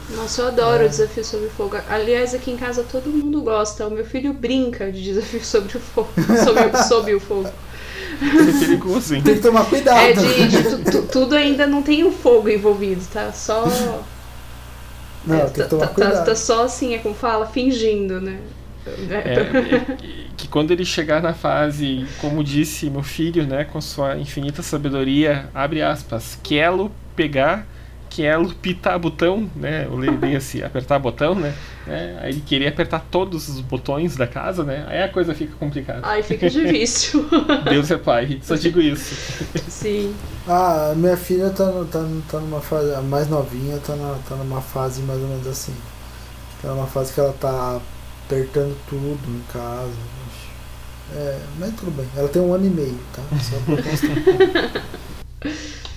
Nossa, 0.10 0.42
eu 0.42 0.48
adoro 0.50 0.84
é. 0.84 0.86
o 0.86 0.90
Desafio 0.90 1.24
sobre 1.24 1.50
Fogo. 1.50 1.78
Aliás, 1.90 2.34
aqui 2.34 2.52
em 2.52 2.58
casa 2.58 2.84
todo 2.84 3.10
mundo 3.10 3.42
gosta. 3.42 3.88
O 3.88 3.92
meu 3.92 4.06
filho 4.06 4.34
brinca 4.34 4.92
de 4.92 5.02
Desafio 5.04 5.44
sobre 5.44 5.78
o 5.78 5.80
Fogo. 5.80 6.10
Sobre, 6.44 6.78
sobre 6.84 7.14
o 7.16 7.20
Fogo. 7.20 7.50
É 8.22 8.60
perigoso, 8.60 9.16
hein? 9.16 9.24
Tem 9.24 9.36
que 9.36 9.42
tomar 9.42 9.66
cuidado. 9.66 9.98
É 9.98 10.14
de, 10.14 10.48
de 10.48 10.64
tu, 10.64 10.84
tu, 10.92 11.08
tudo 11.08 11.36
ainda 11.36 11.66
não 11.68 11.82
tem 11.84 12.04
o 12.04 12.12
fogo 12.12 12.50
envolvido, 12.50 13.06
tá? 13.12 13.32
Só 13.34 13.66
Não, 15.26 15.36
É, 15.38 15.50
tem 15.50 15.64
que 15.64 15.70
tá, 15.70 15.70
tomar 15.70 15.88
tá- 15.88 15.94
cuidado. 15.94 16.26
tá 16.26 16.36
só 16.36 16.66
assim, 16.66 16.94
é 16.94 17.00
como 17.00 17.16
fala, 17.16 17.46
fingindo, 17.48 18.20
né? 18.22 18.40
É, 19.10 19.98
que 20.36 20.48
quando 20.50 20.72
ele 20.72 20.84
chegar 20.84 21.22
na 21.22 21.34
fase, 21.34 22.06
como 22.18 22.44
disse 22.44 22.90
meu 22.90 23.02
filho, 23.04 23.46
né, 23.48 23.64
com 23.64 23.80
sua 23.80 24.18
infinita 24.18 24.62
sabedoria, 24.62 25.50
abre 25.54 25.82
aspas, 25.82 26.38
quero 26.44 26.92
pegar, 27.16 27.66
quero 28.16 28.48
pitar 28.56 29.00
botão, 29.00 29.50
né, 29.56 29.86
eu 29.86 29.96
leio 29.96 30.38
assim, 30.38 30.62
apertar 30.62 31.00
botão, 31.00 31.34
né, 31.34 31.54
né, 31.88 32.20
aí 32.22 32.32
ele 32.32 32.42
queria 32.42 32.70
apertar 32.70 33.00
todos 33.10 33.50
os 33.50 33.60
botões 33.60 34.16
da 34.16 34.28
casa, 34.28 34.64
né, 34.64 34.86
aí 34.88 35.02
a 35.02 35.10
coisa 35.10 35.34
fica 35.34 35.56
complicada. 35.60 36.02
Ai, 36.04 36.22
fica 36.22 36.48
difícil. 36.50 37.28
Deus 37.70 37.90
é 37.90 37.98
pai, 37.98 38.40
só 38.44 38.56
digo 38.56 38.80
isso. 38.80 39.16
Sim. 39.68 40.14
Ah, 40.48 40.92
a 40.92 40.96
minha 40.96 41.18
filha 41.18 41.50
tá, 41.50 41.66
tá, 41.92 42.06
tá 42.30 42.40
numa 42.40 42.62
fase. 42.62 42.94
A 42.94 43.02
mais 43.02 43.28
novinha 43.30 43.78
tá, 43.80 43.96
na, 43.96 44.16
tá 44.28 44.36
numa 44.36 44.62
fase 44.62 45.02
mais 45.02 45.20
ou 45.20 45.28
menos 45.28 45.48
assim. 45.48 45.74
Tá 46.62 46.70
numa 46.70 46.88
fase 46.88 47.14
que 47.14 47.20
ela 47.20 47.34
tá 47.34 47.80
apertando 48.26 48.78
tudo 48.90 49.20
em 49.28 49.42
casa. 49.52 49.92
É, 51.16 51.40
mas 51.60 51.74
tudo 51.76 51.92
bem. 51.92 52.08
Ela 52.16 52.28
tem 52.28 52.42
um 52.42 52.54
ano 52.54 52.66
e 52.66 52.70
meio, 52.70 53.00
tá? 53.14 53.22
Só 53.38 53.58
pra 53.66 53.82
constar. 53.82 54.84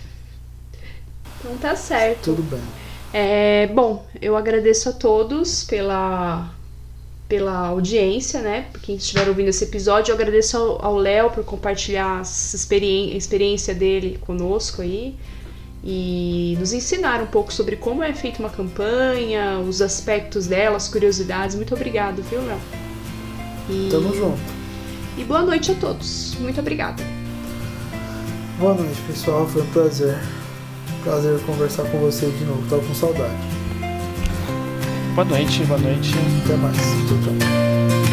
Então 1.41 1.57
tá 1.59 1.77
certo. 1.77 2.35
tudo 2.35 2.43
bem. 2.43 2.61
É, 3.13 3.69
bom, 3.69 4.05
eu 4.21 4.37
agradeço 4.37 4.89
a 4.89 4.93
todos 4.93 5.65
pela, 5.65 6.51
pela 7.29 7.69
audiência, 7.69 8.41
né? 8.41 8.67
Por 8.73 8.81
quem 8.81 8.97
estiver 8.97 9.29
ouvindo 9.29 9.49
esse 9.49 9.65
episódio. 9.65 10.13
Eu 10.13 10.17
agradeço 10.17 10.57
ao 10.81 10.97
Léo 10.97 11.31
por 11.31 11.45
compartilhar 11.45 12.19
a 12.19 12.23
experiência 12.23 13.75
dele 13.75 14.19
conosco 14.27 14.83
aí. 14.83 15.17
E 15.85 16.57
nos 16.59 16.73
ensinar 16.73 17.23
um 17.23 17.27
pouco 17.27 17.53
sobre 17.53 17.77
como 17.77 18.03
é 18.03 18.13
feita 18.13 18.41
uma 18.41 18.51
campanha, 18.51 19.61
os 19.61 19.81
aspectos 19.81 20.47
dela, 20.49 20.77
as 20.77 20.89
curiosidades. 20.89 21.55
Muito 21.55 21.75
obrigado, 21.75 22.23
viu, 22.23 22.45
Léo? 22.45 22.59
E, 23.71 23.89
Tamo 23.91 24.15
junto. 24.15 24.39
e 25.17 25.25
boa 25.25 25.43
noite 25.43 25.71
a 25.73 25.75
todos. 25.77 26.35
Muito 26.41 26.59
obrigada. 26.61 27.03
Boa 28.59 28.75
noite, 28.75 29.01
pessoal. 29.07 29.47
Foi 29.47 29.63
um 29.63 29.67
prazer. 29.67 30.19
Prazer 31.07 31.39
conversar 31.47 31.85
com 31.85 32.01
vocês 32.01 32.37
de 32.37 32.45
novo. 32.45 32.69
Tava 32.69 32.83
com 32.83 32.93
saudade. 32.93 33.33
Boa 35.15 35.25
noite, 35.25 35.65
boa 35.65 35.79
noite. 35.79 36.11
Até 36.45 36.57
mais. 36.57 36.77
Tchau, 36.77 37.17
tchau. 37.23 38.06